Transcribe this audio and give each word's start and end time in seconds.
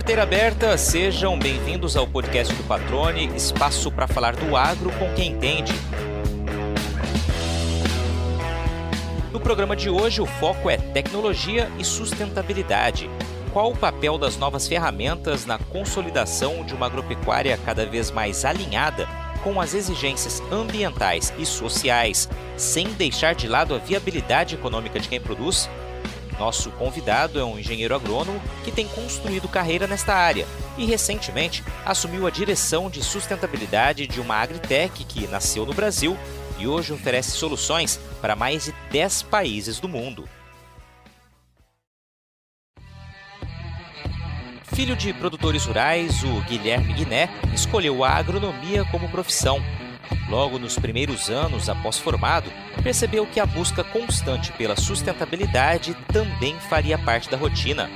Porteira 0.00 0.22
aberta, 0.22 0.78
sejam 0.78 1.38
bem-vindos 1.38 1.94
ao 1.94 2.06
podcast 2.06 2.54
do 2.54 2.62
Patrone, 2.62 3.26
espaço 3.36 3.92
para 3.92 4.08
falar 4.08 4.34
do 4.34 4.56
agro 4.56 4.90
com 4.92 5.12
quem 5.12 5.32
entende. 5.32 5.74
No 9.30 9.38
programa 9.38 9.76
de 9.76 9.90
hoje, 9.90 10.22
o 10.22 10.26
foco 10.26 10.70
é 10.70 10.78
tecnologia 10.78 11.70
e 11.78 11.84
sustentabilidade. 11.84 13.10
Qual 13.52 13.70
o 13.70 13.76
papel 13.76 14.16
das 14.16 14.38
novas 14.38 14.66
ferramentas 14.66 15.44
na 15.44 15.58
consolidação 15.58 16.64
de 16.64 16.74
uma 16.74 16.86
agropecuária 16.86 17.60
cada 17.62 17.84
vez 17.84 18.10
mais 18.10 18.46
alinhada 18.46 19.06
com 19.44 19.60
as 19.60 19.74
exigências 19.74 20.42
ambientais 20.50 21.30
e 21.38 21.44
sociais, 21.44 22.26
sem 22.56 22.88
deixar 22.94 23.34
de 23.34 23.46
lado 23.46 23.74
a 23.74 23.78
viabilidade 23.78 24.54
econômica 24.54 24.98
de 24.98 25.10
quem 25.10 25.20
produz? 25.20 25.68
Nosso 26.40 26.70
convidado 26.70 27.38
é 27.38 27.44
um 27.44 27.58
engenheiro 27.58 27.94
agrônomo 27.94 28.40
que 28.64 28.72
tem 28.72 28.88
construído 28.88 29.46
carreira 29.46 29.86
nesta 29.86 30.14
área 30.14 30.46
e 30.78 30.86
recentemente 30.86 31.62
assumiu 31.84 32.26
a 32.26 32.30
direção 32.30 32.88
de 32.88 33.04
sustentabilidade 33.04 34.06
de 34.06 34.22
uma 34.22 34.36
agritech 34.36 35.04
que 35.04 35.28
nasceu 35.28 35.66
no 35.66 35.74
Brasil 35.74 36.16
e 36.58 36.66
hoje 36.66 36.94
oferece 36.94 37.32
soluções 37.32 38.00
para 38.22 38.34
mais 38.34 38.64
de 38.64 38.74
10 38.90 39.24
países 39.24 39.78
do 39.78 39.86
mundo. 39.86 40.26
Filho 44.74 44.96
de 44.96 45.12
produtores 45.12 45.66
rurais, 45.66 46.24
o 46.24 46.40
Guilherme 46.48 46.94
Guiné 46.94 47.28
escolheu 47.52 48.02
a 48.02 48.12
agronomia 48.12 48.82
como 48.86 49.10
profissão 49.10 49.62
Logo 50.30 50.60
nos 50.60 50.78
primeiros 50.78 51.28
anos 51.28 51.68
após 51.68 51.98
formado, 51.98 52.52
percebeu 52.82 53.26
que 53.26 53.40
a 53.40 53.46
busca 53.46 53.84
constante 53.84 54.52
pela 54.52 54.76
sustentabilidade 54.76 55.94
também 56.12 56.58
faria 56.58 56.98
parte 56.98 57.30
da 57.30 57.36
rotina. 57.36 57.90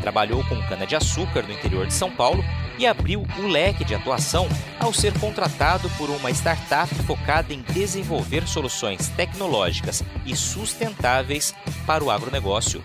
Trabalhou 0.00 0.44
com 0.44 0.60
cana-de-açúcar 0.68 1.42
no 1.42 1.52
interior 1.52 1.86
de 1.86 1.94
São 1.94 2.10
Paulo 2.10 2.44
e 2.78 2.86
abriu 2.86 3.26
o 3.38 3.46
leque 3.46 3.84
de 3.84 3.94
atuação 3.94 4.46
ao 4.78 4.92
ser 4.92 5.18
contratado 5.18 5.88
por 5.90 6.10
uma 6.10 6.30
startup 6.30 6.94
focada 7.02 7.52
em 7.52 7.62
desenvolver 7.72 8.46
soluções 8.46 9.08
tecnológicas 9.08 10.04
e 10.24 10.36
sustentáveis 10.36 11.54
para 11.86 12.04
o 12.04 12.10
agronegócio. 12.10 12.84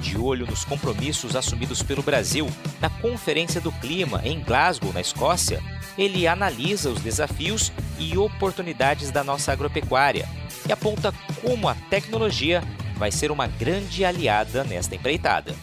De 0.00 0.18
olho 0.18 0.46
nos 0.46 0.64
compromissos 0.64 1.34
assumidos 1.34 1.82
pelo 1.82 2.02
Brasil 2.02 2.46
na 2.80 2.90
Conferência 2.90 3.60
do 3.60 3.72
Clima 3.72 4.20
em 4.22 4.38
Glasgow, 4.40 4.92
na 4.92 5.00
Escócia, 5.00 5.62
ele 5.96 6.26
analisa 6.26 6.90
os 6.90 7.00
desafios 7.00 7.72
e 7.98 8.16
oportunidades 8.16 9.10
da 9.10 9.22
nossa 9.22 9.52
agropecuária 9.52 10.26
e 10.68 10.72
aponta 10.72 11.12
como 11.40 11.68
a 11.68 11.74
tecnologia 11.74 12.62
vai 12.96 13.10
ser 13.10 13.30
uma 13.30 13.46
grande 13.46 14.04
aliada 14.04 14.64
nesta 14.64 14.94
empreitada. 14.94 15.54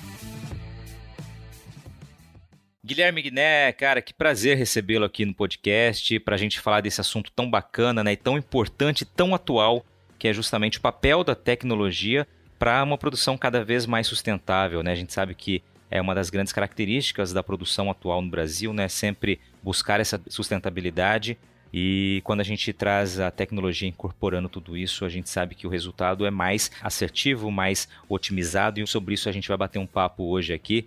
Guilherme 2.84 3.22
Guiné, 3.22 3.72
cara, 3.72 4.02
que 4.02 4.14
prazer 4.14 4.58
recebê-lo 4.58 5.06
aqui 5.06 5.24
no 5.24 5.34
podcast 5.34 6.20
para 6.20 6.36
a 6.36 6.38
gente 6.38 6.60
falar 6.60 6.82
desse 6.82 7.00
assunto 7.00 7.32
tão 7.32 7.50
bacana 7.50 8.04
né, 8.04 8.14
e 8.14 8.18
tão 8.18 8.38
importante, 8.38 9.06
tão 9.06 9.36
atual, 9.36 9.86
que 10.18 10.28
é 10.28 10.34
justamente 10.34 10.78
o 10.78 10.82
papel 10.82 11.24
da 11.24 11.36
tecnologia 11.36 12.28
para 12.58 12.84
uma 12.84 12.98
produção 12.98 13.38
cada 13.38 13.64
vez 13.64 13.86
mais 13.86 14.08
sustentável. 14.08 14.84
Né? 14.84 14.92
A 14.92 14.96
gente 14.96 15.14
sabe 15.14 15.34
que 15.36 15.64
é 15.92 16.02
uma 16.02 16.16
das 16.16 16.30
grandes 16.30 16.54
características 16.54 17.34
da 17.34 17.44
produção 17.44 17.92
atual 17.92 18.22
no 18.22 18.32
Brasil, 18.32 18.74
né? 18.74 18.88
Sempre 18.88 19.40
buscar 19.62 20.00
essa 20.00 20.20
sustentabilidade 20.28 21.38
e 21.74 22.22
quando 22.24 22.42
a 22.42 22.44
gente 22.44 22.74
traz 22.74 23.20
a 23.20 23.32
tecnologia 23.32 23.88
incorporando 23.88 24.50
tudo 24.50 24.76
isso, 24.76 25.06
a 25.06 25.10
gente 25.10 25.30
sabe 25.30 25.56
que 25.56 25.66
o 25.66 25.70
resultado 25.70 26.26
é 26.26 26.32
mais 26.32 26.70
assertivo, 26.82 27.50
mais 27.50 27.88
otimizado 28.10 28.80
e 28.80 28.88
sobre 28.88 29.14
isso 29.14 29.30
a 29.30 29.32
gente 29.32 29.48
vai 29.48 29.58
bater 29.58 29.80
um 29.80 29.88
papo 29.88 30.24
hoje 30.24 30.54
aqui. 30.54 30.86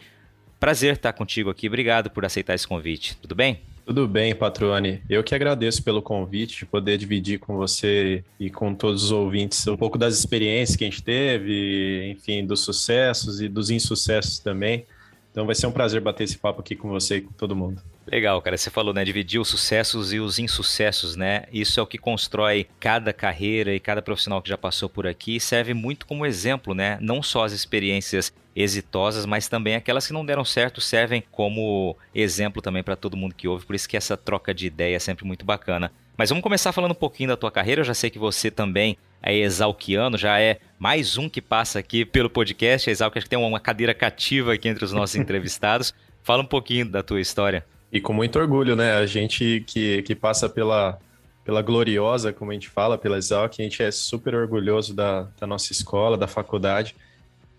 Prazer 0.61 0.95
estar 0.95 1.13
contigo 1.13 1.51
aqui. 1.51 1.69
Obrigado 1.69 2.11
por 2.11 2.25
aceitar 2.25 2.55
esse 2.55 2.67
convite. 2.67 3.17
Tudo 3.17 3.35
bem? 3.35 3.61
Tudo 3.85 4.09
bem, 4.09 4.35
Patrone. 4.35 5.03
Eu 5.11 5.23
que 5.23 5.35
agradeço 5.35 5.83
pelo 5.83 6.01
convite, 6.01 6.61
de 6.61 6.67
poder 6.67 6.97
dividir 6.97 7.39
com 7.39 7.57
você 7.57 8.25
e 8.41 8.49
com 8.49 8.75
todos 8.75 9.05
os 9.05 9.11
ouvintes 9.11 9.67
um 9.67 9.77
pouco 9.77 9.99
das 9.99 10.19
experiências 10.19 10.77
que 10.77 10.85
a 10.85 10.89
gente 10.89 11.03
teve, 11.03 12.11
enfim, 12.11 12.47
dos 12.47 12.61
sucessos 12.61 13.43
e 13.43 13.49
dos 13.49 13.69
insucessos 13.69 14.39
também. 14.39 14.87
Então 15.35 15.47
vai 15.47 15.55
ser 15.57 15.67
um 15.67 15.73
prazer 15.73 16.01
bater 16.01 16.23
esse 16.23 16.39
papo 16.39 16.61
aqui 16.61 16.77
com 16.77 16.89
você 16.89 17.17
e 17.17 17.21
com 17.23 17.33
todo 17.33 17.57
mundo. 17.57 17.83
Legal, 18.07 18.41
cara. 18.41 18.57
Você 18.57 18.71
falou, 18.71 18.95
né? 18.95 19.05
Dividir 19.05 19.41
os 19.41 19.49
sucessos 19.49 20.13
e 20.13 20.21
os 20.21 20.39
insucessos, 20.39 21.17
né? 21.17 21.47
Isso 21.53 21.81
é 21.81 21.83
o 21.83 21.87
que 21.89 21.99
constrói 21.99 22.69
cada 22.79 23.13
carreira 23.13 23.75
e 23.75 23.81
cada 23.81 24.01
profissional 24.01 24.41
que 24.41 24.49
já 24.49 24.57
passou 24.57 24.89
por 24.89 25.09
aqui. 25.09 25.41
Serve 25.41 25.75
muito 25.75 26.07
como 26.07 26.25
exemplo, 26.25 26.73
né? 26.73 26.99
Não 27.01 27.21
só 27.21 27.43
as 27.43 27.53
experiências 27.53 28.33
exitosas, 28.55 29.27
mas 29.27 29.49
também 29.49 29.75
aquelas 29.75 30.07
que 30.07 30.13
não 30.13 30.25
deram 30.25 30.45
certo 30.45 30.81
servem 30.81 31.25
como 31.33 31.97
exemplo 32.15 32.63
também 32.63 32.85
para 32.85 32.95
todo 32.95 33.17
mundo 33.17 33.35
que 33.35 33.49
ouve. 33.49 33.67
Por 33.67 33.75
isso 33.75 33.89
que 33.89 33.97
essa 33.97 34.17
troca 34.17 34.55
de 34.55 34.69
ideia 34.69 34.95
é 34.95 35.01
sempre 35.01 35.25
muito 35.25 35.45
bacana. 35.45 35.91
Mas 36.17 36.29
vamos 36.29 36.45
começar 36.45 36.71
falando 36.71 36.93
um 36.93 36.95
pouquinho 36.95 37.31
da 37.31 37.37
tua 37.37 37.51
carreira. 37.51 37.81
Eu 37.81 37.85
já 37.85 37.95
sei 37.95 38.09
que 38.09 38.21
você 38.21 38.53
também 38.53 38.97
é 39.25 39.39
exalquiano, 39.39 40.19
já 40.19 40.39
é 40.39 40.59
mais 40.79 41.17
um 41.17 41.29
que 41.29 41.41
passa 41.41 41.79
aqui 41.79 42.05
pelo 42.05 42.29
podcast. 42.29 42.91
A 42.91 42.93
Exalc 42.93 43.17
acho 43.17 43.25
que 43.25 43.31
tem 43.31 43.39
uma 43.39 43.59
cadeira 43.59 43.95
cativa 43.95 44.53
aqui 44.53 44.69
entre 44.69 44.85
os 44.85 44.93
nossos 44.93 45.17
entrevistados. 45.17 45.95
Fala 46.23 46.43
um 46.43 46.47
pouquinho 46.47 46.87
da 46.87 47.03
tua 47.03 47.21
história. 47.21 47.65
E 47.91 48.01
com 48.01 48.13
muito 48.13 48.39
orgulho, 48.39 48.77
né? 48.77 48.93
A 48.93 49.07
gente 49.07 49.65
que, 49.67 50.03
que 50.03 50.15
passa 50.15 50.49
pela, 50.49 50.99
pela 51.43 51.63
gloriosa, 51.63 52.33
como 52.33 52.51
a 52.51 52.55
gente 52.55 52.69
fala, 52.69 52.99
pela 52.99 53.17
Exalc, 53.17 53.55
a 53.59 53.63
gente 53.63 53.83
é 53.83 53.91
super 53.91 54.35
orgulhoso 54.35 54.93
da, 54.95 55.23
da 55.41 55.47
nossa 55.47 55.73
escola, 55.73 56.19
da 56.19 56.27
faculdade. 56.27 56.95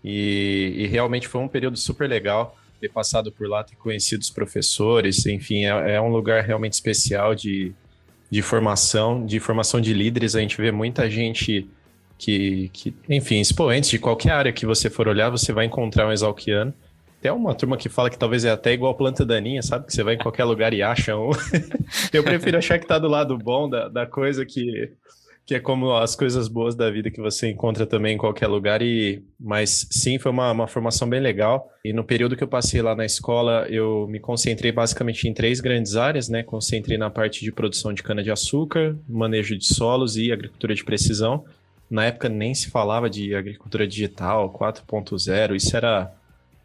E, 0.04 0.74
e, 0.76 0.86
realmente 0.86 1.26
foi 1.26 1.40
um 1.40 1.48
período 1.48 1.76
super 1.76 2.08
legal 2.08 2.56
ter 2.80 2.90
passado 2.90 3.32
por 3.32 3.48
lá, 3.48 3.64
ter 3.64 3.74
conhecido 3.74 4.20
os 4.20 4.30
professores, 4.30 5.26
enfim, 5.26 5.64
é, 5.64 5.94
é 5.94 6.00
um 6.00 6.10
lugar 6.10 6.44
realmente 6.44 6.74
especial 6.74 7.34
de, 7.34 7.72
de 8.30 8.42
formação, 8.42 9.24
de 9.24 9.38
formação 9.40 9.80
de 9.80 9.92
líderes. 9.92 10.34
A 10.34 10.40
gente 10.40 10.56
vê 10.56 10.70
muita 10.70 11.10
gente 11.10 11.68
que, 12.18 12.70
que, 12.72 12.94
enfim, 13.08 13.40
expoentes 13.40 13.90
de 13.90 13.98
qualquer 13.98 14.32
área 14.32 14.52
que 14.52 14.66
você 14.66 14.88
for 14.90 15.08
olhar, 15.08 15.30
você 15.30 15.52
vai 15.52 15.66
encontrar 15.66 16.08
um 16.08 16.12
exalquiano. 16.12 16.72
Até 17.18 17.32
uma 17.32 17.54
turma 17.54 17.76
que 17.76 17.88
fala 17.88 18.10
que 18.10 18.18
talvez 18.18 18.44
é 18.44 18.50
até 18.50 18.72
igual 18.72 18.94
planta 18.94 19.24
daninha, 19.24 19.62
sabe? 19.62 19.86
Que 19.86 19.92
você 19.92 20.02
vai 20.02 20.14
em 20.14 20.18
qualquer 20.18 20.44
lugar 20.44 20.72
e 20.72 20.82
acha 20.82 21.16
um. 21.16 21.30
Eu 22.12 22.22
prefiro 22.22 22.58
achar 22.58 22.78
que 22.78 22.86
tá 22.86 22.98
do 22.98 23.08
lado 23.08 23.36
bom 23.38 23.68
da, 23.68 23.88
da 23.88 24.06
coisa 24.06 24.44
que, 24.44 24.92
que 25.46 25.54
é 25.54 25.60
como 25.60 25.94
as 25.94 26.16
coisas 26.16 26.48
boas 26.48 26.74
da 26.74 26.90
vida 26.90 27.08
que 27.08 27.20
você 27.20 27.48
encontra 27.48 27.86
também 27.86 28.16
em 28.16 28.18
qualquer 28.18 28.48
lugar. 28.48 28.82
E 28.82 29.22
mas 29.38 29.86
sim, 29.92 30.18
foi 30.18 30.32
uma, 30.32 30.50
uma 30.50 30.66
formação 30.66 31.08
bem 31.08 31.20
legal. 31.20 31.70
E 31.84 31.92
no 31.92 32.02
período 32.02 32.36
que 32.36 32.42
eu 32.42 32.48
passei 32.48 32.82
lá 32.82 32.96
na 32.96 33.04
escola, 33.04 33.64
eu 33.70 34.08
me 34.08 34.18
concentrei 34.18 34.72
basicamente 34.72 35.28
em 35.28 35.32
três 35.32 35.60
grandes 35.60 35.94
áreas, 35.94 36.28
né? 36.28 36.42
Concentrei 36.42 36.98
na 36.98 37.08
parte 37.10 37.44
de 37.44 37.52
produção 37.52 37.94
de 37.94 38.02
cana 38.02 38.24
de 38.24 38.30
açúcar, 38.32 38.96
manejo 39.08 39.56
de 39.56 39.64
solos 39.64 40.16
e 40.16 40.32
agricultura 40.32 40.74
de 40.74 40.84
precisão. 40.84 41.44
Na 41.88 42.06
época 42.06 42.28
nem 42.28 42.52
se 42.52 42.68
falava 42.68 43.08
de 43.08 43.32
agricultura 43.32 43.86
digital 43.86 44.52
4.0, 44.52 45.54
isso 45.54 45.76
era 45.76 46.12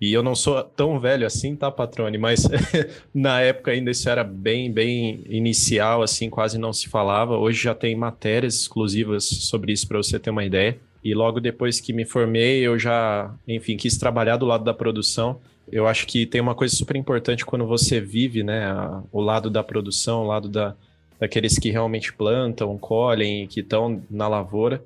e 0.01 0.11
eu 0.11 0.23
não 0.23 0.33
sou 0.33 0.63
tão 0.63 0.99
velho 0.99 1.27
assim, 1.27 1.55
tá, 1.55 1.69
Patrone? 1.69 2.17
Mas 2.17 2.47
na 3.13 3.39
época 3.39 3.69
ainda 3.69 3.91
isso 3.91 4.09
era 4.09 4.23
bem, 4.23 4.71
bem 4.71 5.23
inicial, 5.29 6.01
assim, 6.01 6.27
quase 6.27 6.57
não 6.57 6.73
se 6.73 6.89
falava. 6.89 7.37
Hoje 7.37 7.61
já 7.61 7.75
tem 7.75 7.95
matérias 7.95 8.55
exclusivas 8.55 9.23
sobre 9.23 9.71
isso 9.71 9.87
para 9.87 9.97
você 9.97 10.17
ter 10.17 10.31
uma 10.31 10.43
ideia. 10.43 10.79
E 11.03 11.13
logo 11.13 11.39
depois 11.39 11.79
que 11.79 11.93
me 11.93 12.03
formei, 12.03 12.61
eu 12.61 12.79
já, 12.79 13.31
enfim, 13.47 13.77
quis 13.77 13.95
trabalhar 13.95 14.37
do 14.37 14.45
lado 14.47 14.63
da 14.63 14.73
produção. 14.73 15.39
Eu 15.71 15.87
acho 15.87 16.07
que 16.07 16.25
tem 16.25 16.41
uma 16.41 16.55
coisa 16.55 16.75
super 16.75 16.95
importante 16.95 17.45
quando 17.45 17.67
você 17.67 18.01
vive, 18.01 18.41
né, 18.41 18.65
a, 18.65 19.03
o 19.11 19.21
lado 19.21 19.51
da 19.51 19.63
produção, 19.63 20.23
o 20.23 20.27
lado 20.27 20.49
da, 20.49 20.75
daqueles 21.19 21.59
que 21.59 21.69
realmente 21.69 22.11
plantam, 22.11 22.75
colhem, 22.75 23.45
que 23.45 23.59
estão 23.59 24.01
na 24.09 24.27
lavoura 24.27 24.83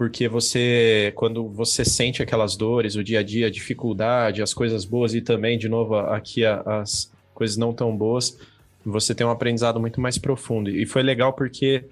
porque 0.00 0.26
você, 0.28 1.12
quando 1.14 1.46
você 1.46 1.84
sente 1.84 2.22
aquelas 2.22 2.56
dores, 2.56 2.96
o 2.96 3.04
dia 3.04 3.18
a 3.18 3.22
dia, 3.22 3.48
a 3.48 3.50
dificuldade, 3.50 4.40
as 4.40 4.54
coisas 4.54 4.86
boas 4.86 5.12
e 5.12 5.20
também, 5.20 5.58
de 5.58 5.68
novo, 5.68 5.94
aqui 5.94 6.42
as 6.42 7.12
coisas 7.34 7.58
não 7.58 7.70
tão 7.74 7.94
boas, 7.94 8.38
você 8.82 9.14
tem 9.14 9.26
um 9.26 9.30
aprendizado 9.30 9.78
muito 9.78 10.00
mais 10.00 10.16
profundo. 10.16 10.70
E 10.70 10.86
foi 10.86 11.02
legal 11.02 11.34
porque 11.34 11.84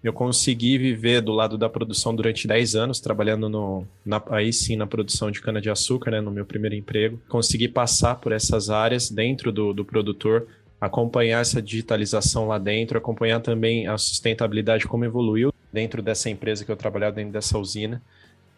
eu 0.00 0.12
consegui 0.12 0.78
viver 0.78 1.20
do 1.20 1.32
lado 1.32 1.58
da 1.58 1.68
produção 1.68 2.14
durante 2.14 2.46
10 2.46 2.76
anos, 2.76 3.00
trabalhando 3.00 3.48
no, 3.48 3.84
na, 4.04 4.22
aí 4.30 4.52
sim 4.52 4.76
na 4.76 4.86
produção 4.86 5.32
de 5.32 5.42
cana-de-açúcar, 5.42 6.12
né, 6.12 6.20
no 6.20 6.30
meu 6.30 6.46
primeiro 6.46 6.76
emprego. 6.76 7.20
Consegui 7.28 7.66
passar 7.66 8.14
por 8.14 8.30
essas 8.30 8.70
áreas 8.70 9.10
dentro 9.10 9.50
do, 9.50 9.72
do 9.72 9.84
produtor, 9.84 10.46
acompanhar 10.80 11.40
essa 11.40 11.60
digitalização 11.60 12.46
lá 12.46 12.58
dentro, 12.58 12.96
acompanhar 12.96 13.40
também 13.40 13.88
a 13.88 13.98
sustentabilidade, 13.98 14.86
como 14.86 15.04
evoluiu 15.04 15.52
dentro 15.76 16.00
dessa 16.00 16.30
empresa 16.30 16.64
que 16.64 16.72
eu 16.72 16.76
trabalhava, 16.76 17.16
dentro 17.16 17.32
dessa 17.32 17.58
usina. 17.58 18.00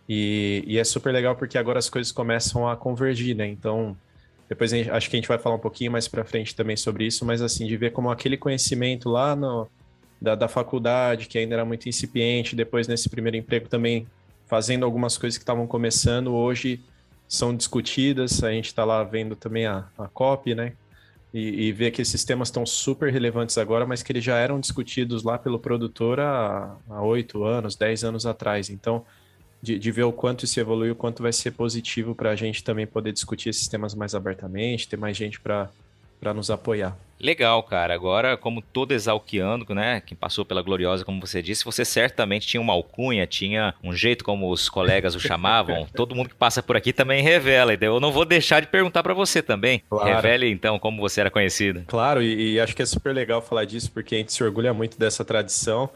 E, 0.09 0.63
e, 0.69 0.79
é 0.79 0.85
super 0.85 1.13
legal 1.13 1.35
porque 1.35 1.59
agora 1.59 1.77
as 1.77 1.91
coisas 1.91 2.13
começam 2.13 2.69
a 2.69 2.77
convergir, 2.77 3.35
né? 3.35 3.45
Então, 3.49 3.97
depois 4.49 4.71
gente, 4.71 4.89
acho 4.89 5.11
que 5.11 5.17
a 5.17 5.19
gente 5.19 5.27
vai 5.27 5.37
falar 5.37 5.57
um 5.57 5.59
pouquinho 5.59 5.91
mais 5.91 6.07
para 6.07 6.25
frente 6.25 6.55
também 6.55 6.77
sobre 6.77 7.05
isso, 7.05 7.25
mas 7.25 7.43
assim, 7.43 7.67
de 7.67 7.77
ver 7.77 7.91
como 7.91 8.09
aquele 8.09 8.37
conhecimento 8.37 9.09
lá 9.09 9.35
no, 9.35 9.67
da, 10.23 10.37
da 10.37 10.47
faculdade, 10.47 11.27
que 11.27 11.37
ainda 11.37 11.57
era 11.57 11.65
muito 11.65 11.89
incipiente, 11.89 12.55
depois 12.55 12.87
nesse 12.87 13.09
primeiro 13.09 13.37
emprego 13.37 13.69
também 13.69 14.07
fazendo 14.47 14.85
algumas 14.85 15.19
coisas 15.19 15.37
que 15.37 15.43
estavam 15.43 15.67
começando, 15.67 16.33
hoje 16.33 16.81
são 17.27 17.55
discutidas. 17.55 18.45
A 18.45 18.53
gente 18.53 18.67
está 18.67 18.85
lá 18.85 19.03
vendo 19.03 19.35
também 19.35 19.67
a, 19.67 19.89
a 19.99 20.07
COP, 20.07 20.55
né? 20.55 20.73
E, 21.33 21.67
e 21.67 21.73
vê 21.73 21.91
que 21.91 22.01
esses 22.01 22.25
temas 22.25 22.49
estão 22.49 22.65
super 22.65 23.13
relevantes 23.13 23.59
agora, 23.59 23.87
mas 23.87 24.03
que 24.03 24.11
eles 24.13 24.25
já 24.25 24.37
eram 24.39 24.59
discutidos 24.59 25.23
lá 25.23 25.39
pelo 25.39 25.59
produtor 25.59 26.21
há 26.21 26.79
oito 27.03 27.45
anos, 27.45 27.77
dez 27.77 28.03
anos 28.03 28.25
atrás. 28.25 28.71
Então, 28.71 29.05
de, 29.61 29.79
de, 29.79 29.91
ver 29.91 30.05
o 30.05 30.13
quanto 30.13 30.45
isso 30.45 30.59
evoluiu, 30.59 30.93
o 30.93 30.97
quanto 30.97 31.23
vai 31.23 31.33
ser 31.33 31.51
positivo 31.51 32.15
para 32.15 32.31
a 32.31 32.37
gente 32.37 32.65
também 32.65 32.87
poder 32.87 33.13
discutir 33.13 33.51
esses 33.51 33.69
temas 33.69 33.95
mais 33.95 34.15
abertamente, 34.15 34.89
ter 34.89 34.97
mais 34.97 35.17
gente 35.17 35.41
para 35.41 35.69
nos 36.35 36.51
apoiar. 36.51 36.97
Legal, 37.21 37.63
cara. 37.63 37.93
Agora, 37.95 38.37
como 38.37 38.63
todo 38.63 38.93
exalquiano, 38.93 39.67
né, 39.71 40.01
quem 40.01 40.17
passou 40.17 40.45
pela 40.45 40.63
Gloriosa, 40.63 41.05
como 41.05 41.21
você 41.21 41.43
disse, 41.43 41.65
você 41.65 41.85
certamente 41.85 42.47
tinha 42.47 42.61
uma 42.61 42.73
alcunha, 42.73 43.27
tinha 43.27 43.75
um 43.83 43.93
jeito 43.93 44.25
como 44.25 44.51
os 44.51 44.69
colegas 44.69 45.15
o 45.15 45.21
chamavam. 45.21 45.87
todo 45.95 46.15
mundo 46.15 46.29
que 46.29 46.35
passa 46.35 46.63
por 46.63 46.77
aqui 46.77 46.93
também 46.93 47.23
revela. 47.23 47.75
Então 47.75 47.95
eu 47.95 48.01
não 48.01 48.13
vou 48.13 48.25
deixar 48.25 48.61
de 48.61 48.69
perguntar 48.69 49.03
para 49.03 49.15
você 49.15 49.43
também. 49.43 49.83
Claro. 49.91 50.09
Revele 50.09 50.49
então 50.49 50.79
como 50.79 51.01
você 51.01 51.21
era 51.21 51.31
conhecido. 51.31 51.83
Claro, 51.87 52.23
e, 52.23 52.53
e 52.53 52.61
acho 52.61 52.75
que 52.75 52.83
é 52.83 52.87
super 52.87 53.13
legal 53.13 53.43
falar 53.43 53.65
disso 53.65 53.91
porque 53.91 54.15
a 54.15 54.19
gente 54.19 54.33
se 54.33 54.43
orgulha 54.45 54.73
muito 54.73 54.99
dessa 54.99 55.25
tradição. 55.25 55.91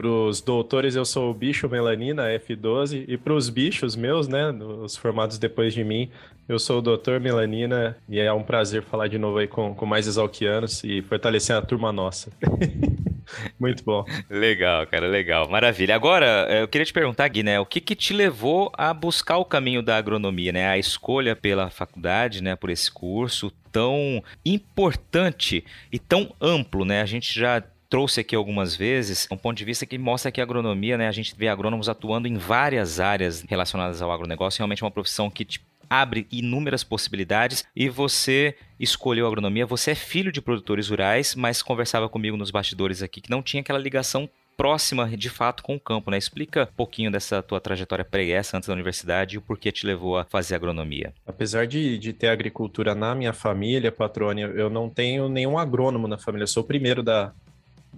Para 0.00 0.08
os 0.08 0.40
doutores, 0.40 0.96
eu 0.96 1.04
sou 1.04 1.30
o 1.30 1.34
bicho 1.34 1.68
melanina 1.68 2.22
F12, 2.38 3.04
e 3.06 3.18
para 3.18 3.34
os 3.34 3.50
bichos 3.50 3.94
meus, 3.94 4.28
né, 4.28 4.50
os 4.50 4.96
formados 4.96 5.36
depois 5.36 5.74
de 5.74 5.84
mim, 5.84 6.08
eu 6.48 6.58
sou 6.58 6.78
o 6.78 6.80
doutor 6.80 7.20
melanina, 7.20 7.94
e 8.08 8.18
é 8.18 8.32
um 8.32 8.42
prazer 8.42 8.82
falar 8.82 9.08
de 9.08 9.18
novo 9.18 9.36
aí 9.36 9.46
com, 9.46 9.74
com 9.74 9.84
mais 9.84 10.06
exalquianos 10.06 10.82
e 10.84 11.02
fortalecer 11.02 11.54
a 11.54 11.60
turma 11.60 11.92
nossa. 11.92 12.30
Muito 13.60 13.84
bom. 13.84 14.02
Legal, 14.30 14.86
cara, 14.86 15.06
legal. 15.06 15.50
Maravilha. 15.50 15.96
Agora, 15.96 16.48
eu 16.48 16.66
queria 16.66 16.86
te 16.86 16.94
perguntar, 16.94 17.28
Gui, 17.28 17.42
né, 17.42 17.60
o 17.60 17.66
que, 17.66 17.78
que 17.78 17.94
te 17.94 18.14
levou 18.14 18.72
a 18.78 18.94
buscar 18.94 19.36
o 19.36 19.44
caminho 19.44 19.82
da 19.82 19.98
agronomia, 19.98 20.50
né? 20.50 20.66
A 20.66 20.78
escolha 20.78 21.36
pela 21.36 21.68
faculdade, 21.68 22.42
né, 22.42 22.56
por 22.56 22.70
esse 22.70 22.90
curso 22.90 23.52
tão 23.70 24.24
importante 24.46 25.62
e 25.92 25.98
tão 25.98 26.34
amplo, 26.40 26.86
né? 26.86 27.02
A 27.02 27.06
gente 27.06 27.38
já 27.38 27.62
trouxe 27.90 28.20
aqui 28.20 28.36
algumas 28.36 28.76
vezes 28.76 29.26
um 29.30 29.36
ponto 29.36 29.58
de 29.58 29.64
vista 29.64 29.84
que 29.84 29.98
mostra 29.98 30.30
que 30.30 30.40
a 30.40 30.44
agronomia, 30.44 30.96
né, 30.96 31.08
a 31.08 31.12
gente 31.12 31.34
vê 31.36 31.48
agrônomos 31.48 31.88
atuando 31.88 32.28
em 32.28 32.36
várias 32.36 33.00
áreas 33.00 33.42
relacionadas 33.42 34.00
ao 34.00 34.12
agronegócio, 34.12 34.58
realmente 34.58 34.82
é 34.82 34.86
uma 34.86 34.92
profissão 34.92 35.28
que 35.28 35.44
te 35.44 35.60
abre 35.90 36.28
inúmeras 36.30 36.84
possibilidades 36.84 37.64
e 37.74 37.88
você 37.88 38.54
escolheu 38.78 39.26
agronomia, 39.26 39.66
você 39.66 39.90
é 39.90 39.94
filho 39.96 40.30
de 40.30 40.40
produtores 40.40 40.88
rurais, 40.88 41.34
mas 41.34 41.62
conversava 41.62 42.08
comigo 42.08 42.36
nos 42.36 42.52
bastidores 42.52 43.02
aqui 43.02 43.20
que 43.20 43.30
não 43.30 43.42
tinha 43.42 43.60
aquela 43.60 43.78
ligação 43.78 44.30
próxima 44.56 45.08
de 45.16 45.30
fato 45.30 45.62
com 45.62 45.74
o 45.74 45.80
campo, 45.80 46.10
né? 46.10 46.18
Explica 46.18 46.68
um 46.70 46.76
pouquinho 46.76 47.10
dessa 47.10 47.42
tua 47.42 47.58
trajetória 47.60 48.04
pregressa 48.04 48.56
antes 48.56 48.68
da 48.68 48.74
universidade 48.74 49.34
e 49.34 49.38
o 49.38 49.40
porquê 49.40 49.72
te 49.72 49.86
levou 49.86 50.18
a 50.18 50.24
fazer 50.26 50.54
agronomia. 50.54 51.14
Apesar 51.26 51.66
de, 51.66 51.98
de 51.98 52.12
ter 52.12 52.28
agricultura 52.28 52.94
na 52.94 53.14
minha 53.14 53.32
família, 53.32 53.90
Patrônia, 53.90 54.52
eu 54.54 54.68
não 54.68 54.88
tenho 54.90 55.30
nenhum 55.30 55.58
agrônomo 55.58 56.06
na 56.06 56.18
família. 56.18 56.42
Eu 56.42 56.48
sou 56.48 56.62
o 56.62 56.66
primeiro 56.66 57.02
da, 57.02 57.32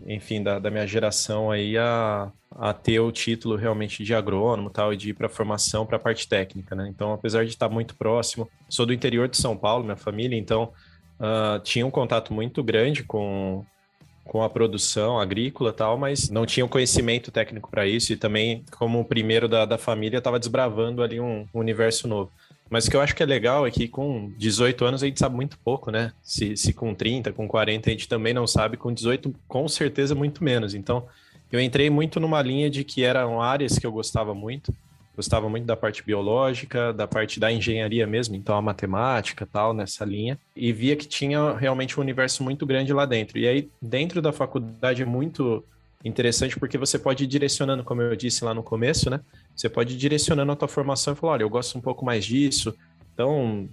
enfim, 0.06 0.42
da, 0.42 0.58
da 0.58 0.70
minha 0.70 0.86
geração 0.86 1.50
aí 1.50 1.76
a, 1.78 2.30
a 2.50 2.72
ter 2.72 3.00
o 3.00 3.12
título 3.12 3.56
realmente 3.56 4.02
de 4.02 4.14
agrônomo 4.14 4.70
tal, 4.70 4.92
e 4.92 4.96
de 4.96 5.10
ir 5.10 5.14
para 5.14 5.28
formação 5.28 5.86
para 5.86 5.96
a 5.96 6.00
parte 6.00 6.28
técnica, 6.28 6.74
né? 6.74 6.88
Então, 6.88 7.12
apesar 7.12 7.44
de 7.44 7.50
estar 7.50 7.68
muito 7.68 7.94
próximo, 7.94 8.48
sou 8.68 8.86
do 8.86 8.92
interior 8.92 9.28
de 9.28 9.36
São 9.36 9.56
Paulo, 9.56 9.84
minha 9.84 9.96
família, 9.96 10.36
então 10.36 10.72
uh, 11.20 11.58
tinha 11.62 11.86
um 11.86 11.90
contato 11.90 12.32
muito 12.32 12.62
grande 12.62 13.04
com, 13.04 13.64
com 14.24 14.42
a 14.42 14.50
produção 14.50 15.18
agrícola 15.18 15.72
tal, 15.72 15.96
mas 15.96 16.28
não 16.30 16.46
tinha 16.46 16.64
um 16.64 16.68
conhecimento 16.68 17.30
técnico 17.30 17.70
para 17.70 17.86
isso 17.86 18.12
e 18.12 18.16
também, 18.16 18.64
como 18.76 19.00
o 19.00 19.04
primeiro 19.04 19.48
da, 19.48 19.64
da 19.64 19.78
família, 19.78 20.18
estava 20.18 20.38
desbravando 20.38 21.02
ali 21.02 21.20
um, 21.20 21.46
um 21.54 21.60
universo 21.60 22.08
novo. 22.08 22.30
Mas 22.72 22.86
o 22.86 22.90
que 22.90 22.96
eu 22.96 23.02
acho 23.02 23.14
que 23.14 23.22
é 23.22 23.26
legal 23.26 23.66
é 23.66 23.70
que 23.70 23.86
com 23.86 24.32
18 24.38 24.82
anos 24.86 25.02
a 25.02 25.06
gente 25.06 25.18
sabe 25.18 25.36
muito 25.36 25.58
pouco, 25.58 25.90
né? 25.90 26.10
Se, 26.22 26.56
se 26.56 26.72
com 26.72 26.94
30, 26.94 27.30
com 27.30 27.46
40 27.46 27.90
a 27.90 27.92
gente 27.92 28.08
também 28.08 28.32
não 28.32 28.46
sabe, 28.46 28.78
com 28.78 28.90
18 28.90 29.34
com 29.46 29.68
certeza 29.68 30.14
muito 30.14 30.42
menos. 30.42 30.72
Então 30.72 31.06
eu 31.52 31.60
entrei 31.60 31.90
muito 31.90 32.18
numa 32.18 32.40
linha 32.40 32.70
de 32.70 32.82
que 32.82 33.04
eram 33.04 33.42
áreas 33.42 33.78
que 33.78 33.86
eu 33.86 33.92
gostava 33.92 34.34
muito. 34.34 34.74
Gostava 35.14 35.50
muito 35.50 35.66
da 35.66 35.76
parte 35.76 36.02
biológica, 36.02 36.94
da 36.94 37.06
parte 37.06 37.38
da 37.38 37.52
engenharia 37.52 38.06
mesmo, 38.06 38.34
então 38.34 38.56
a 38.56 38.62
matemática 38.62 39.44
tal, 39.44 39.74
nessa 39.74 40.06
linha. 40.06 40.38
E 40.56 40.72
via 40.72 40.96
que 40.96 41.06
tinha 41.06 41.52
realmente 41.52 42.00
um 42.00 42.02
universo 42.02 42.42
muito 42.42 42.64
grande 42.64 42.90
lá 42.90 43.04
dentro. 43.04 43.38
E 43.38 43.46
aí, 43.46 43.68
dentro 43.82 44.22
da 44.22 44.32
faculdade 44.32 45.02
é 45.02 45.04
muito 45.04 45.62
interessante 46.04 46.58
porque 46.58 46.76
você 46.76 46.98
pode 46.98 47.24
ir 47.24 47.26
direcionando, 47.26 47.84
como 47.84 48.02
eu 48.02 48.16
disse 48.16 48.44
lá 48.44 48.52
no 48.52 48.62
começo, 48.62 49.08
né? 49.08 49.20
Você 49.54 49.68
pode 49.68 49.94
ir 49.94 49.96
direcionando 49.96 50.52
a 50.52 50.56
tua 50.56 50.68
formação 50.68 51.12
e 51.12 51.16
falar, 51.16 51.34
olha, 51.34 51.42
eu 51.42 51.50
gosto 51.50 51.76
um 51.78 51.80
pouco 51.80 52.04
mais 52.04 52.24
disso. 52.24 52.74
Então, 53.14 53.68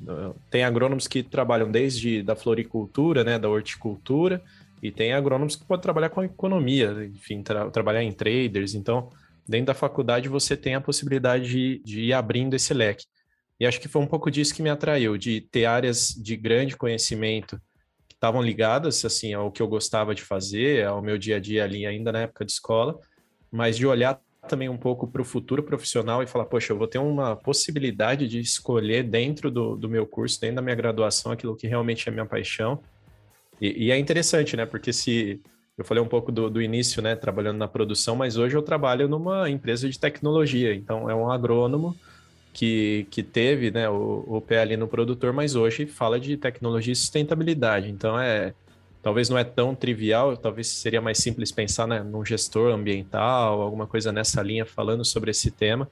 tem 0.50 0.64
agrônomos 0.64 1.08
que 1.08 1.24
trabalham 1.24 1.72
desde 1.72 2.22
da 2.22 2.36
floricultura, 2.36 3.24
né, 3.24 3.40
da 3.40 3.50
horticultura, 3.50 4.44
e 4.84 4.92
tem 4.92 5.14
agrônomos 5.14 5.56
que 5.56 5.66
podem 5.66 5.82
trabalhar 5.82 6.10
com 6.10 6.24
economia, 6.24 7.10
enfim, 7.14 7.42
tra 7.42 7.70
trabalhar 7.70 8.04
em 8.04 8.12
traders. 8.12 8.76
Então, 8.76 9.10
dentro 9.48 9.68
da 9.68 9.74
faculdade 9.74 10.30
você 10.30 10.56
tem 10.56 10.76
a 10.76 10.82
possibilidade 10.82 11.50
de, 11.50 11.82
de 11.84 12.02
ir 12.02 12.14
abrindo 12.14 12.54
esse 12.54 12.74
leque. 12.74 13.06
E 13.60 13.66
acho 13.66 13.80
que 13.80 13.88
foi 13.88 14.02
um 14.02 14.08
pouco 14.08 14.32
disso 14.32 14.54
que 14.54 14.62
me 14.62 14.70
atraiu, 14.70 15.18
de 15.18 15.42
ter 15.42 15.66
áreas 15.66 16.10
de 16.10 16.36
grande 16.38 16.78
conhecimento 16.78 17.60
estavam 18.20 18.42
ligadas 18.42 19.06
assim 19.06 19.34
ao 19.34 19.50
que 19.50 19.62
eu 19.62 19.68
gostava 19.68 20.14
de 20.14 20.22
fazer, 20.22 20.86
ao 20.86 21.02
meu 21.02 21.18
dia 21.18 21.38
a 21.38 21.40
dia 21.40 21.64
ali 21.64 21.86
ainda 21.86 22.12
na 22.12 22.20
época 22.20 22.44
de 22.44 22.52
escola, 22.52 23.00
mas 23.50 23.78
de 23.78 23.88
olhar 23.88 24.20
também 24.48 24.68
um 24.68 24.78
pouco 24.78 25.08
para 25.08 25.22
o 25.22 25.26
futuro 25.26 25.64
profissional 25.64 26.22
e 26.22 26.28
falar, 26.28 26.46
poxa, 26.46 26.74
eu 26.74 26.78
vou 26.78 26.88
ter 26.88 26.98
uma 26.98 27.36
possibilidade 27.38 28.28
de 28.28 28.40
escolher 28.40 29.04
dentro 29.04 29.50
do, 29.50 29.76
do 29.78 29.88
meu 29.88 30.06
curso, 30.06 30.40
dentro 30.40 30.58
da 30.58 30.62
minha 30.62 30.76
graduação, 30.76 31.32
aquilo 31.32 31.56
que 31.56 31.68
realmente 31.68 32.10
é 32.10 32.12
minha 32.12 32.26
paixão. 32.26 32.82
E, 33.62 33.86
e 33.86 33.92
é 33.92 33.98
interessante, 33.98 34.58
né? 34.58 34.66
Porque 34.66 34.92
se 34.92 35.42
eu 35.78 35.86
falei 35.86 36.04
um 36.04 36.08
pouco 36.08 36.32
do, 36.32 36.50
do, 36.50 36.62
início, 36.62 37.02
né, 37.02 37.16
trabalhando 37.16 37.58
na 37.58 37.68
produção, 37.68 38.16
mas 38.16 38.36
hoje 38.36 38.56
eu 38.56 38.62
trabalho 38.62 39.08
numa 39.08 39.50
empresa 39.50 39.90
de 39.90 39.98
tecnologia, 39.98 40.74
então 40.76 41.10
é 41.10 41.16
um 41.16 41.32
agrônomo 41.32 41.96
que, 42.60 43.08
que 43.10 43.24
teve 43.24 43.72
né, 43.72 43.88
o, 43.88 44.26
o 44.28 44.42
pé 44.42 44.60
ali 44.60 44.76
no 44.76 44.86
produtor, 44.86 45.32
mas 45.32 45.56
hoje 45.56 45.86
fala 45.86 46.20
de 46.20 46.36
tecnologia 46.36 46.92
e 46.92 46.96
sustentabilidade. 46.96 47.90
Então 47.90 48.20
é, 48.20 48.54
talvez 49.02 49.30
não 49.30 49.38
é 49.38 49.46
tão 49.46 49.74
trivial, 49.74 50.36
talvez 50.36 50.68
seria 50.68 51.00
mais 51.00 51.20
simples 51.20 51.54
pensar 51.54 51.88
né, 51.88 52.04
num 52.04 52.26
gestor 52.26 52.74
ambiental, 52.74 53.62
alguma 53.62 53.88
coisa 53.88 54.12
nessa 54.12 54.42
linha 54.42 54.66
falando 54.66 55.06
sobre 55.06 55.32
esse 55.32 55.50
tema, 55.50 55.90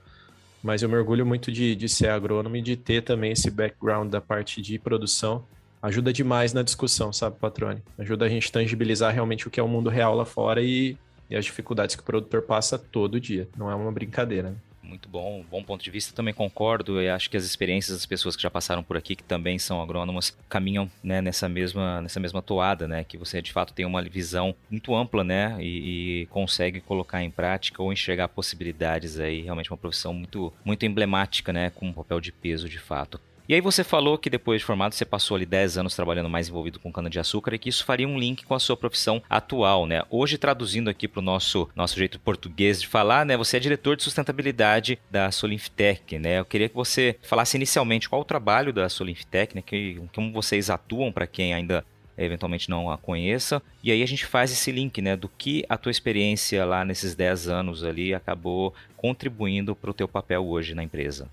mas 0.61 0.83
eu 0.83 0.89
me 0.89 0.97
orgulho 0.97 1.25
muito 1.25 1.53
de, 1.53 1.73
de 1.73 1.87
ser 1.87 2.09
agrônomo 2.09 2.57
e 2.57 2.61
de 2.61 2.75
ter 2.75 3.01
também 3.01 3.31
esse 3.31 3.49
background 3.49 4.11
da 4.11 4.19
parte 4.19 4.61
de 4.61 4.77
produção. 4.77 5.45
Ajuda 5.81 6.11
demais 6.11 6.51
na 6.51 6.63
discussão, 6.63 7.13
sabe, 7.13 7.37
Patrone? 7.39 7.81
Ajuda 7.97 8.25
a 8.25 8.29
gente 8.29 8.51
tangibilizar 8.51 9.13
realmente 9.13 9.47
o 9.47 9.49
que 9.49 9.61
é 9.61 9.63
o 9.63 9.69
mundo 9.69 9.89
real 9.89 10.13
lá 10.13 10.25
fora 10.25 10.61
e, 10.61 10.97
e 11.29 11.35
as 11.37 11.45
dificuldades 11.45 11.95
que 11.95 12.01
o 12.01 12.05
produtor 12.05 12.41
passa 12.41 12.77
todo 12.77 13.21
dia. 13.21 13.47
Não 13.55 13.71
é 13.71 13.75
uma 13.75 13.89
brincadeira. 13.89 14.49
Né? 14.49 14.57
Muito 14.87 15.09
bom, 15.09 15.43
bom 15.49 15.63
ponto 15.63 15.83
de 15.83 15.91
vista. 15.91 16.15
Também 16.15 16.33
concordo 16.33 17.01
e 17.01 17.09
acho 17.09 17.29
que 17.29 17.37
as 17.37 17.43
experiências 17.43 17.97
das 17.97 18.05
pessoas 18.05 18.35
que 18.35 18.41
já 18.41 18.49
passaram 18.49 18.83
por 18.83 18.97
aqui, 18.97 19.15
que 19.15 19.23
também 19.23 19.59
são 19.59 19.81
agrônomas, 19.81 20.35
caminham 20.49 20.89
né, 21.03 21.21
nessa, 21.21 21.49
mesma, 21.49 22.01
nessa 22.01 22.19
mesma 22.19 22.41
toada, 22.41 22.87
né? 22.87 23.03
Que 23.03 23.17
você 23.17 23.41
de 23.41 23.51
fato 23.51 23.73
tem 23.73 23.85
uma 23.85 24.01
visão 24.01 24.55
muito 24.69 24.95
ampla, 24.95 25.23
né? 25.23 25.57
E, 25.59 26.21
e 26.21 26.25
consegue 26.27 26.79
colocar 26.81 27.21
em 27.21 27.29
prática 27.29 27.81
ou 27.83 27.91
enxergar 27.91 28.29
possibilidades 28.29 29.19
aí. 29.19 29.41
Realmente 29.41 29.71
uma 29.71 29.77
profissão 29.77 30.13
muito, 30.13 30.53
muito 30.63 30.85
emblemática, 30.85 31.51
né? 31.51 31.69
Com 31.69 31.87
um 31.87 31.93
papel 31.93 32.19
de 32.21 32.31
peso 32.31 32.69
de 32.69 32.79
fato. 32.79 33.19
E 33.49 33.53
aí 33.53 33.61
você 33.61 33.81
falou 33.81 34.17
que 34.17 34.29
depois 34.29 34.59
de 34.59 34.65
formado 34.65 34.93
você 34.93 35.05
passou 35.05 35.35
ali 35.37 35.45
10 35.45 35.77
anos 35.77 35.95
trabalhando 35.95 36.27
mais 36.27 36.49
envolvido 36.49 36.81
com 36.81 36.91
cana-de-açúcar 36.91 37.53
e 37.53 37.57
que 37.57 37.69
isso 37.69 37.85
faria 37.85 38.05
um 38.05 38.19
link 38.19 38.43
com 38.45 38.53
a 38.53 38.59
sua 38.59 38.75
profissão 38.75 39.23
atual, 39.29 39.85
né? 39.85 40.03
Hoje, 40.09 40.37
traduzindo 40.37 40.89
aqui 40.89 41.07
para 41.07 41.21
o 41.21 41.23
nosso, 41.23 41.69
nosso 41.73 41.97
jeito 41.97 42.19
português 42.19 42.81
de 42.81 42.89
falar, 42.89 43.25
né? 43.25 43.37
Você 43.37 43.55
é 43.55 43.59
diretor 43.61 43.95
de 43.95 44.03
sustentabilidade 44.03 44.99
da 45.09 45.31
Solinftec, 45.31 46.19
né? 46.19 46.39
Eu 46.39 46.45
queria 46.45 46.67
que 46.67 46.75
você 46.75 47.15
falasse 47.21 47.55
inicialmente 47.55 48.09
qual 48.09 48.19
o 48.19 48.25
trabalho 48.25 48.73
da 48.73 48.89
Solinftec, 48.89 49.55
né? 49.55 49.61
Que, 49.65 50.01
como 50.13 50.33
vocês 50.33 50.69
atuam 50.69 51.09
para 51.09 51.25
quem 51.25 51.53
ainda 51.53 51.85
eventualmente 52.17 52.69
não 52.69 52.91
a 52.91 52.97
conheça. 52.97 53.61
E 53.81 53.93
aí 53.93 54.03
a 54.03 54.07
gente 54.07 54.25
faz 54.25 54.51
esse 54.51 54.73
link, 54.73 55.01
né, 55.01 55.15
do 55.15 55.29
que 55.29 55.63
a 55.69 55.77
tua 55.77 55.91
experiência 55.91 56.65
lá 56.65 56.83
nesses 56.83 57.15
10 57.15 57.47
anos 57.47 57.83
ali 57.83 58.13
acabou 58.13 58.73
contribuindo 58.97 59.75
para 59.75 59.91
o 59.91 59.93
teu 59.93 60.07
papel 60.07 60.45
hoje 60.45 60.73
na 60.73 60.83
empresa. 60.83 61.29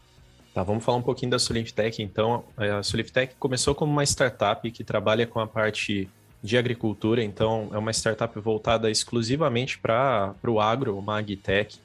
Tá, 0.55 0.63
vamos 0.63 0.85
falar 0.85 0.99
um 0.99 1.03
pouquinho 1.03 1.33
da 1.33 1.39
Soliftech, 1.39 2.01
então. 2.01 2.45
A 2.57 2.81
Soliftech 2.81 3.35
começou 3.41 3.75
como 3.75 3.91
uma 3.91 4.05
startup 4.05 4.71
que 4.71 4.85
trabalha 4.85 5.27
com 5.27 5.41
a 5.41 5.49
parte 5.49 6.09
de 6.41 6.57
agricultura, 6.57 7.25
então 7.25 7.71
é 7.73 7.79
uma 7.79 7.91
startup 7.91 8.39
voltada 8.39 8.89
exclusivamente 8.89 9.81
para 9.81 10.33
o 10.47 10.61
agro, 10.61 10.97
uma 10.97 11.19
agtech. 11.19 11.81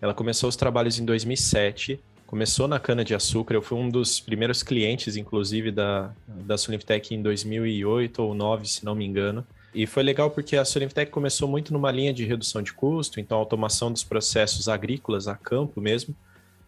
Ela 0.00 0.14
começou 0.14 0.48
os 0.48 0.54
trabalhos 0.54 1.00
em 1.00 1.04
2007, 1.04 1.98
começou 2.24 2.68
na 2.68 2.78
cana-de-açúcar, 2.78 3.54
eu 3.54 3.62
fui 3.62 3.76
um 3.76 3.88
dos 3.88 4.20
primeiros 4.20 4.62
clientes, 4.62 5.16
inclusive, 5.16 5.72
da, 5.72 6.12
da 6.28 6.54
em 7.10 7.20
2008 7.20 8.22
ou 8.22 8.28
2009, 8.28 8.68
se 8.68 8.84
não 8.84 8.94
me 8.94 9.04
engano. 9.04 9.44
E 9.74 9.88
foi 9.88 10.04
legal 10.04 10.30
porque 10.30 10.56
a 10.56 10.64
Soliftech 10.64 11.10
começou 11.10 11.48
muito 11.48 11.72
numa 11.72 11.90
linha 11.90 12.14
de 12.14 12.24
redução 12.24 12.62
de 12.62 12.72
custo, 12.72 13.18
então 13.18 13.36
automação 13.36 13.90
dos 13.90 14.04
processos 14.04 14.68
agrícolas 14.68 15.26
a 15.26 15.34
campo 15.34 15.80
mesmo, 15.80 16.14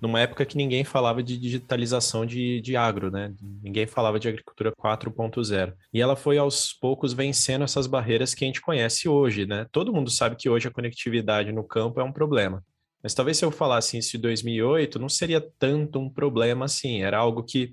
numa 0.01 0.21
época 0.21 0.45
que 0.45 0.57
ninguém 0.57 0.85
falava 0.85 1.23
de 1.23 1.39
digitalização 1.39 2.27
de, 2.27 2.61
de 2.61 2.77
agro, 2.77 3.11
né? 3.11 3.33
Ninguém 3.63 3.87
falava 3.87 4.21
de 4.21 4.29
agricultura 4.29 4.73
4.0. 4.73 5.75
E 5.93 6.01
ela 6.01 6.17
foi 6.17 6.39
aos 6.39 6.73
poucos 6.73 7.13
vencendo 7.13 7.65
essas 7.65 7.87
barreiras 7.87 8.35
que 8.35 8.45
a 8.45 8.47
gente 8.47 8.61
conhece 8.61 9.09
hoje, 9.09 9.47
né? 9.47 9.67
Todo 9.73 9.93
mundo 9.93 10.11
sabe 10.11 10.37
que 10.37 10.49
hoje 10.49 10.69
a 10.69 10.73
conectividade 10.73 11.53
no 11.53 11.65
campo 11.65 12.01
é 12.01 12.05
um 12.05 12.13
problema. 12.13 12.63
Mas 13.03 13.15
talvez 13.15 13.39
se 13.39 13.45
eu 13.45 13.51
falasse 13.51 13.97
isso 13.97 14.17
em 14.17 14.21
2008, 14.21 14.99
não 14.99 15.09
seria 15.09 15.41
tanto 15.59 15.99
um 15.99 16.11
problema 16.11 16.65
assim. 16.65 17.03
Era 17.03 17.19
algo 17.19 17.43
que, 17.43 17.73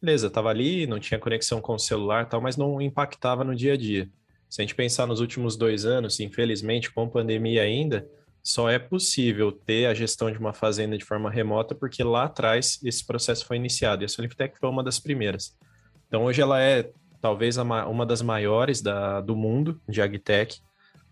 beleza, 0.00 0.26
estava 0.26 0.50
ali, 0.50 0.86
não 0.86 0.98
tinha 0.98 1.20
conexão 1.20 1.60
com 1.60 1.74
o 1.74 1.78
celular 1.78 2.28
tal, 2.28 2.40
mas 2.40 2.56
não 2.56 2.80
impactava 2.80 3.44
no 3.44 3.54
dia 3.54 3.74
a 3.74 3.76
dia. 3.76 4.10
Se 4.48 4.60
a 4.60 4.62
gente 4.62 4.74
pensar 4.74 5.06
nos 5.06 5.20
últimos 5.20 5.56
dois 5.56 5.86
anos, 5.86 6.20
infelizmente, 6.20 6.92
com 6.92 7.08
pandemia 7.08 7.62
ainda, 7.62 8.06
só 8.42 8.68
é 8.68 8.78
possível 8.78 9.52
ter 9.52 9.86
a 9.86 9.94
gestão 9.94 10.30
de 10.30 10.38
uma 10.38 10.52
fazenda 10.52 10.98
de 10.98 11.04
forma 11.04 11.30
remota 11.30 11.74
porque 11.74 12.02
lá 12.02 12.24
atrás 12.24 12.80
esse 12.82 13.06
processo 13.06 13.46
foi 13.46 13.56
iniciado 13.56 14.02
e 14.02 14.06
a 14.06 14.08
Soliptec 14.08 14.58
foi 14.58 14.68
uma 14.68 14.82
das 14.82 14.98
primeiras. 14.98 15.56
Então 16.08 16.24
hoje 16.24 16.42
ela 16.42 16.60
é 16.60 16.90
talvez 17.20 17.56
uma 17.56 18.04
das 18.04 18.20
maiores 18.20 18.82
da, 18.82 19.20
do 19.20 19.36
mundo 19.36 19.80
de 19.88 20.02
agtech 20.02 20.60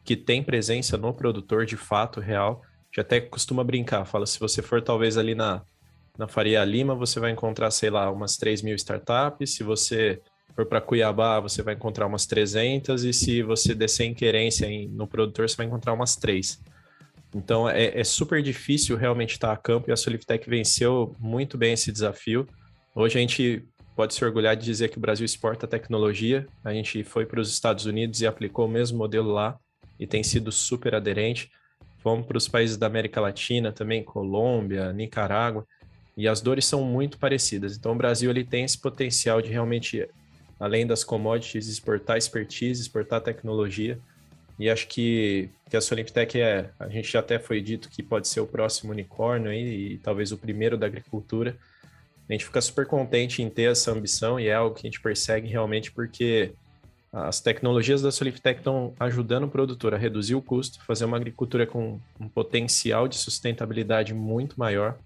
que 0.04 0.16
tem 0.16 0.42
presença 0.42 0.96
no 0.96 1.14
produtor 1.14 1.64
de 1.64 1.76
fato 1.76 2.18
real. 2.18 2.62
Já 2.92 3.02
até 3.02 3.20
costuma 3.20 3.62
brincar, 3.62 4.04
fala 4.04 4.26
se 4.26 4.40
você 4.40 4.60
for 4.60 4.82
talvez 4.82 5.16
ali 5.16 5.34
na, 5.34 5.62
na 6.18 6.26
Faria 6.26 6.64
Lima, 6.64 6.94
você 6.94 7.20
vai 7.20 7.30
encontrar, 7.30 7.70
sei 7.70 7.90
lá, 7.90 8.10
umas 8.10 8.36
3 8.36 8.62
mil 8.62 8.74
startups. 8.74 9.54
Se 9.54 9.62
você 9.62 10.20
for 10.54 10.66
para 10.66 10.80
Cuiabá, 10.80 11.38
você 11.38 11.62
vai 11.62 11.74
encontrar 11.74 12.06
umas 12.06 12.26
300. 12.26 13.04
E 13.04 13.12
se 13.12 13.42
você 13.42 13.74
descer 13.74 14.04
em 14.04 14.14
querência 14.14 14.66
em, 14.66 14.88
no 14.88 15.06
produtor, 15.06 15.48
você 15.48 15.56
vai 15.56 15.66
encontrar 15.66 15.92
umas 15.92 16.16
3. 16.16 16.60
Então 17.34 17.68
é, 17.68 17.98
é, 17.98 18.04
super 18.04 18.42
difícil 18.42 18.96
realmente 18.96 19.32
estar 19.32 19.52
a 19.52 19.56
campo 19.56 19.88
e 19.88 19.92
a 19.92 19.96
Soliptec 19.96 20.48
venceu 20.48 21.14
muito 21.18 21.56
bem 21.56 21.72
esse 21.72 21.92
desafio. 21.92 22.48
Hoje 22.94 23.18
a 23.18 23.20
gente 23.20 23.64
pode 23.94 24.14
se 24.14 24.24
orgulhar 24.24 24.56
de 24.56 24.64
dizer 24.64 24.88
que 24.88 24.98
o 24.98 25.00
Brasil 25.00 25.24
exporta 25.24 25.66
tecnologia. 25.66 26.46
A 26.64 26.72
gente 26.72 27.04
foi 27.04 27.24
para 27.24 27.40
os 27.40 27.50
Estados 27.52 27.86
Unidos 27.86 28.20
e 28.20 28.26
aplicou 28.26 28.66
o 28.66 28.68
mesmo 28.68 28.98
modelo 28.98 29.30
lá 29.32 29.58
e 29.98 30.06
tem 30.06 30.22
sido 30.22 30.50
super 30.50 30.94
aderente. 30.94 31.50
Fomos 31.98 32.26
para 32.26 32.38
os 32.38 32.48
países 32.48 32.76
da 32.76 32.86
América 32.86 33.20
Latina 33.20 33.70
também, 33.70 34.02
Colômbia, 34.02 34.92
Nicarágua, 34.92 35.66
e 36.16 36.26
as 36.26 36.40
dores 36.40 36.64
são 36.64 36.82
muito 36.82 37.18
parecidas. 37.18 37.76
Então 37.76 37.92
o 37.92 37.96
Brasil 37.96 38.30
ele 38.30 38.42
tem 38.42 38.64
esse 38.64 38.78
potencial 38.78 39.40
de 39.40 39.50
realmente, 39.50 40.08
além 40.58 40.86
das 40.86 41.04
commodities, 41.04 41.68
exportar 41.68 42.16
expertise, 42.16 42.80
exportar 42.80 43.20
tecnologia 43.20 44.00
e 44.60 44.68
acho 44.68 44.86
que, 44.88 45.48
que 45.70 45.76
a 45.76 45.80
Solimptec 45.80 46.38
é, 46.38 46.68
a 46.78 46.86
gente 46.86 47.10
já 47.10 47.20
até 47.20 47.38
foi 47.38 47.62
dito 47.62 47.88
que 47.88 48.02
pode 48.02 48.28
ser 48.28 48.40
o 48.40 48.46
próximo 48.46 48.92
unicórnio 48.92 49.50
aí, 49.50 49.94
e 49.94 49.98
talvez 49.98 50.32
o 50.32 50.36
primeiro 50.36 50.76
da 50.76 50.84
agricultura. 50.84 51.56
A 52.28 52.32
gente 52.32 52.44
fica 52.44 52.60
super 52.60 52.86
contente 52.86 53.42
em 53.42 53.48
ter 53.48 53.70
essa 53.70 53.90
ambição 53.90 54.38
e 54.38 54.48
é 54.48 54.54
algo 54.54 54.74
que 54.74 54.86
a 54.86 54.90
gente 54.90 55.00
persegue 55.00 55.48
realmente 55.48 55.90
porque 55.90 56.52
as 57.10 57.40
tecnologias 57.40 58.02
da 58.02 58.12
Soliftec 58.12 58.60
estão 58.60 58.92
ajudando 59.00 59.44
o 59.44 59.48
produtor 59.48 59.94
a 59.94 59.96
reduzir 59.96 60.34
o 60.34 60.42
custo, 60.42 60.84
fazer 60.84 61.06
uma 61.06 61.16
agricultura 61.16 61.66
com 61.66 61.98
um 62.20 62.28
potencial 62.28 63.08
de 63.08 63.16
sustentabilidade 63.16 64.12
muito 64.12 64.60
maior. 64.60 64.98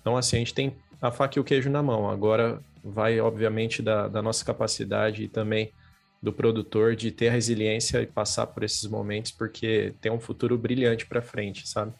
Então, 0.00 0.16
assim, 0.16 0.36
a 0.36 0.38
gente 0.38 0.54
tem 0.54 0.76
a 1.00 1.10
faca 1.10 1.36
e 1.36 1.40
o 1.40 1.44
queijo 1.44 1.68
na 1.68 1.82
mão. 1.82 2.08
Agora 2.08 2.60
vai, 2.84 3.20
obviamente, 3.20 3.82
da, 3.82 4.06
da 4.06 4.22
nossa 4.22 4.44
capacidade 4.44 5.24
e 5.24 5.28
também 5.28 5.72
do 6.22 6.32
produtor 6.32 6.94
de 6.94 7.10
ter 7.10 7.30
resiliência 7.30 8.00
e 8.00 8.06
passar 8.06 8.46
por 8.46 8.62
esses 8.62 8.86
momentos, 8.86 9.32
porque 9.32 9.92
tem 10.00 10.12
um 10.12 10.20
futuro 10.20 10.56
brilhante 10.56 11.04
para 11.04 11.20
frente, 11.20 11.68
sabe? 11.68 11.92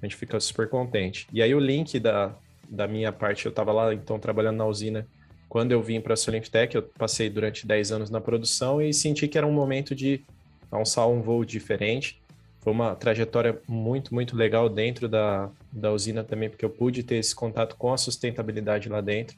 A 0.00 0.06
gente 0.06 0.16
fica 0.16 0.40
super 0.40 0.66
contente. 0.66 1.26
E 1.30 1.42
aí 1.42 1.54
o 1.54 1.58
link 1.58 2.00
da, 2.00 2.34
da 2.68 2.88
minha 2.88 3.12
parte, 3.12 3.44
eu 3.44 3.50
estava 3.50 3.70
lá 3.70 3.92
então 3.92 4.18
trabalhando 4.18 4.56
na 4.56 4.66
usina. 4.66 5.06
Quando 5.46 5.72
eu 5.72 5.82
vim 5.82 6.00
para 6.00 6.14
a 6.14 6.16
Solimtech, 6.16 6.74
eu 6.74 6.82
passei 6.82 7.28
durante 7.28 7.66
10 7.66 7.92
anos 7.92 8.10
na 8.10 8.20
produção 8.20 8.80
e 8.80 8.94
senti 8.94 9.28
que 9.28 9.36
era 9.36 9.46
um 9.46 9.52
momento 9.52 9.94
de 9.94 10.24
alçar 10.70 11.06
um 11.06 11.20
voo 11.20 11.44
diferente. 11.44 12.18
Foi 12.60 12.72
uma 12.72 12.94
trajetória 12.94 13.60
muito, 13.68 14.14
muito 14.14 14.36
legal 14.36 14.70
dentro 14.70 15.08
da, 15.08 15.50
da 15.72 15.92
usina 15.92 16.24
também, 16.24 16.48
porque 16.48 16.64
eu 16.64 16.70
pude 16.70 17.02
ter 17.02 17.16
esse 17.16 17.34
contato 17.34 17.76
com 17.76 17.92
a 17.92 17.98
sustentabilidade 17.98 18.88
lá 18.88 19.00
dentro. 19.00 19.36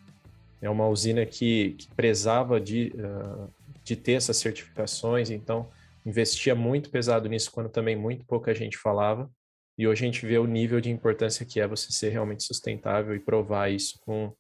É 0.61 0.71
uma 0.71 0.87
usina 0.87 1.27
que, 1.27 1.75
que 1.79 1.89
prezava 1.89 2.61
de, 2.61 2.93
uh, 2.95 3.49
de 3.83 3.97
ter 3.97 4.13
essas 4.13 4.37
certificações, 4.37 5.31
então 5.31 5.69
investia 6.05 6.55
muito 6.55 6.91
pesado 6.91 7.29
nisso 7.29 7.51
quando 7.51 7.69
também 7.69 7.97
muito 7.97 8.25
pouca 8.25 8.55
gente 8.55 8.77
falava. 8.77 9.31
E 9.79 9.87
hoje 9.87 10.05
a 10.05 10.07
gente 10.07 10.27
vê 10.27 10.39
o 10.39 10.47
nível 10.47 10.81
de 10.81 10.91
importância 10.91 11.47
que 11.47 11.61
é 11.61 11.67
você 11.67 11.91
ser 11.93 12.11
realmente 12.11 12.45
sustentável 12.45 13.15
e 13.15 13.21
provar 13.21 13.71
isso 13.71 13.99
com, 14.05 14.33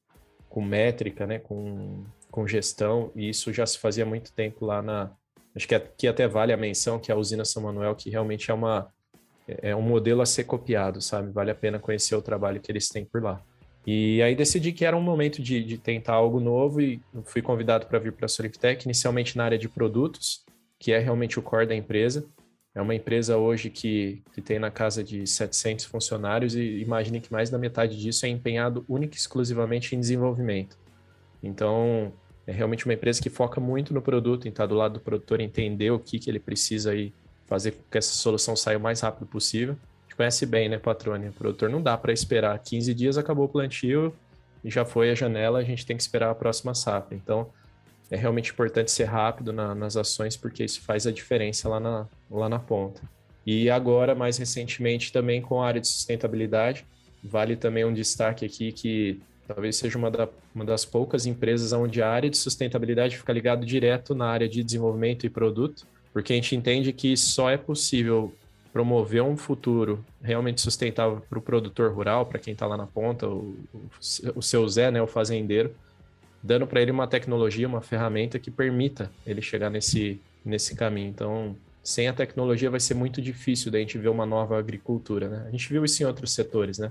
com 0.49 0.63
métrica, 0.63 1.27
né, 1.27 1.39
com, 1.39 2.05
com 2.31 2.47
gestão, 2.47 3.11
e 3.15 3.29
isso 3.31 3.53
já 3.53 3.65
se 3.67 3.79
fazia 3.79 4.05
muito 4.05 4.33
tempo 4.33 4.65
lá 4.65 4.83
na. 4.83 5.13
Acho 5.55 5.69
que 5.69 5.75
aqui 5.75 6.09
até 6.09 6.27
vale 6.27 6.53
a 6.53 6.57
menção 6.57 6.99
que 6.99 7.13
a 7.13 7.17
usina 7.17 7.45
São 7.45 7.63
Manuel, 7.63 7.95
que 7.95 8.11
realmente 8.11 8.51
é 8.51 8.55
uma 8.55 8.91
é 9.47 9.75
um 9.75 9.83
modelo 9.83 10.23
a 10.23 10.27
ser 10.27 10.45
copiado, 10.45 11.01
sabe? 11.01 11.33
Vale 11.33 11.51
a 11.51 11.55
pena 11.55 11.79
conhecer 11.79 12.15
o 12.15 12.23
trabalho 12.23 12.61
que 12.61 12.71
eles 12.71 12.89
têm 12.89 13.05
por 13.05 13.23
lá. 13.23 13.43
E 13.87 14.23
aí 14.23 14.35
decidi 14.35 14.73
que 14.73 14.85
era 14.85 14.97
um 14.97 15.03
momento 15.03 15.43
de, 15.43 15.63
de 15.63 15.77
tentar 15.77 16.15
algo 16.15 16.39
novo 16.39 16.81
e 16.81 17.01
fui 17.25 17.43
convidado 17.43 17.87
para 17.87 17.99
vir 17.99 18.13
para 18.13 18.27
a 18.27 18.29
Soliftech, 18.29 18.85
inicialmente 18.85 19.37
na 19.37 19.45
área 19.45 19.59
de 19.59 19.69
produtos, 19.69 20.45
que 20.79 20.93
é 20.93 20.99
realmente 20.99 21.39
o 21.39 21.43
core 21.43 21.67
da 21.67 21.75
empresa. 21.75 22.25
É 22.75 22.81
uma 22.81 22.95
empresa 22.95 23.37
hoje 23.37 23.69
que, 23.69 24.23
que 24.33 24.41
tem 24.41 24.59
na 24.59 24.71
casa 24.71 25.03
de 25.03 25.27
700 25.27 25.85
funcionários 25.85 26.55
e 26.55 26.81
imagine 26.81 27.21
que 27.21 27.31
mais 27.31 27.51
da 27.51 27.59
metade 27.59 27.99
disso 28.01 28.25
é 28.25 28.29
empenhado 28.29 28.85
única 28.89 29.15
e 29.15 29.19
exclusivamente 29.19 29.95
em 29.95 30.01
desenvolvimento. 30.01 30.79
Então, 31.43 32.13
é 32.47 32.53
realmente 32.53 32.87
uma 32.87 32.95
empresa 32.95 33.21
que 33.21 33.29
foca 33.29 33.61
muito 33.61 33.93
no 33.93 34.01
produto, 34.01 34.47
em 34.47 34.51
estar 34.51 34.67
do 34.67 34.77
lado 34.77 34.95
do 34.95 35.01
produtor, 35.01 35.41
entender 35.41 35.91
o 35.91 35.99
que, 35.99 36.19
que 36.19 36.31
ele 36.31 36.39
precisa 36.39 36.93
aí 36.93 37.13
fazer 37.47 37.73
com 37.73 37.83
que 37.91 37.99
essa 37.99 38.15
solução 38.15 38.55
saia 38.57 38.79
o 38.79 38.81
mais 38.81 39.01
rápido 39.01 39.27
possível 39.27 39.77
gente 40.13 40.17
conhece 40.17 40.47
bem, 40.47 40.69
né, 40.69 40.79
Patrônia? 40.79 41.31
O 41.31 41.33
produtor 41.33 41.71
não 41.71 41.83
dá 41.83 41.97
para 41.97 42.13
esperar 42.13 42.59
15 42.59 42.95
dias, 42.95 43.19
acabou 43.19 43.47
o 43.47 43.49
plantio 43.49 44.15
e 44.63 44.71
já 44.71 44.85
foi 44.85 45.11
a 45.11 45.15
janela, 45.15 45.59
a 45.59 45.65
gente 45.65 45.85
tem 45.87 45.97
que 45.97 46.03
esperar 46.03 46.31
a 46.31 46.35
próxima 46.35 46.75
safra. 46.75 47.17
Então, 47.17 47.49
é 48.11 48.17
realmente 48.17 48.53
importante 48.53 48.91
ser 48.91 49.05
rápido 49.05 49.53
na, 49.53 49.75
nas 49.75 49.97
ações, 49.97 50.37
porque 50.37 50.63
isso 50.63 50.83
faz 50.83 51.07
a 51.07 51.11
diferença 51.11 51.69
lá 51.69 51.81
na, 51.81 52.07
lá 52.31 52.49
na 52.49 52.59
ponta. 52.59 53.01
E 53.45 53.71
agora, 53.71 54.15
mais 54.15 54.37
recentemente, 54.37 55.13
também 55.13 55.41
com 55.41 55.63
a 55.63 55.67
área 55.67 55.81
de 55.81 55.89
sustentabilidade, 55.89 56.85
vale 57.25 57.57
também 57.57 57.85
um 57.85 57.93
destaque 57.93 58.45
aqui 58.45 58.71
que 58.71 59.21
talvez 59.49 59.77
seja 59.77 59.99
uma, 59.99 60.11
da, 60.11 60.29
uma 60.55 60.65
das 60.65 60.85
poucas 60.85 61.27
empresas 61.27 61.73
onde 61.73 62.03
a 62.03 62.09
área 62.09 62.31
de 62.31 62.37
sustentabilidade 62.37 63.17
fica 63.17 63.33
ligado 63.33 63.65
direto 63.65 64.15
na 64.15 64.27
área 64.27 64.49
de 64.49 64.63
desenvolvimento 64.63 65.27
e 65.27 65.31
produto, 65.31 65.87
porque 66.13 66.35
a 66.35 66.37
gente 66.37 66.55
entende 66.55 66.93
que 66.93 67.17
só 67.17 67.51
é 67.51 67.57
possível 67.57 68.33
promover 68.73 69.23
um 69.23 69.37
futuro 69.37 70.05
realmente 70.23 70.61
sustentável 70.61 71.23
para 71.29 71.39
o 71.39 71.43
produtor 71.43 71.93
rural, 71.93 72.27
para 72.27 72.39
quem 72.39 72.53
está 72.53 72.67
lá 72.67 72.77
na 72.77 72.87
ponta, 72.87 73.29
o, 73.29 73.55
o, 74.35 74.43
seu 74.43 74.67
Zé, 74.69 74.91
né, 74.91 75.03
o 75.03 75.07
fazendeiro, 75.07 75.75
dando 76.43 76.67
para 76.67 76.81
ele 76.81 76.91
uma 76.91 77.07
tecnologia, 77.07 77.69
uma 77.69 77.83
ferramenta 77.83 78.39
que 78.39 78.51
permita 78.51 79.11
ele 79.27 79.43
chegar 79.43 79.69
nesse, 79.69 80.21
nesse 80.45 80.75
caminho. 80.75 81.09
Então, 81.09 81.55
sem 81.83 82.09
a 82.09 82.13
tecnologia 82.13 82.71
vai 82.71 82.81
ser 82.81 82.95
muito 82.95 83.21
difícil 83.21 83.71
da 83.71 83.79
gente 83.79 83.99
ver 83.99 84.09
uma 84.09 84.25
nova 84.25 84.59
agricultura. 84.59 85.29
Né? 85.29 85.45
A 85.47 85.51
gente 85.51 85.69
viu 85.69 85.85
isso 85.85 86.03
em 86.03 86.07
outros 86.07 86.33
setores, 86.33 86.79
né? 86.79 86.91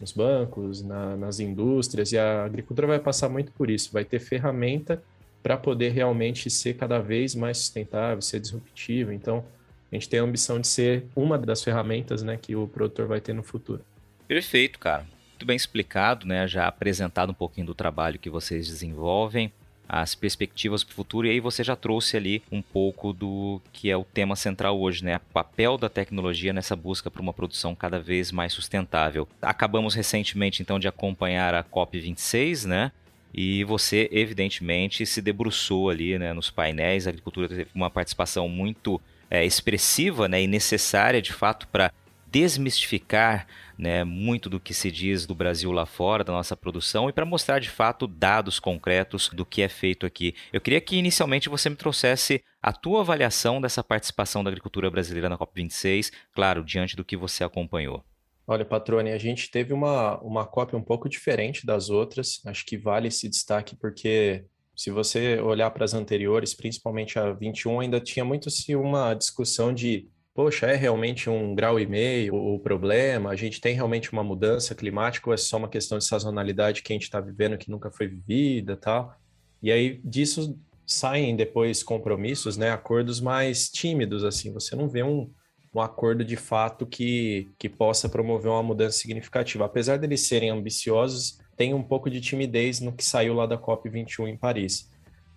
nos 0.00 0.12
bancos, 0.12 0.82
na, 0.82 1.16
nas 1.16 1.40
indústrias, 1.40 2.12
e 2.12 2.18
a 2.18 2.44
agricultura 2.44 2.86
vai 2.86 3.00
passar 3.00 3.28
muito 3.28 3.50
por 3.50 3.68
isso, 3.68 3.90
vai 3.92 4.04
ter 4.04 4.20
ferramenta 4.20 5.02
para 5.42 5.56
poder 5.56 5.90
realmente 5.90 6.48
ser 6.48 6.74
cada 6.74 7.00
vez 7.00 7.34
mais 7.34 7.58
sustentável, 7.58 8.22
ser 8.22 8.38
disruptivo. 8.38 9.12
Então, 9.12 9.44
a 9.90 9.94
gente 9.94 10.08
tem 10.08 10.20
a 10.20 10.22
ambição 10.22 10.60
de 10.60 10.66
ser 10.66 11.06
uma 11.16 11.38
das 11.38 11.62
ferramentas 11.62 12.22
né, 12.22 12.36
que 12.40 12.54
o 12.54 12.66
produtor 12.68 13.06
vai 13.06 13.20
ter 13.20 13.32
no 13.32 13.42
futuro. 13.42 13.82
Perfeito, 14.26 14.78
cara. 14.78 15.06
Muito 15.30 15.46
bem 15.46 15.56
explicado, 15.56 16.26
né? 16.26 16.46
Já 16.48 16.66
apresentado 16.66 17.30
um 17.30 17.34
pouquinho 17.34 17.68
do 17.68 17.74
trabalho 17.74 18.18
que 18.18 18.28
vocês 18.28 18.66
desenvolvem, 18.66 19.52
as 19.88 20.14
perspectivas 20.14 20.84
para 20.84 20.92
o 20.92 20.96
futuro, 20.96 21.26
e 21.26 21.30
aí 21.30 21.40
você 21.40 21.64
já 21.64 21.74
trouxe 21.74 22.16
ali 22.16 22.42
um 22.52 22.60
pouco 22.60 23.12
do 23.12 23.62
que 23.72 23.88
é 23.88 23.96
o 23.96 24.04
tema 24.04 24.36
central 24.36 24.78
hoje, 24.78 25.02
né? 25.02 25.16
O 25.16 25.32
papel 25.32 25.78
da 25.78 25.88
tecnologia 25.88 26.52
nessa 26.52 26.76
busca 26.76 27.10
por 27.10 27.20
uma 27.20 27.32
produção 27.32 27.74
cada 27.74 27.98
vez 27.98 28.30
mais 28.30 28.52
sustentável. 28.52 29.26
Acabamos 29.40 29.94
recentemente, 29.94 30.60
então, 30.60 30.78
de 30.78 30.88
acompanhar 30.88 31.54
a 31.54 31.64
COP26, 31.64 32.66
né? 32.66 32.92
E 33.32 33.64
você, 33.64 34.08
evidentemente, 34.12 35.06
se 35.06 35.22
debruçou 35.22 35.88
ali 35.88 36.18
né, 36.18 36.32
nos 36.32 36.50
painéis. 36.50 37.06
A 37.06 37.10
agricultura 37.10 37.48
teve 37.48 37.66
uma 37.74 37.88
participação 37.88 38.48
muito 38.48 39.00
é, 39.30 39.44
expressiva 39.44 40.28
né, 40.28 40.42
e 40.42 40.46
necessária, 40.46 41.22
de 41.22 41.32
fato, 41.32 41.66
para 41.68 41.92
desmistificar 42.30 43.46
né, 43.78 44.02
muito 44.04 44.50
do 44.50 44.58
que 44.58 44.74
se 44.74 44.90
diz 44.90 45.24
do 45.24 45.34
Brasil 45.34 45.70
lá 45.70 45.86
fora, 45.86 46.24
da 46.24 46.32
nossa 46.32 46.56
produção, 46.56 47.08
e 47.08 47.12
para 47.12 47.24
mostrar 47.24 47.60
de 47.60 47.70
fato 47.70 48.06
dados 48.06 48.58
concretos 48.58 49.30
do 49.32 49.46
que 49.46 49.62
é 49.62 49.68
feito 49.68 50.04
aqui. 50.04 50.34
Eu 50.52 50.60
queria 50.60 50.80
que 50.80 50.96
inicialmente 50.96 51.48
você 51.48 51.70
me 51.70 51.76
trouxesse 51.76 52.42
a 52.60 52.72
tua 52.72 53.00
avaliação 53.00 53.60
dessa 53.60 53.82
participação 53.82 54.42
da 54.42 54.50
agricultura 54.50 54.90
brasileira 54.90 55.28
na 55.28 55.38
COP26, 55.38 56.12
claro, 56.34 56.64
diante 56.64 56.96
do 56.96 57.04
que 57.04 57.16
você 57.16 57.44
acompanhou. 57.44 58.04
Olha, 58.46 58.64
Patrone, 58.64 59.12
a 59.12 59.18
gente 59.18 59.50
teve 59.50 59.74
uma, 59.74 60.18
uma 60.20 60.46
cópia 60.46 60.78
um 60.78 60.82
pouco 60.82 61.08
diferente 61.08 61.66
das 61.66 61.90
outras. 61.90 62.40
Acho 62.46 62.64
que 62.64 62.78
vale 62.78 63.08
esse 63.08 63.28
destaque 63.28 63.76
porque 63.76 64.44
se 64.78 64.92
você 64.92 65.40
olhar 65.40 65.72
para 65.72 65.84
as 65.84 65.92
anteriores, 65.92 66.54
principalmente 66.54 67.18
a 67.18 67.32
21, 67.32 67.80
ainda 67.80 68.00
tinha 68.00 68.24
muito 68.24 68.48
se 68.48 68.76
uma 68.76 69.12
discussão 69.12 69.74
de 69.74 70.08
poxa, 70.32 70.66
é 70.66 70.76
realmente 70.76 71.28
um 71.28 71.52
grau 71.52 71.80
e 71.80 71.84
meio 71.84 72.36
o 72.36 72.60
problema? 72.60 73.30
A 73.30 73.34
gente 73.34 73.60
tem 73.60 73.74
realmente 73.74 74.12
uma 74.12 74.22
mudança 74.22 74.76
climática 74.76 75.28
ou 75.28 75.34
é 75.34 75.36
só 75.36 75.56
uma 75.56 75.68
questão 75.68 75.98
de 75.98 76.04
sazonalidade 76.04 76.80
que 76.80 76.92
a 76.92 76.94
gente 76.94 77.02
está 77.02 77.20
vivendo 77.20 77.58
que 77.58 77.68
nunca 77.68 77.90
foi 77.90 78.06
vivida 78.06 78.76
tal? 78.76 79.12
E 79.60 79.72
aí 79.72 80.00
disso 80.04 80.56
saem 80.86 81.34
depois 81.34 81.82
compromissos, 81.82 82.56
né, 82.56 82.70
acordos 82.70 83.20
mais 83.20 83.68
tímidos, 83.68 84.22
assim, 84.22 84.52
você 84.52 84.76
não 84.76 84.88
vê 84.88 85.02
um, 85.02 85.28
um 85.74 85.80
acordo 85.80 86.24
de 86.24 86.36
fato 86.36 86.86
que, 86.86 87.48
que 87.58 87.68
possa 87.68 88.08
promover 88.08 88.52
uma 88.52 88.62
mudança 88.62 88.96
significativa. 88.96 89.64
Apesar 89.64 89.98
deles 89.98 90.28
serem 90.28 90.50
ambiciosos, 90.50 91.40
tem 91.58 91.74
um 91.74 91.82
pouco 91.82 92.08
de 92.08 92.20
timidez 92.20 92.80
no 92.80 92.92
que 92.92 93.04
saiu 93.04 93.34
lá 93.34 93.44
da 93.44 93.58
COP21 93.58 94.28
em 94.28 94.36
Paris. 94.36 94.88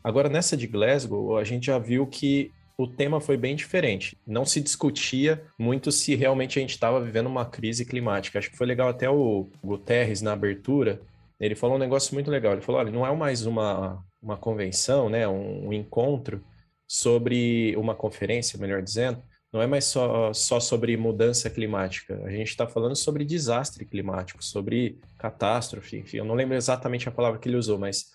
Agora, 0.03 0.29
nessa 0.29 0.55
de 0.55 0.67
Glasgow, 0.67 1.35
a 1.35 1.43
gente 1.43 1.65
já 1.65 1.79
viu 1.79 2.05
que 2.05 2.51
o 2.77 2.87
tema 2.87 3.19
foi 3.19 3.37
bem 3.37 3.55
diferente. 3.55 4.17
Não 4.25 4.45
se 4.45 4.61
discutia 4.61 5.43
muito 5.57 5.91
se 5.91 6.15
realmente 6.15 6.57
a 6.57 6.61
gente 6.61 6.71
estava 6.71 7.01
vivendo 7.01 7.25
uma 7.25 7.45
crise 7.45 7.83
climática. 7.85 8.37
Acho 8.37 8.51
que 8.51 8.57
foi 8.57 8.67
legal 8.67 8.87
até 8.87 9.09
o 9.09 9.49
Guterres 9.63 10.21
na 10.21 10.33
abertura. 10.33 11.01
Ele 11.39 11.55
falou 11.55 11.75
um 11.75 11.79
negócio 11.79 12.13
muito 12.13 12.29
legal. 12.29 12.53
Ele 12.53 12.61
falou: 12.61 12.79
olha, 12.79 12.91
não 12.91 13.05
é 13.05 13.15
mais 13.15 13.45
uma, 13.45 14.03
uma 14.21 14.37
convenção, 14.37 15.09
né, 15.09 15.27
um, 15.27 15.69
um 15.69 15.73
encontro 15.73 16.43
sobre 16.87 17.75
uma 17.77 17.95
conferência, 17.95 18.59
melhor 18.59 18.81
dizendo, 18.81 19.23
não 19.51 19.61
é 19.61 19.67
mais 19.67 19.85
só, 19.85 20.31
só 20.33 20.59
sobre 20.59 20.95
mudança 20.95 21.49
climática. 21.49 22.21
A 22.23 22.31
gente 22.31 22.49
está 22.49 22.65
falando 22.65 22.95
sobre 22.95 23.25
desastre 23.25 23.85
climático, 23.85 24.43
sobre 24.43 24.97
catástrofe. 25.17 25.97
Enfim, 25.97 26.17
eu 26.17 26.25
não 26.25 26.35
lembro 26.35 26.55
exatamente 26.55 27.09
a 27.09 27.11
palavra 27.11 27.39
que 27.39 27.49
ele 27.49 27.57
usou, 27.57 27.77
mas 27.77 28.11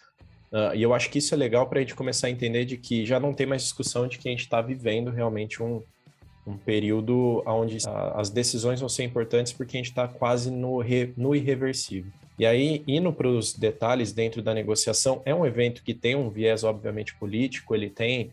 Uh, 0.52 0.74
e 0.74 0.82
eu 0.82 0.94
acho 0.94 1.10
que 1.10 1.18
isso 1.18 1.34
é 1.34 1.36
legal 1.36 1.66
para 1.66 1.80
a 1.80 1.82
gente 1.82 1.94
começar 1.94 2.28
a 2.28 2.30
entender 2.30 2.64
de 2.64 2.76
que 2.76 3.04
já 3.04 3.18
não 3.18 3.34
tem 3.34 3.46
mais 3.46 3.62
discussão 3.62 4.06
de 4.06 4.16
que 4.16 4.28
a 4.28 4.30
gente 4.30 4.42
está 4.42 4.62
vivendo 4.62 5.10
realmente 5.10 5.60
um, 5.60 5.82
um 6.46 6.56
período 6.56 7.42
onde 7.44 7.78
as 8.14 8.30
decisões 8.30 8.78
vão 8.78 8.88
ser 8.88 9.02
importantes 9.02 9.52
porque 9.52 9.76
a 9.76 9.80
gente 9.80 9.90
está 9.90 10.06
quase 10.06 10.50
no, 10.50 10.78
re, 10.78 11.12
no 11.16 11.34
irreversível. 11.34 12.10
E 12.38 12.46
aí, 12.46 12.84
indo 12.86 13.12
para 13.12 13.28
os 13.28 13.54
detalhes 13.54 14.12
dentro 14.12 14.40
da 14.40 14.54
negociação, 14.54 15.20
é 15.24 15.34
um 15.34 15.44
evento 15.44 15.82
que 15.82 15.94
tem 15.94 16.14
um 16.14 16.30
viés, 16.30 16.62
obviamente, 16.62 17.14
político, 17.16 17.74
ele 17.74 17.90
tem 17.90 18.30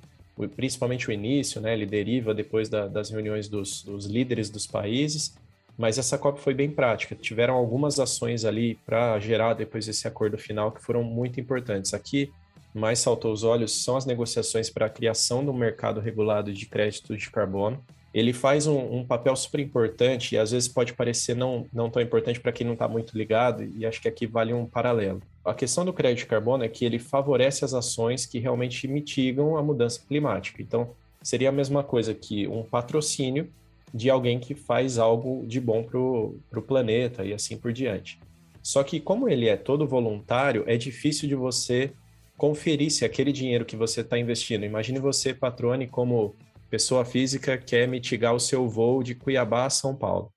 principalmente 0.55 1.09
o 1.09 1.11
início, 1.11 1.61
né? 1.61 1.73
Ele 1.73 1.85
deriva 1.85 2.33
depois 2.33 2.69
da, 2.69 2.87
das 2.87 3.09
reuniões 3.09 3.47
dos, 3.47 3.83
dos 3.83 4.05
líderes 4.05 4.49
dos 4.49 4.65
países, 4.65 5.35
mas 5.77 5.97
essa 5.97 6.17
COP 6.17 6.39
foi 6.39 6.53
bem 6.53 6.69
prática. 6.69 7.15
Tiveram 7.15 7.55
algumas 7.55 7.99
ações 7.99 8.45
ali 8.45 8.75
para 8.85 9.19
gerar 9.19 9.53
depois 9.53 9.87
esse 9.87 10.07
acordo 10.07 10.37
final 10.37 10.71
que 10.71 10.81
foram 10.81 11.03
muito 11.03 11.39
importantes. 11.39 11.93
Aqui, 11.93 12.31
mais 12.73 12.99
saltou 12.99 13.31
os 13.31 13.43
olhos 13.43 13.83
são 13.83 13.95
as 13.95 14.05
negociações 14.05 14.69
para 14.69 14.87
a 14.87 14.89
criação 14.89 15.45
do 15.45 15.53
mercado 15.53 15.99
regulado 15.99 16.51
de 16.51 16.65
crédito 16.65 17.15
de 17.15 17.29
carbono. 17.29 17.83
Ele 18.13 18.33
faz 18.33 18.67
um, 18.67 18.97
um 18.97 19.05
papel 19.05 19.35
super 19.35 19.59
importante 19.59 20.35
e 20.35 20.37
às 20.37 20.51
vezes 20.51 20.67
pode 20.67 20.93
parecer 20.93 21.35
não, 21.35 21.65
não 21.73 21.89
tão 21.89 22.01
importante 22.01 22.39
para 22.39 22.51
quem 22.51 22.65
não 22.65 22.73
está 22.73 22.87
muito 22.87 23.17
ligado, 23.17 23.63
e 23.63 23.85
acho 23.85 24.01
que 24.01 24.07
aqui 24.07 24.27
vale 24.27 24.53
um 24.53 24.65
paralelo. 24.65 25.21
A 25.45 25.53
questão 25.53 25.83
do 25.83 25.91
crédito 25.91 26.19
de 26.19 26.25
carbono 26.27 26.63
é 26.63 26.69
que 26.69 26.85
ele 26.85 26.99
favorece 26.99 27.65
as 27.65 27.73
ações 27.73 28.25
que 28.25 28.39
realmente 28.39 28.87
mitigam 28.87 29.57
a 29.57 29.63
mudança 29.63 30.01
climática. 30.07 30.61
Então, 30.61 30.95
seria 31.21 31.49
a 31.49 31.51
mesma 31.51 31.83
coisa 31.83 32.13
que 32.13 32.47
um 32.47 32.63
patrocínio 32.63 33.51
de 33.93 34.09
alguém 34.09 34.39
que 34.39 34.55
faz 34.55 34.97
algo 34.97 35.45
de 35.45 35.59
bom 35.59 35.83
para 35.83 35.99
o 35.99 36.61
planeta 36.65 37.23
e 37.23 37.33
assim 37.33 37.57
por 37.57 37.73
diante. 37.73 38.19
Só 38.61 38.81
que, 38.83 38.99
como 38.99 39.27
ele 39.27 39.49
é 39.49 39.57
todo 39.57 39.85
voluntário, 39.85 40.63
é 40.65 40.77
difícil 40.77 41.27
de 41.27 41.35
você 41.35 41.91
conferir 42.37 42.89
se 42.89 43.05
aquele 43.05 43.31
dinheiro 43.31 43.65
que 43.65 43.75
você 43.75 44.01
está 44.01 44.17
investindo. 44.17 44.65
Imagine 44.65 44.99
você, 44.99 45.33
patrone, 45.33 45.87
como 45.87 46.35
pessoa 46.69 47.05
física, 47.05 47.57
quer 47.57 47.87
mitigar 47.87 48.33
o 48.33 48.39
seu 48.39 48.67
voo 48.67 49.03
de 49.03 49.13
Cuiabá 49.13 49.65
a 49.65 49.69
São 49.69 49.93
Paulo. 49.93 50.31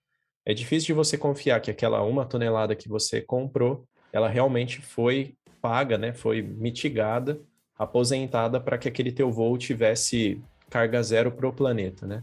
É 0.44 0.52
difícil 0.52 0.88
de 0.88 0.92
você 0.92 1.16
confiar 1.16 1.60
que 1.60 1.70
aquela 1.70 2.02
uma 2.02 2.26
tonelada 2.26 2.76
que 2.76 2.88
você 2.88 3.20
comprou, 3.20 3.84
ela 4.16 4.28
realmente 4.28 4.80
foi 4.80 5.34
paga, 5.60 5.98
né? 5.98 6.12
Foi 6.12 6.42
mitigada, 6.42 7.40
aposentada 7.78 8.60
para 8.60 8.78
que 8.78 8.88
aquele 8.88 9.12
teu 9.12 9.30
voo 9.30 9.58
tivesse 9.58 10.40
carga 10.70 11.02
zero 11.02 11.30
para 11.30 11.48
o 11.48 11.52
planeta, 11.52 12.06
né? 12.06 12.22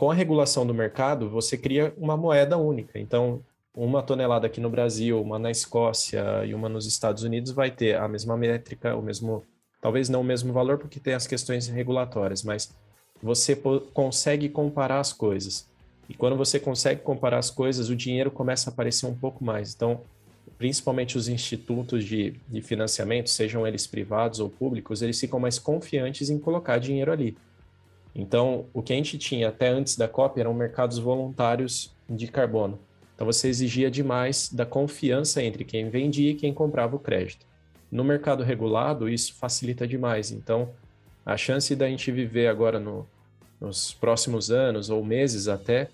com 0.00 0.10
a 0.10 0.14
regulação 0.14 0.66
do 0.66 0.72
mercado, 0.72 1.28
você 1.28 1.58
cria 1.58 1.92
uma 1.94 2.16
moeda 2.16 2.56
única. 2.56 2.98
Então, 2.98 3.44
uma 3.76 4.02
tonelada 4.02 4.46
aqui 4.46 4.58
no 4.58 4.70
Brasil, 4.70 5.20
uma 5.20 5.38
na 5.38 5.50
Escócia 5.50 6.42
e 6.46 6.54
uma 6.54 6.70
nos 6.70 6.86
Estados 6.86 7.22
Unidos 7.22 7.52
vai 7.52 7.70
ter 7.70 7.98
a 7.98 8.08
mesma 8.08 8.34
métrica, 8.34 8.96
o 8.96 9.02
mesmo, 9.02 9.44
talvez 9.78 10.08
não 10.08 10.22
o 10.22 10.24
mesmo 10.24 10.54
valor, 10.54 10.78
porque 10.78 10.98
tem 10.98 11.12
as 11.12 11.26
questões 11.26 11.68
regulatórias, 11.68 12.42
mas 12.42 12.74
você 13.22 13.54
consegue 13.92 14.48
comparar 14.48 15.00
as 15.00 15.12
coisas. 15.12 15.68
E 16.08 16.14
quando 16.14 16.34
você 16.34 16.58
consegue 16.58 17.02
comparar 17.02 17.36
as 17.36 17.50
coisas, 17.50 17.90
o 17.90 17.94
dinheiro 17.94 18.30
começa 18.30 18.70
a 18.70 18.72
aparecer 18.72 19.04
um 19.04 19.14
pouco 19.14 19.44
mais. 19.44 19.74
Então, 19.74 20.00
principalmente 20.60 21.16
os 21.16 21.26
institutos 21.26 22.04
de, 22.04 22.34
de 22.46 22.60
financiamento, 22.60 23.30
sejam 23.30 23.66
eles 23.66 23.86
privados 23.86 24.40
ou 24.40 24.50
públicos, 24.50 25.00
eles 25.00 25.18
ficam 25.18 25.40
mais 25.40 25.58
confiantes 25.58 26.28
em 26.28 26.38
colocar 26.38 26.76
dinheiro 26.76 27.10
ali. 27.10 27.34
Então, 28.14 28.66
o 28.74 28.82
que 28.82 28.92
a 28.92 28.96
gente 28.96 29.16
tinha 29.16 29.48
até 29.48 29.68
antes 29.68 29.96
da 29.96 30.06
COP 30.06 30.38
eram 30.38 30.52
mercados 30.52 30.98
voluntários 30.98 31.90
de 32.06 32.26
carbono. 32.26 32.78
Então, 33.14 33.26
você 33.26 33.48
exigia 33.48 33.90
demais 33.90 34.52
da 34.52 34.66
confiança 34.66 35.42
entre 35.42 35.64
quem 35.64 35.88
vendia 35.88 36.32
e 36.32 36.34
quem 36.34 36.52
comprava 36.52 36.94
o 36.94 36.98
crédito. 36.98 37.46
No 37.90 38.04
mercado 38.04 38.42
regulado, 38.42 39.08
isso 39.08 39.32
facilita 39.36 39.88
demais. 39.88 40.30
Então, 40.30 40.68
a 41.24 41.38
chance 41.38 41.74
da 41.74 41.88
gente 41.88 42.12
viver 42.12 42.48
agora 42.48 42.78
no, 42.78 43.08
nos 43.58 43.94
próximos 43.94 44.50
anos 44.50 44.90
ou 44.90 45.02
meses 45.02 45.48
até 45.48 45.88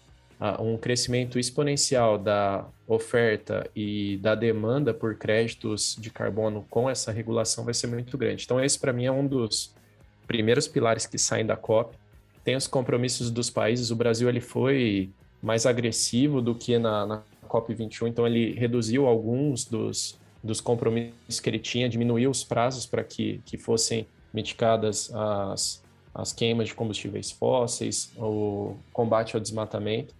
um 0.61 0.77
crescimento 0.77 1.39
exponencial 1.39 2.19
da 2.19 2.67
oferta 2.87 3.69
e 3.75 4.19
da 4.19 4.35
demanda 4.35 4.93
por 4.93 5.17
créditos 5.17 5.97
de 5.99 6.11
carbono 6.11 6.67
com 6.69 6.89
essa 6.91 7.11
regulação 7.11 7.65
vai 7.65 7.75
ser 7.75 7.87
muito 7.87 8.17
grande. 8.19 8.45
Então, 8.45 8.63
esse 8.63 8.79
para 8.79 8.93
mim 8.93 9.07
é 9.07 9.13
um 9.13 9.27
dos 9.27 9.75
primeiros 10.27 10.69
pilares 10.69 11.07
que 11.07 11.19
saem 11.19 11.47
da 11.47 11.57
COP 11.57 11.97
tem 12.47 12.55
os 12.55 12.69
compromissos 12.69 13.29
dos 13.29 13.51
países. 13.51 13.91
O 13.91 13.97
Brasil 13.97 14.29
ele 14.29 14.41
foi 14.41 15.11
mais 15.43 15.67
agressivo 15.67 16.41
do 16.41 16.55
que 16.55 16.79
na, 16.79 17.05
na 17.05 17.23
COP21, 17.49 18.07
então 18.07 18.25
ele 18.25 18.53
reduziu 18.53 19.05
alguns 19.05 19.65
dos, 19.65 20.17
dos 20.45 20.61
compromissos 20.61 21.41
que 21.41 21.51
ele 21.51 21.59
tinha, 21.59 21.89
diminuiu 21.89 22.31
os 22.31 22.45
prazos 22.45 22.87
para 22.87 23.03
que, 23.03 23.41
que 23.45 23.59
fossem 23.59 24.07
mitigadas 24.33 25.13
as, 25.13 25.83
as 26.15 26.33
queimas 26.33 26.69
de 26.69 26.75
combustíveis 26.75 27.33
fósseis, 27.33 28.13
o 28.17 28.77
combate 28.93 29.35
ao 29.35 29.41
desmatamento. 29.41 30.15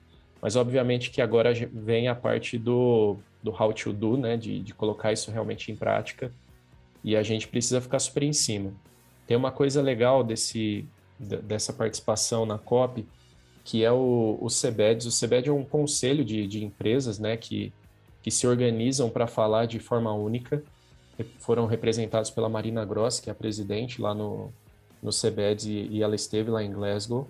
Mas 0.47 0.55
obviamente 0.55 1.11
que 1.11 1.21
agora 1.21 1.53
vem 1.73 2.07
a 2.07 2.15
parte 2.15 2.57
do, 2.57 3.17
do 3.43 3.51
how 3.51 3.73
to 3.73 3.93
do, 3.93 4.17
né, 4.17 4.37
de, 4.37 4.61
de 4.61 4.73
colocar 4.73 5.13
isso 5.13 5.29
realmente 5.33 5.73
em 5.73 5.75
prática, 5.75 6.33
e 7.03 7.17
a 7.17 7.23
gente 7.25 7.49
precisa 7.49 7.81
ficar 7.81 7.99
super 7.99 8.23
em 8.23 8.33
cima. 8.33 8.73
Tem 9.27 9.37
uma 9.37 9.51
coisa 9.51 9.83
legal 9.83 10.23
desse, 10.23 10.85
dessa 11.19 11.73
participação 11.73 12.47
na 12.47 12.59
COP, 12.59 13.05
que 13.65 13.85
é 13.85 13.91
o, 13.91 14.39
o 14.41 14.49
CEBEDS. 14.49 15.07
O 15.07 15.11
CEBED 15.11 15.49
é 15.49 15.53
um 15.53 15.65
conselho 15.65 16.25
de, 16.25 16.47
de 16.47 16.65
empresas 16.65 17.19
né, 17.19 17.37
que, 17.37 17.73
que 18.23 18.31
se 18.31 18.47
organizam 18.47 19.11
para 19.11 19.27
falar 19.27 19.67
de 19.67 19.81
forma 19.81 20.13
única. 20.13 20.63
Foram 21.41 21.67
representados 21.67 22.31
pela 22.31 22.49
Marina 22.49 22.85
Gross, 22.85 23.19
que 23.19 23.29
é 23.29 23.33
a 23.33 23.35
presidente 23.35 24.01
lá 24.01 24.15
no, 24.15 24.53
no 25.03 25.11
CEBEDS, 25.11 25.67
e, 25.67 25.89
e 25.91 26.03
ela 26.05 26.15
esteve 26.15 26.53
lá 26.53 26.63
em 26.63 26.71
Glasgow. 26.71 27.27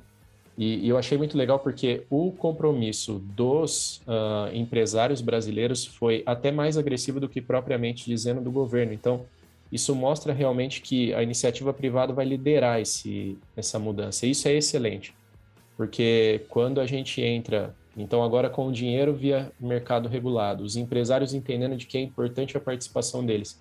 E, 0.59 0.87
e, 0.87 0.89
eu 0.89 0.97
achei 0.97 1.19
muito 1.19 1.37
legal 1.37 1.59
porque 1.59 2.05
o 2.09 2.33
compromisso 2.33 3.19
dos 3.35 4.01
uh, 4.07 4.55
empresários 4.55 5.21
brasileiros 5.21 5.85
foi 5.85 6.23
até 6.25 6.51
mais 6.51 6.79
agressivo 6.79 7.21
do 7.21 7.29
que 7.29 7.43
propriamente 7.43 8.07
dizendo 8.07 8.41
do 8.41 8.51
governo. 8.51 8.93
Então, 8.93 9.27
isso 9.71 9.95
mostra 9.95 10.33
realmente 10.33 10.81
que 10.81 11.13
a 11.13 11.23
iniciativa 11.23 11.75
privada 11.75 12.13
vai 12.13 12.25
liderar 12.25 12.81
esse, 12.81 13.39
essa 13.57 13.79
mudança. 13.79 14.27
E 14.27 14.31
isso 14.31 14.49
é 14.49 14.55
excelente, 14.55 15.15
porque 15.77 16.43
quando 16.49 16.81
a 16.81 16.87
gente 16.87 17.21
entra, 17.21 17.75
então 17.97 18.23
agora 18.23 18.49
com 18.49 18.69
o 18.69 18.73
dinheiro 18.73 19.13
via 19.13 19.53
mercado 19.61 20.09
regulado, 20.09 20.63
os 20.63 20.77
empresários 20.77 21.35
entendendo 21.35 21.77
de 21.77 21.87
que 21.87 21.99
é 21.99 22.01
importante 22.01 22.57
a 22.57 22.61
participação 22.61 23.27
deles, 23.27 23.59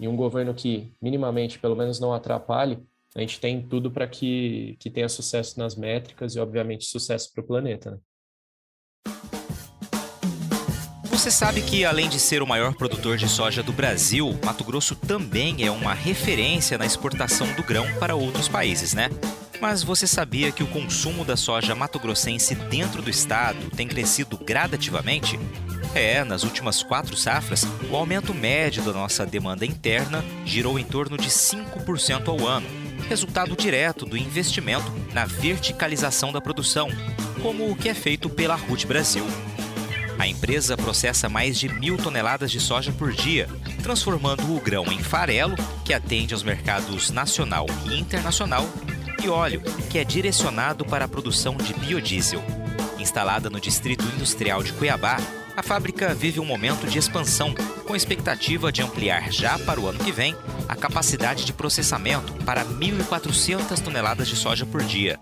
e 0.00 0.08
um 0.08 0.16
governo 0.16 0.54
que 0.54 0.90
minimamente, 1.00 1.58
pelo 1.58 1.76
menos 1.76 2.00
não 2.00 2.12
atrapalhe, 2.12 2.78
a 3.14 3.20
gente 3.20 3.38
tem 3.38 3.60
tudo 3.60 3.90
para 3.90 4.06
que, 4.06 4.76
que 4.78 4.90
tenha 4.90 5.08
sucesso 5.08 5.58
nas 5.58 5.76
métricas 5.76 6.34
e, 6.34 6.40
obviamente, 6.40 6.84
sucesso 6.84 7.32
para 7.32 7.42
o 7.42 7.46
planeta. 7.46 7.90
Né? 7.90 7.98
Você 11.10 11.30
sabe 11.30 11.62
que, 11.62 11.84
além 11.84 12.08
de 12.08 12.18
ser 12.18 12.42
o 12.42 12.46
maior 12.46 12.74
produtor 12.74 13.16
de 13.16 13.28
soja 13.28 13.62
do 13.62 13.72
Brasil, 13.72 14.36
Mato 14.44 14.64
Grosso 14.64 14.96
também 14.96 15.64
é 15.64 15.70
uma 15.70 15.92
referência 15.94 16.78
na 16.78 16.86
exportação 16.86 17.46
do 17.54 17.62
grão 17.62 17.84
para 18.00 18.16
outros 18.16 18.48
países, 18.48 18.92
né? 18.92 19.08
Mas 19.60 19.84
você 19.84 20.08
sabia 20.08 20.50
que 20.50 20.64
o 20.64 20.66
consumo 20.66 21.24
da 21.24 21.36
soja 21.36 21.72
mato-grossense 21.76 22.56
dentro 22.56 23.00
do 23.00 23.08
estado 23.08 23.70
tem 23.70 23.86
crescido 23.86 24.36
gradativamente? 24.36 25.38
É, 25.94 26.24
nas 26.24 26.42
últimas 26.42 26.82
quatro 26.82 27.16
safras, 27.16 27.64
o 27.88 27.94
aumento 27.94 28.34
médio 28.34 28.82
da 28.82 28.92
nossa 28.92 29.24
demanda 29.24 29.64
interna 29.64 30.24
girou 30.44 30.76
em 30.76 30.84
torno 30.84 31.16
de 31.16 31.28
5% 31.28 32.26
ao 32.26 32.44
ano, 32.44 32.66
resultado 33.12 33.54
direto 33.54 34.06
do 34.06 34.16
investimento 34.16 34.90
na 35.12 35.26
verticalização 35.26 36.32
da 36.32 36.40
produção, 36.40 36.88
como 37.42 37.70
o 37.70 37.76
que 37.76 37.90
é 37.90 37.94
feito 37.94 38.30
pela 38.30 38.54
RUT 38.54 38.86
Brasil. 38.86 39.22
A 40.18 40.26
empresa 40.26 40.78
processa 40.78 41.28
mais 41.28 41.58
de 41.58 41.68
mil 41.68 41.98
toneladas 41.98 42.50
de 42.50 42.58
soja 42.58 42.90
por 42.90 43.12
dia, 43.12 43.46
transformando 43.82 44.56
o 44.56 44.58
grão 44.58 44.86
em 44.86 45.02
farelo, 45.02 45.56
que 45.84 45.92
atende 45.92 46.32
aos 46.32 46.42
mercados 46.42 47.10
nacional 47.10 47.66
e 47.84 48.00
internacional, 48.00 48.66
e 49.22 49.28
óleo, 49.28 49.60
que 49.90 49.98
é 49.98 50.04
direcionado 50.04 50.82
para 50.82 51.04
a 51.04 51.08
produção 51.08 51.54
de 51.54 51.74
biodiesel. 51.74 52.42
Instalada 52.98 53.50
no 53.50 53.60
Distrito 53.60 54.06
Industrial 54.06 54.62
de 54.62 54.72
Cuiabá, 54.72 55.18
a 55.56 55.62
fábrica 55.62 56.14
vive 56.14 56.40
um 56.40 56.44
momento 56.44 56.86
de 56.86 56.98
expansão, 56.98 57.54
com 57.86 57.94
expectativa 57.94 58.72
de 58.72 58.82
ampliar 58.82 59.30
já 59.30 59.58
para 59.58 59.80
o 59.80 59.86
ano 59.86 59.98
que 59.98 60.12
vem 60.12 60.34
a 60.68 60.74
capacidade 60.74 61.44
de 61.44 61.52
processamento 61.52 62.32
para 62.44 62.64
1.400 62.64 63.80
toneladas 63.80 64.28
de 64.28 64.36
soja 64.36 64.64
por 64.64 64.82
dia. 64.82 65.18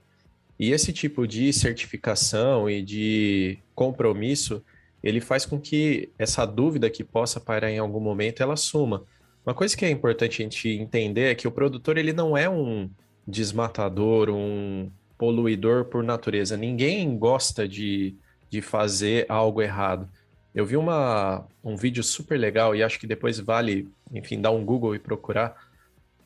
E 0.58 0.72
esse 0.72 0.92
tipo 0.92 1.26
de 1.26 1.52
certificação 1.52 2.68
e 2.68 2.82
de 2.82 3.58
compromisso, 3.76 4.64
ele 5.02 5.20
faz 5.20 5.46
com 5.46 5.60
que 5.60 6.10
essa 6.18 6.44
dúvida 6.44 6.90
que 6.90 7.04
possa 7.04 7.38
parar 7.38 7.70
em 7.70 7.78
algum 7.78 8.00
momento, 8.00 8.42
ela 8.42 8.56
suma. 8.56 9.04
Uma 9.46 9.54
coisa 9.54 9.76
que 9.76 9.84
é 9.84 9.90
importante 9.90 10.42
a 10.42 10.44
gente 10.44 10.68
entender 10.68 11.30
é 11.30 11.34
que 11.36 11.46
o 11.46 11.52
produtor 11.52 11.96
ele 11.96 12.12
não 12.12 12.36
é 12.36 12.50
um, 12.50 12.90
desmatador, 13.28 14.30
um 14.30 14.90
poluidor 15.18 15.84
por 15.84 16.02
natureza. 16.02 16.56
Ninguém 16.56 17.18
gosta 17.18 17.68
de, 17.68 18.16
de 18.48 18.62
fazer 18.62 19.26
algo 19.28 19.60
errado. 19.60 20.08
Eu 20.54 20.64
vi 20.64 20.76
uma, 20.76 21.46
um 21.62 21.76
vídeo 21.76 22.02
super 22.02 22.38
legal 22.38 22.74
e 22.74 22.82
acho 22.82 22.98
que 22.98 23.06
depois 23.06 23.38
vale, 23.38 23.86
enfim, 24.12 24.40
dar 24.40 24.50
um 24.50 24.64
Google 24.64 24.94
e 24.94 24.98
procurar. 24.98 25.54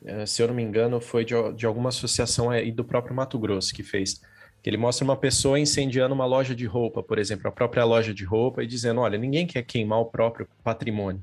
É, 0.05 0.25
se 0.25 0.41
eu 0.41 0.47
não 0.47 0.55
me 0.55 0.63
engano, 0.63 1.01
foi 1.01 1.25
de, 1.25 1.33
de 1.55 1.65
alguma 1.65 1.89
associação 1.89 2.49
aí 2.49 2.71
do 2.71 2.85
próprio 2.85 3.13
Mato 3.13 3.37
Grosso 3.37 3.73
que 3.73 3.83
fez. 3.83 4.21
Que 4.61 4.69
ele 4.69 4.77
mostra 4.77 5.03
uma 5.03 5.17
pessoa 5.17 5.59
incendiando 5.59 6.15
uma 6.15 6.25
loja 6.25 6.55
de 6.55 6.65
roupa, 6.65 7.03
por 7.03 7.19
exemplo, 7.19 7.49
a 7.49 7.51
própria 7.51 7.83
loja 7.83 8.13
de 8.13 8.23
roupa, 8.23 8.63
e 8.63 8.67
dizendo: 8.67 9.01
olha, 9.01 9.17
ninguém 9.17 9.45
quer 9.45 9.63
queimar 9.63 9.99
o 9.99 10.05
próprio 10.05 10.47
patrimônio. 10.63 11.21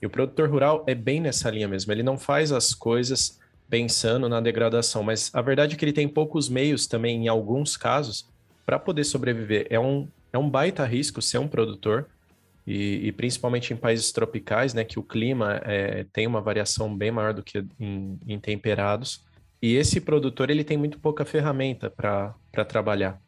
E 0.00 0.06
o 0.06 0.10
produtor 0.10 0.48
rural 0.48 0.84
é 0.86 0.94
bem 0.94 1.20
nessa 1.20 1.50
linha 1.50 1.66
mesmo. 1.66 1.90
Ele 1.92 2.04
não 2.04 2.16
faz 2.16 2.52
as 2.52 2.72
coisas 2.72 3.40
pensando 3.68 4.28
na 4.28 4.40
degradação, 4.40 5.02
mas 5.02 5.30
a 5.34 5.42
verdade 5.42 5.74
é 5.74 5.78
que 5.78 5.84
ele 5.84 5.92
tem 5.92 6.08
poucos 6.08 6.48
meios 6.48 6.86
também, 6.86 7.24
em 7.24 7.28
alguns 7.28 7.76
casos, 7.76 8.28
para 8.64 8.78
poder 8.78 9.04
sobreviver. 9.04 9.66
É 9.70 9.78
um, 9.78 10.08
é 10.32 10.38
um 10.38 10.48
baita 10.48 10.84
risco 10.84 11.20
ser 11.20 11.38
um 11.38 11.48
produtor, 11.48 12.06
e, 12.66 13.06
e 13.06 13.12
principalmente 13.12 13.72
em 13.72 13.76
países 13.76 14.10
tropicais, 14.10 14.74
né, 14.74 14.84
que 14.84 14.98
o 14.98 15.02
clima 15.02 15.60
é, 15.64 16.04
tem 16.12 16.26
uma 16.26 16.40
variação 16.40 16.96
bem 16.96 17.10
maior 17.10 17.32
do 17.32 17.42
que 17.42 17.64
em, 17.78 18.18
em 18.26 18.40
temperados, 18.40 19.24
e 19.62 19.74
esse 19.74 20.00
produtor 20.00 20.50
ele 20.50 20.64
tem 20.64 20.76
muito 20.76 20.98
pouca 20.98 21.24
ferramenta 21.24 21.90
para 21.90 22.34
trabalhar. 22.68 23.20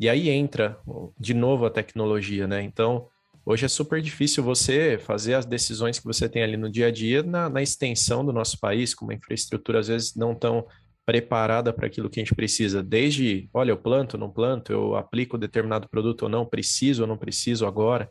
E 0.00 0.08
aí 0.08 0.28
entra, 0.28 0.78
de 1.18 1.32
novo, 1.32 1.64
a 1.64 1.70
tecnologia, 1.70 2.46
né? 2.46 2.62
Então, 2.62 3.08
Hoje 3.48 3.64
é 3.64 3.68
super 3.68 4.02
difícil 4.02 4.42
você 4.42 4.98
fazer 4.98 5.34
as 5.34 5.46
decisões 5.46 6.00
que 6.00 6.04
você 6.04 6.28
tem 6.28 6.42
ali 6.42 6.56
no 6.56 6.68
dia 6.68 6.88
a 6.88 6.90
dia 6.90 7.22
na, 7.22 7.48
na 7.48 7.62
extensão 7.62 8.24
do 8.24 8.32
nosso 8.32 8.58
país, 8.58 8.92
com 8.92 9.04
uma 9.04 9.14
infraestrutura 9.14 9.78
às 9.78 9.86
vezes 9.86 10.16
não 10.16 10.34
tão 10.34 10.66
preparada 11.06 11.72
para 11.72 11.86
aquilo 11.86 12.10
que 12.10 12.18
a 12.18 12.24
gente 12.24 12.34
precisa. 12.34 12.82
Desde, 12.82 13.48
olha, 13.54 13.70
eu 13.70 13.76
planto, 13.76 14.18
não 14.18 14.32
planto, 14.32 14.72
eu 14.72 14.96
aplico 14.96 15.38
determinado 15.38 15.88
produto 15.88 16.24
ou 16.24 16.28
não, 16.28 16.44
preciso 16.44 17.02
ou 17.02 17.08
não 17.08 17.16
preciso 17.16 17.64
agora. 17.64 18.10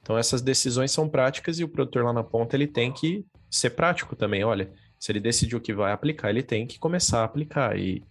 Então 0.00 0.18
essas 0.18 0.42
decisões 0.42 0.90
são 0.90 1.08
práticas 1.08 1.60
e 1.60 1.64
o 1.64 1.68
produtor 1.68 2.02
lá 2.02 2.12
na 2.12 2.24
ponta 2.24 2.56
ele 2.56 2.66
tem 2.66 2.92
que 2.92 3.24
ser 3.48 3.70
prático 3.70 4.16
também. 4.16 4.42
Olha, 4.42 4.68
se 4.98 5.12
ele 5.12 5.20
decidiu 5.20 5.60
que 5.60 5.72
vai 5.72 5.92
aplicar, 5.92 6.30
ele 6.30 6.42
tem 6.42 6.66
que 6.66 6.80
começar 6.80 7.20
a 7.20 7.24
aplicar. 7.24 7.78
E 7.78 8.02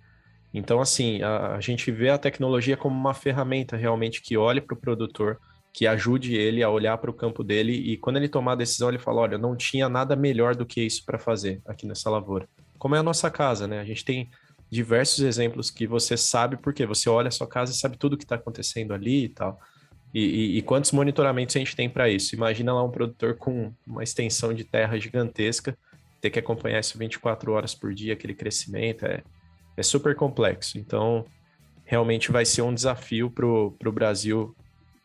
então 0.53 0.79
assim 0.79 1.21
a, 1.21 1.55
a 1.55 1.60
gente 1.60 1.91
vê 1.91 2.12
a 2.12 2.17
tecnologia 2.17 2.77
como 2.77 2.97
uma 2.97 3.13
ferramenta 3.13 3.75
realmente 3.75 4.21
que 4.21 4.38
olhe 4.38 4.62
para 4.62 4.73
o 4.73 4.79
produtor 4.79 5.38
que 5.73 5.88
ajude 5.88 6.36
ele 6.36 6.62
a 6.62 6.69
olhar 6.69 6.97
para 6.97 7.10
o 7.10 7.13
campo 7.13 7.43
dele 7.43 7.73
e 7.73 7.97
quando 7.97 8.17
ele 8.17 8.27
tomar 8.27 8.53
a 8.53 8.55
decisão 8.55 8.89
ele 8.89 8.99
fala, 8.99 9.21
olha, 9.21 9.38
não 9.38 9.55
tinha 9.55 9.88
nada 9.88 10.15
melhor 10.15 10.55
do 10.55 10.65
que 10.65 10.81
isso 10.81 11.05
para 11.05 11.17
fazer 11.17 11.62
aqui 11.65 11.86
nessa 11.86 12.10
lavoura. 12.10 12.47
Como 12.77 12.95
é 12.95 12.99
a 12.99 13.03
nossa 13.03 13.29
casa, 13.29 13.67
né? 13.67 13.79
A 13.79 13.86
gente 13.86 14.03
tem 14.03 14.29
diversos 14.69 15.23
exemplos 15.23 15.69
que 15.69 15.88
você 15.88 16.17
sabe 16.17 16.57
porque 16.57 16.86
você 16.86 17.10
olha 17.10 17.27
a 17.27 17.31
sua 17.31 17.47
casa 17.47 17.71
e 17.71 17.75
sabe 17.75 17.97
tudo 17.97 18.13
o 18.13 18.17
que 18.17 18.23
está 18.23 18.36
acontecendo 18.36 18.93
ali 18.93 19.25
e 19.25 19.29
tal. 19.29 19.60
E, 20.13 20.19
e, 20.19 20.57
e, 20.57 20.62
quantos 20.62 20.91
monitoramentos 20.91 21.55
a 21.55 21.60
gente 21.60 21.75
tem 21.75 21.89
para 21.89 22.10
isso? 22.10 22.36
Imagina 22.36 22.73
lá 22.73 22.84
um 22.84 22.91
produtor 22.91 23.36
com 23.36 23.71
uma 23.88 24.03
extensão 24.03 24.53
de 24.53 24.65
terra 24.65 24.99
gigantesca, 24.99 25.77
ter 26.19 26.29
que 26.29 26.39
acompanhar 26.39 26.79
isso 26.79 26.97
24 26.97 27.51
horas 27.51 27.73
por 27.73 27.93
dia, 27.93 28.13
aquele 28.13 28.34
crescimento, 28.34 29.05
é, 29.05 29.23
é 29.77 29.84
super 29.84 30.13
complexo. 30.15 30.77
Então, 30.77 31.25
realmente 31.86 32.29
vai 32.29 32.45
ser 32.45 32.62
um 32.62 32.73
desafio 32.73 33.31
para 33.31 33.45
o 33.45 33.91
Brasil 33.91 34.53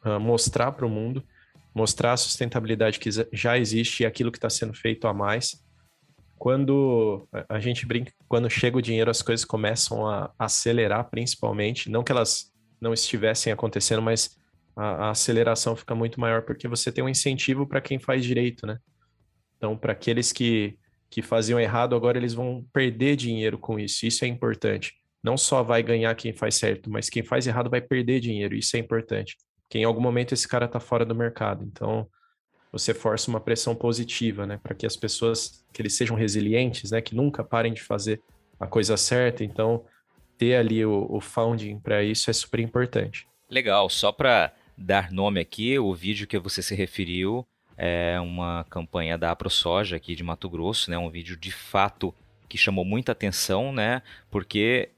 uh, 0.06 0.20
mostrar 0.20 0.72
para 0.72 0.86
o 0.86 0.90
mundo, 0.90 1.22
mostrar 1.74 2.12
a 2.12 2.16
sustentabilidade 2.16 2.98
que 2.98 3.10
já 3.32 3.58
existe 3.58 4.02
e 4.02 4.06
aquilo 4.06 4.30
que 4.30 4.38
está 4.38 4.48
sendo 4.48 4.72
feito 4.72 5.06
a 5.06 5.12
mais. 5.12 5.62
Quando 6.38 7.26
a 7.48 7.58
gente 7.58 7.86
brinca, 7.86 8.12
quando 8.28 8.48
chega 8.48 8.76
o 8.76 8.82
dinheiro, 8.82 9.10
as 9.10 9.22
coisas 9.22 9.44
começam 9.44 10.06
a 10.06 10.32
acelerar, 10.38 11.08
principalmente. 11.10 11.90
Não 11.90 12.04
que 12.04 12.12
elas 12.12 12.52
não 12.80 12.92
estivessem 12.92 13.52
acontecendo, 13.52 14.02
mas 14.02 14.38
a, 14.76 15.06
a 15.06 15.10
aceleração 15.10 15.74
fica 15.74 15.94
muito 15.94 16.20
maior 16.20 16.42
porque 16.42 16.68
você 16.68 16.92
tem 16.92 17.02
um 17.02 17.08
incentivo 17.08 17.66
para 17.66 17.80
quem 17.80 17.98
faz 17.98 18.24
direito, 18.24 18.66
né? 18.66 18.78
Então, 19.56 19.76
para 19.76 19.92
aqueles 19.92 20.30
que, 20.30 20.78
que 21.08 21.22
faziam 21.22 21.58
errado, 21.58 21.96
agora 21.96 22.18
eles 22.18 22.34
vão 22.34 22.66
perder 22.70 23.16
dinheiro 23.16 23.58
com 23.58 23.78
isso. 23.78 24.06
Isso 24.06 24.22
é 24.22 24.28
importante. 24.28 24.94
Não 25.22 25.38
só 25.38 25.62
vai 25.62 25.82
ganhar 25.82 26.14
quem 26.14 26.34
faz 26.34 26.56
certo, 26.56 26.90
mas 26.90 27.08
quem 27.08 27.22
faz 27.22 27.46
errado 27.46 27.70
vai 27.70 27.80
perder 27.80 28.20
dinheiro. 28.20 28.54
Isso 28.54 28.76
é 28.76 28.78
importante 28.78 29.36
que 29.68 29.78
em 29.78 29.84
algum 29.84 30.00
momento 30.00 30.32
esse 30.32 30.46
cara 30.46 30.66
está 30.66 30.80
fora 30.80 31.04
do 31.04 31.14
mercado. 31.14 31.64
Então, 31.64 32.08
você 32.70 32.92
força 32.92 33.30
uma 33.30 33.40
pressão 33.40 33.74
positiva, 33.74 34.46
né? 34.46 34.58
Para 34.62 34.74
que 34.74 34.86
as 34.86 34.96
pessoas, 34.96 35.64
que 35.72 35.80
eles 35.80 35.94
sejam 35.94 36.16
resilientes, 36.16 36.90
né? 36.90 37.00
Que 37.00 37.14
nunca 37.14 37.42
parem 37.42 37.72
de 37.72 37.82
fazer 37.82 38.20
a 38.60 38.66
coisa 38.66 38.96
certa. 38.96 39.44
Então, 39.44 39.84
ter 40.36 40.56
ali 40.56 40.84
o, 40.84 41.06
o 41.08 41.20
founding 41.20 41.78
para 41.78 42.02
isso 42.02 42.30
é 42.30 42.32
super 42.32 42.60
importante. 42.60 43.26
Legal. 43.48 43.88
Só 43.88 44.12
para 44.12 44.52
dar 44.76 45.10
nome 45.10 45.40
aqui, 45.40 45.78
o 45.78 45.94
vídeo 45.94 46.26
que 46.26 46.38
você 46.38 46.60
se 46.62 46.74
referiu 46.74 47.46
é 47.76 48.18
uma 48.20 48.64
campanha 48.64 49.16
da 49.16 49.30
AproSoja 49.30 49.96
aqui 49.96 50.14
de 50.14 50.22
Mato 50.22 50.48
Grosso, 50.48 50.90
né? 50.90 50.98
Um 50.98 51.10
vídeo 51.10 51.36
de 51.36 51.52
fato 51.52 52.14
que 52.48 52.56
chamou 52.56 52.84
muita 52.84 53.12
atenção, 53.12 53.72
né? 53.72 54.02
Porque 54.30 54.90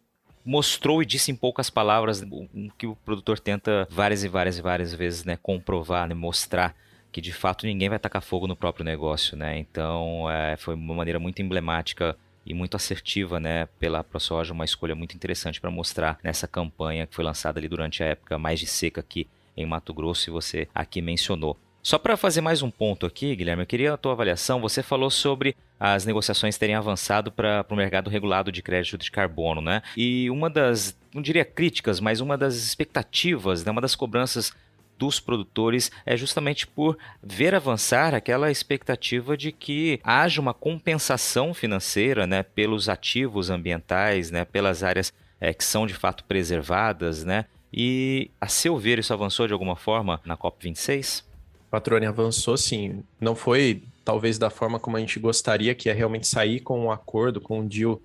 mostrou 0.48 1.02
e 1.02 1.06
disse 1.06 1.30
em 1.30 1.37
poucas 1.37 1.68
palavras 1.68 2.22
o 2.22 2.48
que 2.78 2.87
o 2.87 2.96
produtor 2.96 3.38
tenta 3.38 3.87
várias 3.90 4.24
e 4.24 4.28
várias 4.28 4.56
e 4.56 4.62
várias 4.62 4.94
vezes, 4.94 5.22
né, 5.22 5.37
comprovar, 5.42 6.08
né, 6.08 6.14
mostrar 6.14 6.74
que 7.12 7.20
de 7.20 7.34
fato 7.34 7.66
ninguém 7.66 7.90
vai 7.90 7.98
tacar 7.98 8.22
fogo 8.22 8.46
no 8.46 8.56
próprio 8.56 8.82
negócio, 8.82 9.37
né? 9.37 9.58
Então 9.58 10.30
é, 10.30 10.56
foi 10.56 10.74
uma 10.74 10.94
maneira 10.94 11.18
muito 11.18 11.42
emblemática 11.42 12.16
e 12.46 12.54
muito 12.54 12.76
assertiva, 12.76 13.38
né, 13.38 13.66
pela 13.78 14.02
ProSoja, 14.02 14.54
uma 14.54 14.64
escolha 14.64 14.94
muito 14.94 15.14
interessante 15.14 15.61
para 15.61 15.70
mostrar 15.70 16.18
nessa 16.24 16.48
campanha 16.48 17.06
que 17.06 17.14
foi 17.14 17.26
lançada 17.26 17.61
ali 17.61 17.68
durante 17.68 18.02
a 18.02 18.06
época 18.06 18.38
mais 18.38 18.58
de 18.58 18.66
seca 18.66 19.02
aqui 19.02 19.28
em 19.54 19.66
Mato 19.66 19.92
Grosso 19.92 20.30
e 20.30 20.32
você 20.32 20.66
aqui 20.74 21.02
mencionou. 21.02 21.58
Só 21.82 21.98
para 21.98 22.16
fazer 22.16 22.40
mais 22.40 22.62
um 22.62 22.70
ponto 22.70 23.04
aqui, 23.04 23.37
Guilherme, 23.37 23.62
eu 23.62 23.66
queria 23.66 23.92
a 23.92 23.96
tua 23.96 24.12
avaliação. 24.12 24.61
Você 24.61 24.82
falou 24.82 25.11
sobre 25.11 25.54
as 25.78 26.04
negociações 26.04 26.58
terem 26.58 26.74
avançado 26.74 27.30
para 27.30 27.64
o 27.68 27.76
mercado 27.76 28.10
regulado 28.10 28.50
de 28.50 28.62
crédito 28.62 28.98
de 28.98 29.10
carbono, 29.10 29.60
né? 29.60 29.82
E 29.96 30.30
uma 30.30 30.50
das, 30.50 30.96
não 31.14 31.22
diria 31.22 31.44
críticas, 31.44 32.00
mas 32.00 32.20
uma 32.20 32.36
das 32.36 32.56
expectativas, 32.56 33.64
né, 33.64 33.70
uma 33.70 33.80
das 33.80 33.94
cobranças 33.94 34.52
dos 34.98 35.20
produtores 35.20 35.92
é 36.04 36.16
justamente 36.16 36.66
por 36.66 36.98
ver 37.22 37.54
avançar 37.54 38.14
aquela 38.14 38.50
expectativa 38.50 39.36
de 39.36 39.52
que 39.52 40.00
haja 40.02 40.40
uma 40.40 40.52
compensação 40.52 41.54
financeira 41.54 42.26
né, 42.26 42.42
pelos 42.42 42.88
ativos 42.88 43.48
ambientais, 43.48 44.30
né, 44.32 44.44
pelas 44.44 44.82
áreas 44.82 45.12
é, 45.40 45.54
que 45.54 45.64
são 45.64 45.86
de 45.86 45.94
fato 45.94 46.24
preservadas, 46.24 47.24
né? 47.24 47.44
E, 47.72 48.30
a 48.40 48.48
seu 48.48 48.76
ver, 48.76 48.98
isso 48.98 49.12
avançou 49.12 49.46
de 49.46 49.52
alguma 49.52 49.76
forma 49.76 50.20
na 50.24 50.36
COP26? 50.36 51.22
Patrone 51.70 52.06
avançou 52.06 52.56
sim. 52.56 53.04
Não 53.20 53.34
foi 53.36 53.82
talvez 54.09 54.38
da 54.38 54.49
forma 54.49 54.81
como 54.81 54.97
a 54.97 55.01
gente 55.01 55.21
gostaria, 55.21 55.75
que 55.75 55.90
é 55.90 55.92
realmente 55.92 56.27
sair 56.27 56.61
com 56.61 56.81
um 56.81 56.90
acordo, 56.90 57.42
com 57.42 57.61
um 57.61 57.66
deal 57.66 58.01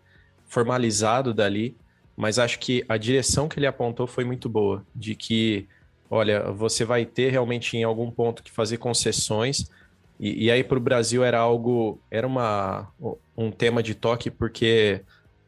formalizado 0.49 1.33
dali, 1.33 1.77
mas 2.13 2.37
acho 2.37 2.59
que 2.59 2.83
a 2.89 2.97
direção 2.97 3.47
que 3.47 3.57
ele 3.57 3.65
apontou 3.65 4.05
foi 4.05 4.25
muito 4.25 4.49
boa, 4.49 4.85
de 4.93 5.15
que, 5.15 5.65
olha, 6.09 6.51
você 6.51 6.83
vai 6.83 7.05
ter 7.05 7.31
realmente 7.31 7.77
em 7.77 7.85
algum 7.85 8.11
ponto 8.11 8.43
que 8.43 8.51
fazer 8.51 8.79
concessões, 8.79 9.71
e, 10.19 10.47
e 10.47 10.51
aí 10.51 10.61
para 10.61 10.77
o 10.77 10.81
Brasil 10.81 11.23
era 11.23 11.39
algo, 11.39 11.97
era 12.11 12.27
uma, 12.27 12.91
um 13.37 13.49
tema 13.49 13.81
de 13.81 13.95
toque, 13.95 14.29
porque 14.29 14.99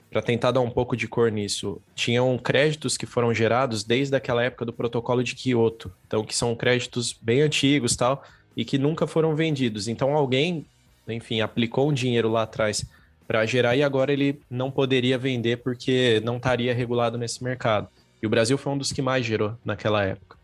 para 0.09 0.21
tentar 0.21 0.51
dar 0.51 0.61
um 0.61 0.71
pouco 0.71 0.95
de 0.95 1.05
cor 1.05 1.29
nisso, 1.33 1.81
tinham 1.93 2.37
créditos 2.37 2.95
que 2.95 3.05
foram 3.05 3.33
gerados 3.33 3.83
desde 3.83 4.15
aquela 4.15 4.41
época 4.41 4.63
do 4.63 4.71
protocolo 4.71 5.21
de 5.21 5.35
Kyoto. 5.35 5.91
Então, 6.07 6.23
que 6.23 6.33
são 6.33 6.55
créditos 6.55 7.11
bem 7.11 7.41
antigos 7.41 7.97
tal, 7.97 8.23
e 8.55 8.63
que 8.63 8.77
nunca 8.77 9.05
foram 9.05 9.35
vendidos. 9.35 9.87
Então, 9.87 10.13
alguém, 10.13 10.65
enfim, 11.07 11.41
aplicou 11.41 11.89
um 11.89 11.93
dinheiro 11.93 12.29
lá 12.29 12.43
atrás 12.43 12.85
para 13.27 13.45
gerar 13.45 13.75
e 13.75 13.83
agora 13.83 14.13
ele 14.13 14.39
não 14.49 14.69
poderia 14.69 15.17
vender 15.17 15.57
porque 15.57 16.21
não 16.23 16.37
estaria 16.37 16.73
regulado 16.73 17.17
nesse 17.17 17.43
mercado. 17.43 17.87
E 18.21 18.27
o 18.27 18.29
Brasil 18.29 18.57
foi 18.57 18.73
um 18.73 18.77
dos 18.77 18.91
que 18.91 19.01
mais 19.01 19.25
gerou 19.25 19.57
naquela 19.63 20.03
época. 20.03 20.37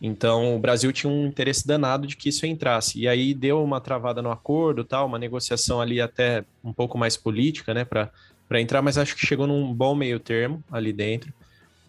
Então, 0.00 0.54
o 0.54 0.58
Brasil 0.58 0.92
tinha 0.92 1.12
um 1.12 1.26
interesse 1.26 1.66
danado 1.66 2.06
de 2.06 2.16
que 2.16 2.28
isso 2.28 2.46
entrasse. 2.46 3.00
E 3.00 3.08
aí 3.08 3.34
deu 3.34 3.64
uma 3.64 3.80
travada 3.80 4.22
no 4.22 4.30
acordo, 4.30 4.84
tal, 4.84 5.06
uma 5.06 5.18
negociação 5.18 5.80
ali 5.80 6.00
até 6.00 6.44
um 6.62 6.72
pouco 6.72 6.96
mais 6.96 7.16
política, 7.16 7.74
né, 7.74 7.84
para 7.84 8.10
para 8.48 8.60
entrar, 8.60 8.80
mas 8.80 8.96
acho 8.96 9.14
que 9.14 9.26
chegou 9.26 9.46
num 9.46 9.72
bom 9.74 9.94
meio 9.94 10.18
termo 10.18 10.64
ali 10.72 10.92
dentro, 10.92 11.32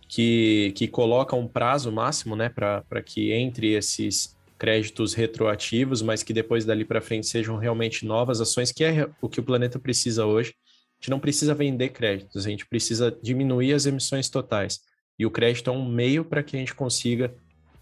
que, 0.07 0.73
que 0.75 0.87
coloca 0.87 1.35
um 1.35 1.47
prazo 1.47 1.91
máximo, 1.91 2.35
né, 2.35 2.49
para 2.49 3.01
que 3.01 3.31
entre 3.31 3.73
esses 3.73 4.35
créditos 4.59 5.13
retroativos, 5.13 6.01
mas 6.01 6.21
que 6.21 6.33
depois 6.33 6.65
dali 6.65 6.83
para 6.83 7.01
frente 7.01 7.25
sejam 7.25 7.55
realmente 7.57 8.05
novas 8.05 8.41
ações, 8.41 8.71
que 8.71 8.83
é 8.83 9.09
o 9.21 9.29
que 9.29 9.39
o 9.39 9.43
planeta 9.43 9.79
precisa 9.79 10.25
hoje. 10.25 10.53
A 10.99 11.01
gente 11.01 11.09
não 11.09 11.19
precisa 11.19 11.55
vender 11.55 11.89
créditos, 11.89 12.45
a 12.45 12.49
gente 12.49 12.67
precisa 12.67 13.17
diminuir 13.23 13.73
as 13.73 13.85
emissões 13.85 14.29
totais. 14.29 14.81
E 15.17 15.25
o 15.25 15.31
crédito 15.31 15.69
é 15.69 15.73
um 15.73 15.87
meio 15.87 16.25
para 16.25 16.43
que 16.43 16.57
a 16.57 16.59
gente 16.59 16.75
consiga 16.75 17.33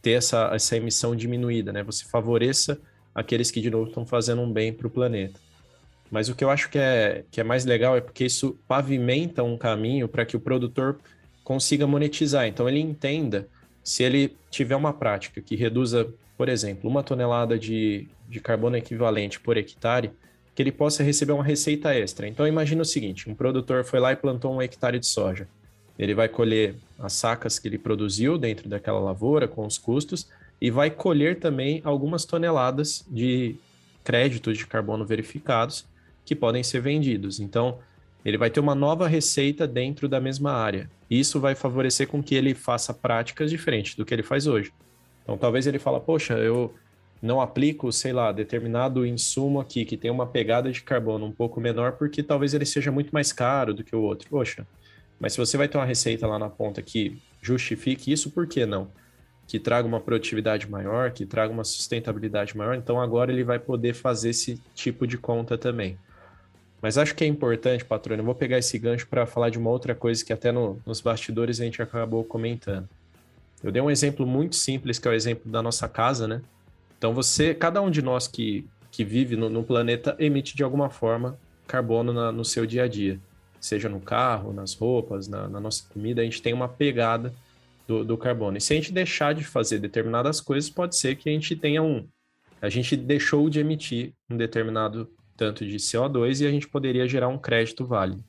ter 0.03 0.11
essa, 0.11 0.51
essa 0.53 0.77
emissão 0.77 1.15
diminuída, 1.15 1.73
né? 1.73 1.81
Você 1.83 2.05
favoreça 2.05 2.79
aqueles 3.13 3.49
que, 3.49 3.59
de 3.59 3.71
novo, 3.71 3.89
estão 3.89 4.05
fazendo 4.05 4.43
um 4.43 4.53
bem 4.53 4.71
para 4.71 4.85
o 4.85 4.89
planeta. 4.89 5.39
Mas 6.11 6.29
o 6.29 6.35
que 6.35 6.43
eu 6.43 6.49
acho 6.51 6.69
que 6.69 6.77
é, 6.77 7.25
que 7.31 7.41
é 7.41 7.43
mais 7.43 7.65
legal 7.65 7.97
é 7.97 8.01
porque 8.01 8.23
isso 8.23 8.57
pavimenta 8.67 9.43
um 9.43 9.57
caminho 9.57 10.07
para 10.07 10.25
que 10.25 10.37
o 10.37 10.39
produtor 10.39 10.99
consiga 11.43 11.87
monetizar. 11.87 12.45
Então, 12.45 12.69
ele 12.69 12.79
entenda 12.79 13.47
se 13.83 14.03
ele 14.03 14.35
tiver 14.51 14.75
uma 14.75 14.93
prática 14.93 15.41
que 15.41 15.55
reduza, 15.55 16.07
por 16.37 16.47
exemplo, 16.47 16.89
uma 16.89 17.01
tonelada 17.01 17.57
de, 17.57 18.07
de 18.29 18.39
carbono 18.39 18.77
equivalente 18.77 19.39
por 19.39 19.57
hectare, 19.57 20.11
que 20.53 20.61
ele 20.61 20.71
possa 20.71 21.03
receber 21.03 21.33
uma 21.33 21.43
receita 21.43 21.93
extra. 21.93 22.27
Então, 22.27 22.47
imagina 22.47 22.81
o 22.81 22.85
seguinte: 22.85 23.29
um 23.29 23.35
produtor 23.35 23.83
foi 23.83 23.99
lá 23.99 24.11
e 24.11 24.15
plantou 24.15 24.53
um 24.53 24.61
hectare 24.61 24.99
de 24.99 25.07
soja. 25.07 25.47
Ele 25.97 26.13
vai 26.13 26.29
colher 26.29 26.75
as 26.99 27.13
sacas 27.13 27.57
que 27.57 27.67
ele 27.67 27.77
produziu 27.77 28.37
dentro 28.37 28.69
daquela 28.69 28.99
lavoura, 28.99 29.47
com 29.47 29.65
os 29.65 29.79
custos, 29.79 30.29
e 30.61 30.69
vai 30.69 30.91
colher 30.91 31.39
também 31.39 31.81
algumas 31.83 32.23
toneladas 32.23 33.03
de 33.09 33.55
créditos 34.03 34.57
de 34.57 34.67
carbono 34.67 35.05
verificados 35.05 35.85
que 36.23 36.35
podem 36.35 36.63
ser 36.63 36.81
vendidos. 36.81 37.39
Então, 37.39 37.79
ele 38.23 38.37
vai 38.37 38.49
ter 38.49 38.59
uma 38.59 38.75
nova 38.75 39.07
receita 39.07 39.67
dentro 39.67 40.07
da 40.07 40.19
mesma 40.19 40.51
área. 40.51 40.89
Isso 41.09 41.39
vai 41.39 41.55
favorecer 41.55 42.07
com 42.07 42.21
que 42.21 42.35
ele 42.35 42.53
faça 42.53 42.93
práticas 42.93 43.49
diferentes 43.49 43.95
do 43.95 44.05
que 44.05 44.13
ele 44.13 44.23
faz 44.23 44.45
hoje. 44.45 44.71
Então, 45.27 45.37
talvez 45.37 45.67
ele 45.67 45.77
fala, 45.77 45.99
poxa, 45.99 46.35
eu 46.35 46.73
não 47.21 47.41
aplico, 47.41 47.91
sei 47.91 48.13
lá, 48.13 48.31
determinado 48.31 49.05
insumo 49.05 49.59
aqui 49.59 49.83
que 49.83 49.97
tem 49.97 50.09
uma 50.09 50.25
pegada 50.25 50.71
de 50.71 50.81
carbono 50.81 51.25
um 51.25 51.33
pouco 51.33 51.59
menor, 51.59 51.91
porque 51.97 52.23
talvez 52.23 52.53
ele 52.53 52.65
seja 52.65 52.93
muito 52.93 53.11
mais 53.11 53.33
caro 53.33 53.73
do 53.73 53.83
que 53.83 53.93
o 53.93 53.99
outro. 53.99 54.29
Poxa, 54.29 54.65
mas 55.19 55.33
se 55.33 55.37
você 55.37 55.57
vai 55.57 55.67
ter 55.67 55.77
uma 55.77 55.83
receita 55.83 56.25
lá 56.25 56.39
na 56.39 56.49
ponta 56.49 56.81
que 56.81 57.21
justifique 57.41 58.09
isso, 58.09 58.31
por 58.31 58.47
que 58.47 58.65
não? 58.65 58.89
Que 59.45 59.59
traga 59.59 59.85
uma 59.85 59.99
produtividade 59.99 60.69
maior, 60.71 61.11
que 61.11 61.25
traga 61.25 61.51
uma 61.51 61.65
sustentabilidade 61.65 62.55
maior, 62.55 62.75
então 62.75 63.01
agora 63.01 63.29
ele 63.29 63.43
vai 63.43 63.59
poder 63.59 63.93
fazer 63.93 64.29
esse 64.29 64.61
tipo 64.73 65.05
de 65.05 65.17
conta 65.17 65.57
também. 65.57 65.97
Mas 66.81 66.97
acho 66.97 67.13
que 67.13 67.25
é 67.25 67.27
importante, 67.27 67.83
patrônio, 67.83 68.21
eu 68.21 68.25
vou 68.25 68.35
pegar 68.35 68.59
esse 68.59 68.79
gancho 68.79 69.07
para 69.07 69.25
falar 69.25 69.49
de 69.49 69.57
uma 69.57 69.71
outra 69.71 69.93
coisa 69.93 70.23
que 70.23 70.31
até 70.31 70.53
no, 70.53 70.79
nos 70.85 71.01
bastidores 71.01 71.59
a 71.59 71.65
gente 71.65 71.81
acabou 71.81 72.23
comentando. 72.23 72.87
Eu 73.63 73.71
dei 73.71 73.81
um 73.81 73.89
exemplo 73.89 74.25
muito 74.25 74.55
simples, 74.55 74.99
que 74.99 75.07
é 75.07 75.11
o 75.11 75.13
exemplo 75.13 75.51
da 75.51 75.61
nossa 75.61 75.87
casa, 75.87 76.27
né? 76.27 76.41
Então 76.97 77.13
você, 77.13 77.53
cada 77.53 77.81
um 77.81 77.89
de 77.89 78.01
nós 78.01 78.27
que, 78.27 78.65
que 78.91 79.03
vive 79.03 79.35
no, 79.35 79.49
no 79.49 79.63
planeta 79.63 80.15
emite 80.19 80.55
de 80.55 80.63
alguma 80.63 80.89
forma 80.89 81.37
carbono 81.67 82.13
na, 82.13 82.31
no 82.31 82.45
seu 82.45 82.65
dia 82.65 82.83
a 82.83 82.87
dia. 82.87 83.19
Seja 83.59 83.89
no 83.89 83.99
carro, 83.99 84.53
nas 84.53 84.73
roupas, 84.73 85.27
na, 85.27 85.47
na 85.47 85.59
nossa 85.59 85.83
comida, 85.89 86.21
a 86.21 86.23
gente 86.23 86.41
tem 86.41 86.53
uma 86.53 86.67
pegada 86.67 87.33
do, 87.87 88.03
do 88.03 88.17
carbono. 88.17 88.57
E 88.57 88.61
se 88.61 88.73
a 88.73 88.75
gente 88.75 88.91
deixar 88.91 89.33
de 89.33 89.43
fazer 89.43 89.79
determinadas 89.79 90.39
coisas, 90.39 90.69
pode 90.69 90.95
ser 90.95 91.15
que 91.15 91.29
a 91.29 91.31
gente 91.31 91.55
tenha 91.55 91.81
um. 91.81 92.07
A 92.61 92.69
gente 92.69 92.95
deixou 92.95 93.49
de 93.49 93.59
emitir 93.59 94.13
um 94.29 94.37
determinado 94.37 95.09
tanto 95.35 95.65
de 95.65 95.77
CO2 95.77 96.41
e 96.41 96.47
a 96.47 96.51
gente 96.51 96.67
poderia 96.67 97.07
gerar 97.07 97.27
um 97.27 97.37
crédito 97.37 97.85
válido. 97.85 98.23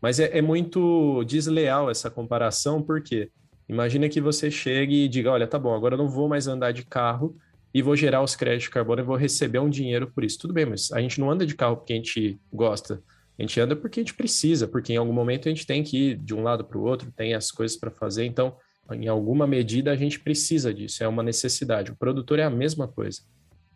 Mas 0.00 0.20
é, 0.20 0.36
é 0.36 0.42
muito 0.42 1.24
desleal 1.24 1.90
essa 1.90 2.10
comparação, 2.10 2.82
porque 2.82 3.30
imagina 3.68 4.08
que 4.08 4.20
você 4.20 4.50
chegue 4.50 5.04
e 5.04 5.08
diga, 5.08 5.30
olha, 5.30 5.46
tá 5.46 5.58
bom, 5.58 5.74
agora 5.74 5.94
eu 5.94 5.98
não 5.98 6.08
vou 6.08 6.28
mais 6.28 6.46
andar 6.46 6.72
de 6.72 6.84
carro 6.84 7.36
e 7.72 7.82
vou 7.82 7.96
gerar 7.96 8.22
os 8.22 8.34
créditos 8.34 8.64
de 8.64 8.70
carbono 8.70 9.02
e 9.02 9.04
vou 9.04 9.16
receber 9.16 9.58
um 9.58 9.68
dinheiro 9.68 10.10
por 10.10 10.24
isso. 10.24 10.38
Tudo 10.38 10.54
bem, 10.54 10.66
mas 10.66 10.90
a 10.92 11.00
gente 11.00 11.20
não 11.20 11.30
anda 11.30 11.46
de 11.46 11.54
carro 11.54 11.76
porque 11.76 11.92
a 11.92 11.96
gente 11.96 12.38
gosta. 12.52 13.02
A 13.38 13.42
gente 13.42 13.60
anda 13.60 13.76
porque 13.76 14.00
a 14.00 14.02
gente 14.02 14.14
precisa, 14.14 14.66
porque 14.66 14.92
em 14.92 14.96
algum 14.96 15.12
momento 15.12 15.48
a 15.48 15.50
gente 15.50 15.66
tem 15.66 15.82
que 15.82 16.10
ir 16.10 16.16
de 16.16 16.34
um 16.34 16.42
lado 16.42 16.64
para 16.64 16.78
o 16.78 16.82
outro, 16.82 17.12
tem 17.12 17.34
as 17.34 17.50
coisas 17.50 17.76
para 17.76 17.90
fazer. 17.90 18.24
Então, 18.24 18.56
em 18.92 19.08
alguma 19.08 19.46
medida, 19.46 19.90
a 19.90 19.96
gente 19.96 20.20
precisa 20.20 20.72
disso, 20.72 21.04
é 21.04 21.08
uma 21.08 21.22
necessidade. 21.22 21.90
O 21.90 21.96
produtor 21.96 22.38
é 22.38 22.44
a 22.44 22.50
mesma 22.50 22.88
coisa 22.88 23.20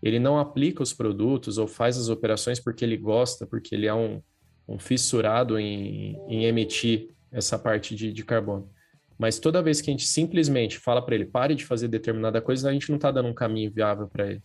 ele 0.03 0.19
não 0.19 0.39
aplica 0.39 0.83
os 0.83 0.93
produtos 0.93 1.59
ou 1.59 1.67
faz 1.67 1.99
as 1.99 2.09
operações 2.09 2.59
porque 2.59 2.85
ele 2.85 2.97
gosta, 2.97 3.47
porque 3.47 3.75
ele 3.75 3.87
é 3.87 3.95
um, 3.95 4.23
um 4.67 4.79
fissurado 4.79 5.59
em, 5.59 6.17
em, 6.29 6.45
emitir 6.45 7.09
essa 7.31 7.59
parte 7.59 7.95
de, 7.95 8.13
de, 8.13 8.25
carbono. 8.25 8.69
Mas 9.21 9.39
toda 9.39 9.61
vez 9.61 9.83
que 9.83 9.91
a 9.91 9.93
gente 9.93 10.07
simplesmente 10.07 10.79
fala 10.79 11.05
para 11.05 11.15
ele 11.15 11.27
pare 11.27 11.55
de 11.55 11.67
fazer 11.67 11.89
determinada 11.89 12.41
coisa, 12.41 12.71
a 12.71 12.73
gente 12.73 12.89
não 12.89 12.97
está 12.97 13.11
dando 13.11 13.29
um 13.29 13.35
caminho 13.35 13.71
viável 13.71 14.09
para 14.09 14.31
ele. 14.31 14.43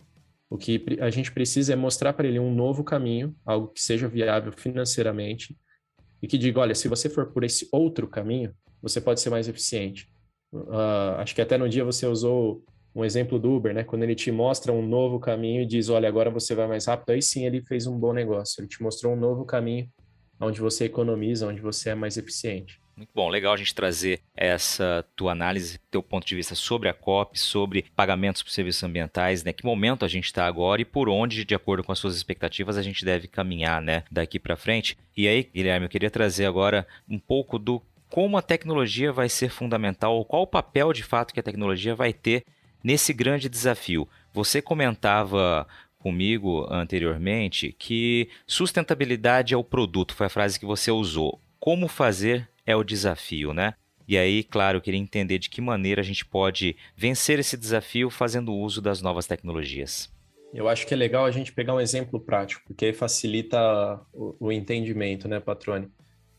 O 0.50 0.58
que 0.58 0.84
a 1.00 1.08
gente 1.08 1.32
precisa 1.32 1.72
é 1.72 1.76
mostrar 1.76 2.12
para 2.12 2.28
ele 2.28 2.38
um 2.38 2.54
novo 2.54 2.84
caminho, 2.84 3.34
algo 3.42 3.68
que 3.68 3.80
seja 3.80 4.06
viável 4.06 4.52
financeiramente 4.52 5.56
e 6.20 6.28
que 6.28 6.36
diga, 6.36 6.60
olha, 6.60 6.74
se 6.74 6.88
você 6.88 7.08
for 7.08 7.32
por 7.32 7.42
esse 7.42 7.66
outro 7.72 8.06
caminho, 8.06 8.54
você 8.82 9.00
pode 9.00 9.22
ser 9.22 9.30
mais 9.30 9.48
eficiente. 9.48 10.12
Uh, 10.52 11.16
acho 11.20 11.34
que 11.34 11.40
até 11.40 11.56
no 11.56 11.70
dia 11.70 11.82
você 11.82 12.06
usou 12.06 12.62
um 12.94 13.02
exemplo 13.02 13.38
do 13.38 13.56
Uber, 13.56 13.72
né? 13.72 13.82
Quando 13.82 14.02
ele 14.02 14.14
te 14.14 14.30
mostra 14.30 14.74
um 14.74 14.86
novo 14.86 15.18
caminho 15.18 15.62
e 15.62 15.66
diz, 15.66 15.88
olha, 15.88 16.06
agora 16.06 16.30
você 16.30 16.54
vai 16.54 16.68
mais 16.68 16.84
rápido, 16.84 17.10
aí 17.10 17.22
sim 17.22 17.46
ele 17.46 17.62
fez 17.62 17.86
um 17.86 17.98
bom 17.98 18.12
negócio. 18.12 18.60
Ele 18.60 18.68
te 18.68 18.82
mostrou 18.82 19.14
um 19.14 19.16
novo 19.16 19.46
caminho 19.46 19.88
onde 20.38 20.60
você 20.60 20.84
economiza, 20.84 21.46
onde 21.46 21.62
você 21.62 21.88
é 21.88 21.94
mais 21.94 22.18
eficiente. 22.18 22.78
Muito 22.96 23.10
bom, 23.14 23.28
legal 23.28 23.52
a 23.52 23.56
gente 23.58 23.74
trazer 23.74 24.22
essa 24.34 25.04
tua 25.14 25.32
análise, 25.32 25.78
teu 25.90 26.02
ponto 26.02 26.26
de 26.26 26.34
vista 26.34 26.54
sobre 26.54 26.88
a 26.88 26.94
COP, 26.94 27.38
sobre 27.38 27.84
pagamentos 27.94 28.42
por 28.42 28.50
serviços 28.50 28.82
ambientais, 28.82 29.44
né? 29.44 29.52
Que 29.52 29.66
momento 29.66 30.02
a 30.02 30.08
gente 30.08 30.24
está 30.24 30.46
agora 30.46 30.80
e 30.80 30.84
por 30.86 31.06
onde, 31.06 31.44
de 31.44 31.54
acordo 31.54 31.84
com 31.84 31.92
as 31.92 31.98
suas 31.98 32.16
expectativas, 32.16 32.78
a 32.78 32.82
gente 32.82 33.04
deve 33.04 33.28
caminhar, 33.28 33.82
né? 33.82 34.02
Daqui 34.10 34.38
para 34.38 34.56
frente. 34.56 34.96
E 35.14 35.28
aí, 35.28 35.42
Guilherme, 35.54 35.84
eu 35.84 35.90
queria 35.90 36.10
trazer 36.10 36.46
agora 36.46 36.86
um 37.06 37.18
pouco 37.18 37.58
do 37.58 37.82
como 38.08 38.38
a 38.38 38.42
tecnologia 38.42 39.12
vai 39.12 39.28
ser 39.28 39.50
fundamental, 39.50 40.24
qual 40.24 40.42
o 40.42 40.46
papel 40.46 40.90
de 40.94 41.02
fato 41.02 41.34
que 41.34 41.40
a 41.40 41.42
tecnologia 41.42 41.94
vai 41.94 42.14
ter 42.14 42.44
nesse 42.82 43.12
grande 43.12 43.50
desafio. 43.50 44.08
Você 44.32 44.62
comentava 44.62 45.68
comigo 45.98 46.66
anteriormente 46.72 47.76
que 47.78 48.30
sustentabilidade 48.46 49.52
é 49.52 49.56
o 49.56 49.64
produto, 49.64 50.14
foi 50.14 50.28
a 50.28 50.30
frase 50.30 50.58
que 50.58 50.64
você 50.64 50.90
usou. 50.90 51.38
Como 51.60 51.88
fazer 51.88 52.48
é 52.66 52.74
o 52.74 52.84
desafio, 52.84 53.54
né? 53.54 53.74
E 54.08 54.16
aí, 54.16 54.44
claro, 54.44 54.78
eu 54.78 54.82
queria 54.82 55.00
entender 55.00 55.38
de 55.38 55.48
que 55.50 55.60
maneira 55.60 56.00
a 56.00 56.04
gente 56.04 56.24
pode 56.24 56.76
vencer 56.96 57.38
esse 57.38 57.56
desafio 57.56 58.10
fazendo 58.10 58.54
uso 58.54 58.80
das 58.80 59.00
novas 59.00 59.26
tecnologias. 59.26 60.12
Eu 60.54 60.68
acho 60.68 60.86
que 60.86 60.94
é 60.94 60.96
legal 60.96 61.24
a 61.24 61.30
gente 61.30 61.52
pegar 61.52 61.74
um 61.74 61.80
exemplo 61.80 62.20
prático, 62.20 62.62
porque 62.66 62.86
aí 62.86 62.92
facilita 62.92 64.00
o, 64.12 64.52
entendimento, 64.52 65.26
né, 65.26 65.40
Patrone? 65.40 65.88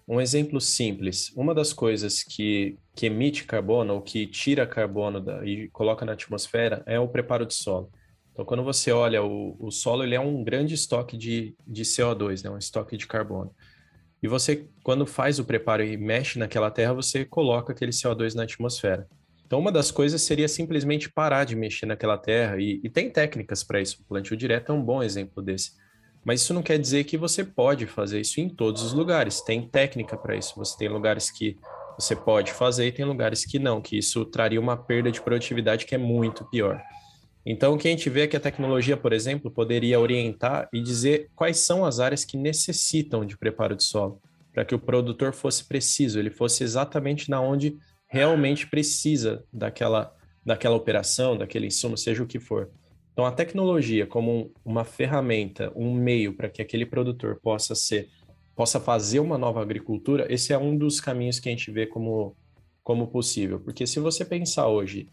Um 0.07 0.21
exemplo 0.21 0.61
simples. 0.61 1.31
Uma 1.35 1.53
das 1.53 1.73
coisas 1.73 2.23
que, 2.23 2.77
que 2.95 3.07
emite 3.07 3.43
carbono 3.43 3.95
ou 3.95 4.01
que 4.01 4.25
tira 4.25 4.65
carbono 4.65 5.19
da, 5.19 5.45
e 5.45 5.67
coloca 5.69 6.05
na 6.05 6.13
atmosfera 6.13 6.81
é 6.85 6.97
o 6.97 7.09
preparo 7.09 7.45
de 7.45 7.53
solo. 7.53 7.91
Então, 8.31 8.45
quando 8.45 8.63
você 8.63 8.91
olha 8.91 9.21
o, 9.21 9.57
o 9.59 9.69
solo, 9.69 10.03
ele 10.03 10.15
é 10.15 10.19
um 10.19 10.41
grande 10.43 10.73
estoque 10.73 11.17
de, 11.17 11.53
de 11.67 11.83
CO2, 11.83 12.43
né? 12.43 12.49
um 12.49 12.57
estoque 12.57 12.95
de 12.95 13.05
carbono. 13.05 13.53
E 14.21 14.27
você, 14.27 14.65
quando 14.83 15.05
faz 15.05 15.39
o 15.39 15.45
preparo 15.45 15.83
e 15.83 15.95
mexe 15.95 16.39
naquela 16.39 16.71
terra, 16.71 16.93
você 16.93 17.23
coloca 17.23 17.71
aquele 17.71 17.91
CO2 17.91 18.33
na 18.33 18.43
atmosfera. 18.43 19.07
Então, 19.45 19.59
uma 19.59 19.71
das 19.71 19.91
coisas 19.91 20.21
seria 20.21 20.47
simplesmente 20.47 21.09
parar 21.09 21.45
de 21.45 21.55
mexer 21.55 21.85
naquela 21.85 22.17
terra, 22.17 22.59
e, 22.59 22.81
e 22.83 22.89
tem 22.89 23.09
técnicas 23.09 23.63
para 23.63 23.79
isso. 23.79 24.01
O 24.01 24.05
plantio 24.05 24.35
direto 24.35 24.71
é 24.71 24.75
um 24.75 24.83
bom 24.83 25.01
exemplo 25.01 25.41
desse. 25.41 25.71
Mas 26.25 26.41
isso 26.41 26.53
não 26.53 26.61
quer 26.61 26.77
dizer 26.77 27.05
que 27.05 27.17
você 27.17 27.43
pode 27.43 27.85
fazer 27.85 28.19
isso 28.19 28.41
em 28.41 28.49
todos 28.49 28.81
os 28.81 28.91
lugares. 28.91 29.39
Tem 29.39 29.61
técnica 29.61 30.17
para 30.17 30.35
isso. 30.35 30.53
Você 30.57 30.77
tem 30.77 30.89
lugares 30.89 31.31
que 31.31 31.57
você 31.97 32.15
pode 32.15 32.51
fazer 32.51 32.87
e 32.87 32.91
tem 32.91 33.05
lugares 33.05 33.45
que 33.45 33.57
não, 33.57 33.81
que 33.81 33.97
isso 33.97 34.25
traria 34.25 34.59
uma 34.59 34.75
perda 34.75 35.09
de 35.09 35.21
produtividade 35.21 35.85
que 35.85 35.95
é 35.95 35.97
muito 35.97 36.43
pior. 36.45 36.81
Então, 37.49 37.73
o 37.73 37.77
que 37.77 37.87
a 37.87 37.91
gente 37.91 38.09
vê 38.09 38.23
é 38.23 38.27
que 38.27 38.35
a 38.35 38.41
tecnologia, 38.41 38.97
por 38.97 39.13
exemplo, 39.13 39.49
poderia 39.49 39.97
orientar 39.97 40.67
e 40.73 40.81
dizer 40.81 41.29
quais 41.33 41.59
são 41.59 41.85
as 41.85 41.97
áreas 41.97 42.25
que 42.25 42.35
necessitam 42.35 43.25
de 43.25 43.37
preparo 43.37 43.73
de 43.73 43.85
solo, 43.85 44.21
para 44.51 44.65
que 44.65 44.75
o 44.75 44.79
produtor 44.79 45.31
fosse 45.31 45.63
preciso, 45.63 46.19
ele 46.19 46.29
fosse 46.29 46.65
exatamente 46.65 47.29
na 47.29 47.39
onde 47.39 47.77
realmente 48.05 48.67
precisa 48.67 49.45
daquela, 49.51 50.13
daquela 50.45 50.75
operação, 50.75 51.37
daquele 51.37 51.67
insumo, 51.67 51.97
seja 51.97 52.21
o 52.21 52.27
que 52.27 52.37
for. 52.37 52.69
Então, 53.13 53.25
a 53.25 53.31
tecnologia 53.31 54.05
como 54.05 54.51
uma 54.65 54.83
ferramenta, 54.83 55.71
um 55.73 55.93
meio 55.93 56.33
para 56.33 56.49
que 56.49 56.61
aquele 56.61 56.85
produtor 56.85 57.39
possa 57.41 57.73
ser, 57.75 58.09
possa 58.57 58.77
fazer 58.77 59.21
uma 59.21 59.37
nova 59.37 59.61
agricultura, 59.61 60.27
esse 60.29 60.51
é 60.51 60.57
um 60.57 60.77
dos 60.77 60.99
caminhos 60.99 61.39
que 61.39 61.47
a 61.47 61.51
gente 61.53 61.71
vê 61.71 61.87
como, 61.87 62.35
como 62.83 63.07
possível. 63.07 63.57
Porque 63.57 63.87
se 63.87 64.01
você 64.01 64.25
pensar 64.25 64.67
hoje 64.67 65.07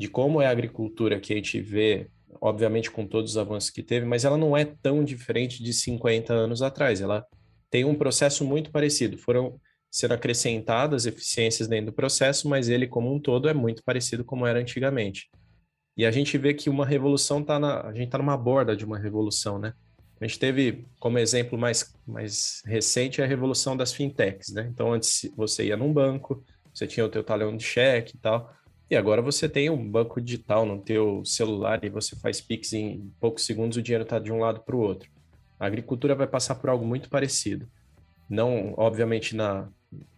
de 0.00 0.08
como 0.08 0.40
é 0.40 0.46
a 0.46 0.50
agricultura 0.50 1.20
que 1.20 1.34
a 1.34 1.36
gente 1.36 1.60
vê, 1.60 2.08
obviamente 2.40 2.90
com 2.90 3.06
todos 3.06 3.32
os 3.32 3.36
avanços 3.36 3.68
que 3.68 3.82
teve, 3.82 4.06
mas 4.06 4.24
ela 4.24 4.38
não 4.38 4.56
é 4.56 4.64
tão 4.64 5.04
diferente 5.04 5.62
de 5.62 5.74
50 5.74 6.32
anos 6.32 6.62
atrás. 6.62 7.02
Ela 7.02 7.22
tem 7.68 7.84
um 7.84 7.94
processo 7.94 8.42
muito 8.42 8.70
parecido. 8.70 9.18
Foram 9.18 9.60
sendo 9.90 10.14
acrescentadas 10.14 11.04
eficiências 11.04 11.68
dentro 11.68 11.86
do 11.86 11.92
processo, 11.92 12.48
mas 12.48 12.70
ele 12.70 12.86
como 12.86 13.14
um 13.14 13.20
todo 13.20 13.46
é 13.46 13.52
muito 13.52 13.84
parecido 13.84 14.24
como 14.24 14.46
era 14.46 14.58
antigamente. 14.58 15.28
E 15.98 16.06
a 16.06 16.10
gente 16.10 16.38
vê 16.38 16.54
que 16.54 16.70
uma 16.70 16.86
revolução 16.86 17.42
está 17.42 17.58
na. 17.58 17.82
A 17.82 17.92
gente 17.92 18.06
está 18.06 18.16
numa 18.16 18.38
borda 18.38 18.74
de 18.74 18.86
uma 18.86 18.98
revolução, 18.98 19.58
né? 19.58 19.74
A 20.18 20.26
gente 20.26 20.38
teve 20.38 20.86
como 20.98 21.18
exemplo 21.18 21.58
mais, 21.58 21.94
mais 22.06 22.62
recente 22.64 23.20
a 23.20 23.26
revolução 23.26 23.76
das 23.76 23.92
fintechs, 23.92 24.48
né? 24.48 24.66
Então, 24.72 24.94
antes 24.94 25.30
você 25.36 25.66
ia 25.66 25.76
num 25.76 25.92
banco, 25.92 26.42
você 26.72 26.86
tinha 26.86 27.04
o 27.04 27.08
teu 27.10 27.22
talão 27.22 27.54
de 27.54 27.64
cheque 27.64 28.16
e 28.16 28.18
tal, 28.18 28.50
e 28.90 28.96
agora 28.96 29.22
você 29.22 29.48
tem 29.48 29.70
um 29.70 29.88
banco 29.88 30.20
digital 30.20 30.66
no 30.66 30.80
teu 30.82 31.24
celular 31.24 31.84
e 31.84 31.88
você 31.88 32.16
faz 32.16 32.40
Pix 32.40 32.72
em 32.72 33.12
poucos 33.20 33.46
segundos, 33.46 33.78
o 33.78 33.82
dinheiro 33.82 34.02
está 34.02 34.18
de 34.18 34.32
um 34.32 34.40
lado 34.40 34.60
para 34.60 34.74
o 34.74 34.80
outro. 34.80 35.08
A 35.60 35.66
agricultura 35.66 36.14
vai 36.14 36.26
passar 36.26 36.56
por 36.56 36.68
algo 36.68 36.84
muito 36.84 37.08
parecido. 37.08 37.68
Não, 38.28 38.74
obviamente, 38.76 39.36
na, 39.36 39.68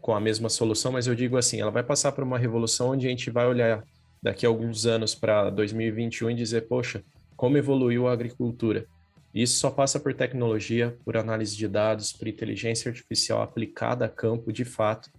com 0.01 0.15
a 0.15 0.21
mesma 0.21 0.49
solução, 0.49 0.93
mas 0.93 1.07
eu 1.07 1.15
digo 1.15 1.37
assim, 1.37 1.61
ela 1.61 1.71
vai 1.71 1.83
passar 1.83 2.13
por 2.13 2.25
uma 2.25 2.39
revolução 2.39 2.91
onde 2.91 3.07
a 3.07 3.11
gente 3.11 3.31
vai 3.31 3.47
olhar 3.47 3.85
daqui 4.23 4.47
a 4.47 4.49
alguns 4.49 4.87
anos 4.87 5.15
para 5.15 5.51
2021 5.51 6.31
e 6.31 6.35
dizer, 6.35 6.63
poxa, 6.63 7.05
como 7.37 7.59
evoluiu 7.59 8.09
a 8.09 8.13
agricultura. 8.13 8.87
Isso 9.35 9.59
só 9.59 9.71
passa 9.71 9.99
por 9.99 10.15
tecnologia, 10.15 10.97
por 11.05 11.17
análise 11.17 11.57
de 11.57 11.67
dados, 11.67 12.13
por 12.13 12.29
inteligência 12.29 12.91
artificial 12.91 13.43
aplicada 13.43 14.05
a 14.05 14.09
campo 14.09 14.53
de 14.53 14.65
fato. 14.65 15.11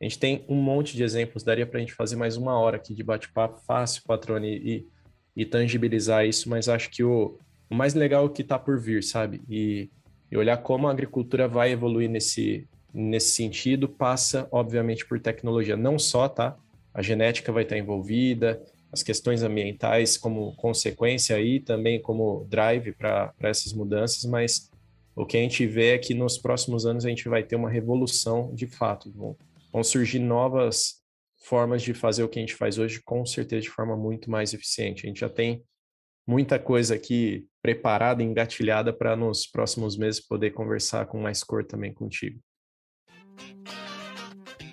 A 0.00 0.04
gente 0.04 0.18
tem 0.18 0.44
um 0.48 0.56
monte 0.56 0.96
de 0.96 1.02
exemplos, 1.02 1.42
daria 1.42 1.66
para 1.66 1.78
a 1.78 1.80
gente 1.80 1.94
fazer 1.94 2.16
mais 2.16 2.36
uma 2.36 2.58
hora 2.58 2.76
aqui 2.76 2.94
de 2.94 3.02
bate-papo 3.02 3.60
fácil, 3.66 4.02
Patrone, 4.06 4.48
e, 4.48 4.86
e 5.34 5.44
tangibilizar 5.44 6.26
isso, 6.26 6.50
mas 6.50 6.68
acho 6.68 6.90
que 6.90 7.02
o, 7.02 7.38
o 7.70 7.74
mais 7.74 7.94
legal 7.94 8.24
é 8.24 8.26
o 8.26 8.30
que 8.30 8.42
está 8.42 8.58
por 8.58 8.78
vir, 8.78 9.02
sabe? 9.02 9.42
E, 9.48 9.90
e 10.30 10.36
olhar 10.36 10.58
como 10.58 10.86
a 10.86 10.90
agricultura 10.90 11.48
vai 11.48 11.72
evoluir 11.72 12.10
nesse, 12.10 12.68
nesse 12.92 13.30
sentido 13.30 13.88
passa, 13.88 14.46
obviamente, 14.50 15.06
por 15.06 15.18
tecnologia. 15.18 15.76
Não 15.76 15.98
só, 15.98 16.28
tá? 16.28 16.56
a 16.96 17.02
genética 17.02 17.52
vai 17.52 17.62
estar 17.62 17.76
envolvida, 17.76 18.58
as 18.90 19.02
questões 19.02 19.42
ambientais 19.42 20.16
como 20.16 20.56
consequência 20.56 21.36
aí 21.36 21.60
também 21.60 22.00
como 22.00 22.46
drive 22.48 22.92
para 22.92 23.34
essas 23.42 23.74
mudanças, 23.74 24.24
mas 24.24 24.70
o 25.14 25.26
que 25.26 25.36
a 25.36 25.40
gente 25.40 25.66
vê 25.66 25.88
é 25.88 25.98
que 25.98 26.14
nos 26.14 26.38
próximos 26.38 26.86
anos 26.86 27.04
a 27.04 27.10
gente 27.10 27.28
vai 27.28 27.42
ter 27.42 27.54
uma 27.54 27.68
revolução 27.68 28.50
de 28.54 28.66
fato. 28.66 29.12
Vão, 29.76 29.84
surgir 29.84 30.20
novas 30.20 31.02
formas 31.44 31.82
de 31.82 31.92
fazer 31.92 32.22
o 32.22 32.28
que 32.30 32.38
a 32.38 32.40
gente 32.40 32.54
faz 32.54 32.78
hoje, 32.78 33.02
com 33.04 33.26
certeza 33.26 33.60
de 33.60 33.68
forma 33.68 33.94
muito 33.94 34.30
mais 34.30 34.54
eficiente. 34.54 35.04
A 35.04 35.08
gente 35.08 35.20
já 35.20 35.28
tem 35.28 35.62
muita 36.26 36.58
coisa 36.58 36.94
aqui 36.94 37.46
preparada, 37.60 38.22
engatilhada 38.22 38.90
para 38.90 39.14
nos 39.14 39.46
próximos 39.46 39.94
meses 39.94 40.26
poder 40.26 40.52
conversar 40.52 41.04
com 41.04 41.20
mais 41.20 41.44
cor 41.44 41.62
também 41.62 41.92
contigo 41.92 42.40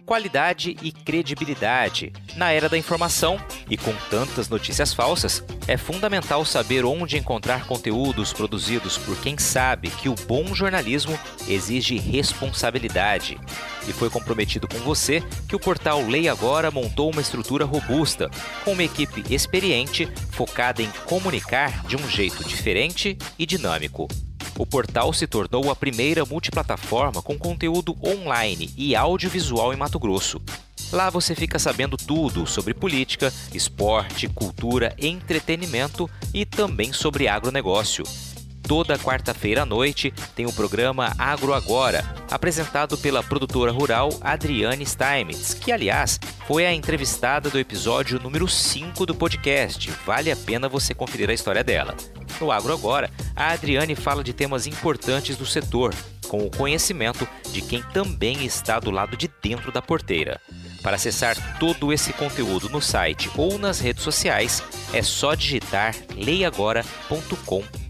qualidade 0.06 0.76
e 0.82 0.92
credibilidade. 0.92 2.12
Na 2.36 2.52
era 2.52 2.70
da 2.70 2.78
informação 2.78 3.40
e 3.70 3.78
com 3.78 3.94
tantas 4.10 4.50
notícias 4.50 4.94
falsas, 4.94 5.44
é 5.68 5.78
fundamental 5.78 6.44
saber 6.46 6.86
onde 6.86 7.18
encontrar 7.18 7.66
conteúdos 7.66 8.34
produzidos 8.34 8.98
por 8.98 9.18
quem 9.18 9.38
sabe 9.38 9.90
que 9.90 10.10
o 10.10 10.16
bom 10.28 10.54
jornalismo 10.54 11.18
exige 11.48 11.98
responsabilidade. 11.98 13.40
E 13.88 13.94
foi 13.94 14.10
comprometido 14.10 14.68
com 14.68 14.78
você 14.80 15.22
que 15.48 15.56
o 15.56 15.60
portal 15.60 16.02
Lei 16.06 16.28
Agora 16.28 16.72
montou 16.72 17.12
uma 17.12 17.22
estrutura 17.22 17.66
robusta, 17.66 18.30
com 18.64 18.74
uma 18.74 18.84
equipe 18.84 19.24
experiente 19.34 20.08
focada 20.32 20.82
em 20.82 20.90
comunicar 21.06 21.86
de 21.86 21.96
um 21.96 22.10
jeito 22.10 22.44
diferente 22.44 23.18
e 23.38 23.46
dinâmico. 23.46 24.08
O 24.58 24.66
portal 24.68 25.12
se 25.12 25.26
tornou 25.26 25.72
a 25.72 25.76
primeira 25.76 26.26
multiplataforma 26.26 27.22
com 27.22 27.38
conteúdo 27.38 27.98
online 28.06 28.72
e 28.78 28.96
audiovisual 28.96 29.74
em 29.74 29.78
Mato 29.78 29.98
Grosso. 29.98 30.40
Lá 30.92 31.10
você 31.10 31.34
fica 31.34 31.58
sabendo 31.58 31.98
tudo 31.98 32.46
sobre 32.46 32.72
política, 32.72 33.34
esporte, 33.52 34.28
cultura, 34.28 34.94
entretenimento 35.00 36.08
e 36.32 36.46
também 36.46 36.94
sobre 36.94 37.28
agronegócio. 37.28 38.04
Toda 38.74 38.98
quarta-feira 38.98 39.62
à 39.62 39.66
noite 39.68 40.12
tem 40.36 40.48
o 40.48 40.52
programa 40.52 41.14
Agro 41.20 41.54
Agora, 41.54 42.04
apresentado 42.32 42.98
pela 42.98 43.22
produtora 43.22 43.72
rural 43.72 44.10
Adriane 44.20 44.84
Steinmetz, 44.84 45.54
que, 45.54 45.72
aliás, 45.72 46.20
foi 46.48 46.66
a 46.66 46.74
entrevistada 46.74 47.52
do 47.52 47.60
episódio 47.60 48.20
número 48.20 48.48
5 48.48 49.06
do 49.06 49.14
podcast. 49.14 49.92
Vale 50.04 50.32
a 50.32 50.36
pena 50.36 50.68
você 50.68 50.92
conferir 50.96 51.30
a 51.30 51.36
história 51.36 51.64
dela. 51.64 51.96
No 52.42 52.52
Agro 52.52 52.74
Agora, 52.74 53.12
a 53.36 53.52
Adriane 53.52 53.94
fala 53.94 54.24
de 54.24 54.34
temas 54.34 54.66
importantes 54.66 55.38
do 55.38 55.46
setor, 55.46 55.94
com 56.28 56.40
o 56.40 56.50
conhecimento 56.50 57.28
de 57.52 57.62
quem 57.62 57.84
também 57.94 58.44
está 58.44 58.80
do 58.80 58.90
lado 58.90 59.16
de 59.16 59.30
dentro 59.40 59.72
da 59.72 59.84
porteira. 59.84 60.42
Para 60.82 60.96
acessar 60.96 61.60
todo 61.60 61.94
esse 61.94 62.12
conteúdo 62.12 62.70
no 62.70 62.82
site 62.82 63.30
ou 63.38 63.60
nas 63.60 63.80
redes 63.80 64.02
sociais, 64.02 64.64
é 64.92 65.04
só 65.04 65.36
digitar 65.36 65.94
leiagora.com.br. 66.16 67.83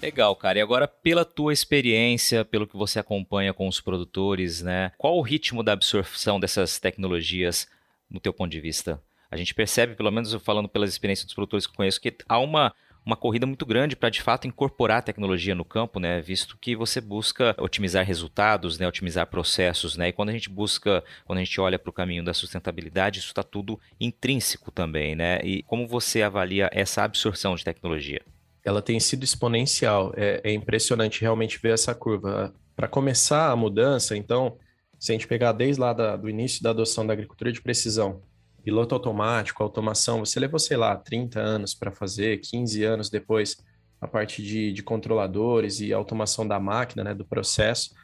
Legal, 0.00 0.34
cara. 0.36 0.58
E 0.58 0.62
agora, 0.62 0.88
pela 0.88 1.24
tua 1.24 1.52
experiência, 1.52 2.44
pelo 2.44 2.66
que 2.66 2.76
você 2.76 2.98
acompanha 2.98 3.52
com 3.54 3.68
os 3.68 3.80
produtores, 3.80 4.62
né? 4.62 4.92
Qual 4.98 5.16
o 5.16 5.22
ritmo 5.22 5.62
da 5.62 5.72
absorção 5.72 6.38
dessas 6.40 6.78
tecnologias 6.78 7.66
no 8.10 8.20
teu 8.20 8.32
ponto 8.32 8.50
de 8.50 8.60
vista? 8.60 9.02
A 9.30 9.36
gente 9.36 9.54
percebe, 9.54 9.94
pelo 9.94 10.10
menos 10.10 10.32
falando 10.34 10.68
pelas 10.68 10.90
experiências 10.90 11.24
dos 11.26 11.34
produtores 11.34 11.66
que 11.66 11.74
conheço, 11.74 12.00
que 12.00 12.16
há 12.28 12.38
uma 12.38 12.74
uma 13.04 13.16
corrida 13.16 13.46
muito 13.46 13.66
grande 13.66 13.94
para 13.94 14.08
de 14.08 14.22
fato 14.22 14.46
incorporar 14.46 15.02
tecnologia 15.02 15.54
no 15.54 15.64
campo, 15.64 16.00
né? 16.00 16.20
Visto 16.20 16.56
que 16.58 16.74
você 16.74 17.00
busca 17.00 17.54
otimizar 17.58 18.04
resultados, 18.04 18.78
né? 18.78 18.88
Otimizar 18.88 19.26
processos, 19.26 19.96
né? 19.96 20.08
E 20.08 20.12
quando 20.12 20.30
a 20.30 20.32
gente 20.32 20.48
busca, 20.48 21.04
quando 21.24 21.38
a 21.38 21.44
gente 21.44 21.60
olha 21.60 21.78
para 21.78 21.90
o 21.90 21.92
caminho 21.92 22.24
da 22.24 22.32
sustentabilidade, 22.32 23.18
isso 23.18 23.28
está 23.28 23.42
tudo 23.42 23.78
intrínseco 24.00 24.70
também, 24.70 25.14
né? 25.14 25.40
E 25.44 25.62
como 25.64 25.86
você 25.86 26.22
avalia 26.22 26.70
essa 26.72 27.02
absorção 27.02 27.54
de 27.54 27.64
tecnologia? 27.64 28.22
Ela 28.64 28.80
tem 28.80 28.98
sido 28.98 29.22
exponencial. 29.22 30.12
É, 30.16 30.40
é 30.42 30.52
impressionante 30.52 31.20
realmente 31.20 31.58
ver 31.58 31.74
essa 31.74 31.94
curva. 31.94 32.54
Para 32.74 32.88
começar 32.88 33.50
a 33.50 33.56
mudança, 33.56 34.16
então, 34.16 34.56
se 34.98 35.12
a 35.12 35.14
gente 35.14 35.28
pegar 35.28 35.52
desde 35.52 35.80
lá 35.80 35.92
da, 35.92 36.16
do 36.16 36.28
início 36.28 36.62
da 36.62 36.70
adoção 36.70 37.06
da 37.06 37.12
agricultura 37.12 37.52
de 37.52 37.60
precisão, 37.60 38.22
piloto 38.64 38.94
automático, 38.94 39.62
automação, 39.62 40.24
você 40.24 40.40
levou, 40.40 40.58
sei 40.58 40.76
lá, 40.76 40.96
30 40.96 41.38
anos 41.38 41.74
para 41.74 41.92
fazer, 41.92 42.38
15 42.38 42.82
anos 42.82 43.10
depois, 43.10 43.58
a 44.00 44.08
parte 44.08 44.42
de, 44.42 44.72
de 44.72 44.82
controladores 44.82 45.80
e 45.80 45.92
automação 45.92 46.48
da 46.48 46.58
máquina, 46.58 47.04
né, 47.04 47.14
do 47.14 47.24
processo. 47.24 47.94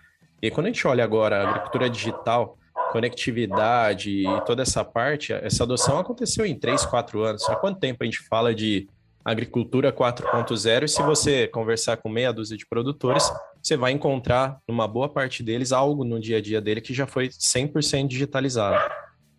E 0.43 0.51
quando 0.51 0.67
a 0.67 0.69
gente 0.69 0.87
olha 0.87 1.03
agora 1.03 1.39
a 1.39 1.49
agricultura 1.49 1.89
digital, 1.89 2.59
conectividade 2.93 4.11
e 4.11 4.41
toda 4.45 4.63
essa 4.63 4.85
parte, 4.85 5.33
essa 5.33 5.65
adoção 5.65 5.99
aconteceu 5.99 6.45
em 6.45 6.59
3, 6.59 6.85
4 6.85 7.23
anos. 7.23 7.49
Há 7.49 7.57
quanto 7.57 7.81
tempo 7.81 8.03
a 8.03 8.05
gente 8.05 8.19
fala 8.29 8.55
de 8.55 8.87
agricultura 9.25 9.93
4.0 9.93 10.85
e 10.85 10.89
se 10.89 11.03
você 11.03 11.47
conversar 11.47 11.99
com 11.99 12.09
meia 12.09 12.33
dúzia 12.33 12.57
de 12.57 12.67
produtores, 12.67 13.31
você 13.63 13.77
vai 13.77 13.93
encontrar 13.93 14.59
numa 14.67 14.89
boa 14.89 15.09
parte 15.09 15.43
deles 15.43 15.73
algo 15.73 16.05
no 16.05 16.19
dia 16.19 16.39
a 16.39 16.41
dia 16.41 16.61
dele 16.61 16.81
que 16.81 16.95
já 16.95 17.07
foi 17.07 17.29
100% 17.29 18.09
digitalizado. 18.09 18.91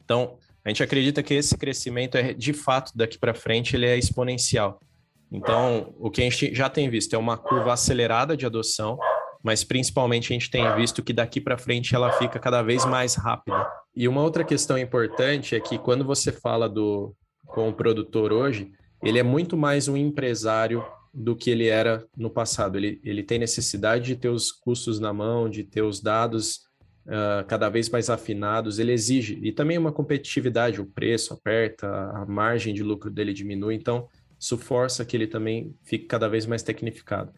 Então, 0.04 0.38
a 0.64 0.70
gente 0.70 0.84
acredita 0.84 1.24
que 1.24 1.34
esse 1.34 1.58
crescimento 1.58 2.16
é 2.16 2.34
de 2.34 2.54
fato 2.54 2.92
daqui 2.96 3.18
para 3.18 3.34
frente 3.34 3.76
ele 3.76 3.86
é 3.86 3.98
exponencial. 3.98 4.80
Então, 5.32 5.94
o 5.98 6.12
que 6.12 6.22
a 6.22 6.24
gente 6.26 6.54
já 6.54 6.70
tem 6.70 6.90
visto 6.90 7.16
é 7.16 7.18
uma 7.18 7.38
curva 7.38 7.74
acelerada 7.74 8.36
de 8.36 8.46
adoção, 8.46 9.00
mas 9.44 9.64
principalmente 9.64 10.32
a 10.32 10.34
gente 10.34 10.52
tem 10.52 10.76
visto 10.76 11.02
que 11.02 11.14
daqui 11.14 11.40
para 11.40 11.58
frente 11.58 11.96
ela 11.96 12.12
fica 12.12 12.38
cada 12.38 12.62
vez 12.62 12.86
mais 12.86 13.16
rápida. 13.16 13.66
E 13.96 14.08
uma 14.08 14.22
outra 14.22 14.44
questão 14.44 14.78
importante 14.78 15.56
é 15.56 15.60
que 15.60 15.78
quando 15.78 16.06
você 16.06 16.32
fala 16.32 16.70
do 16.70 17.16
com 17.48 17.70
o 17.70 17.74
produtor 17.74 18.32
hoje, 18.32 18.72
ele 19.04 19.20
é 19.20 19.24
muito 19.24 19.58
mais 19.58 19.88
um 19.88 19.98
empresário 19.98 20.86
do 21.14 21.36
que 21.36 21.50
ele 21.50 21.68
era 21.68 22.06
no 22.16 22.30
passado. 22.30 22.78
Ele, 22.78 23.02
ele 23.04 23.24
tem 23.24 23.40
necessidade 23.40 24.06
de 24.06 24.16
ter 24.16 24.30
os 24.30 24.52
custos 24.52 25.00
na 25.00 25.12
mão, 25.12 25.50
de 25.50 25.64
ter 25.64 25.82
os 25.82 26.02
dados 26.02 26.62
uh, 27.06 27.46
cada 27.48 27.70
vez 27.70 27.90
mais 27.90 28.10
afinados, 28.10 28.80
ele 28.80 28.92
exige, 28.92 29.40
e 29.42 29.52
também 29.52 29.78
uma 29.78 29.92
competitividade, 29.92 30.82
o 30.82 30.86
preço 30.86 31.34
aperta, 31.34 31.88
a 31.88 32.26
margem 32.26 32.74
de 32.74 32.84
lucro 32.84 33.10
dele 33.10 33.34
diminui, 33.34 33.76
então 33.76 34.08
isso 34.40 34.58
força 34.58 35.06
que 35.06 35.16
ele 35.16 35.28
também 35.28 35.76
fique 35.84 36.06
cada 36.06 36.28
vez 36.28 36.46
mais 36.46 36.64
tecnificado. 36.64 37.32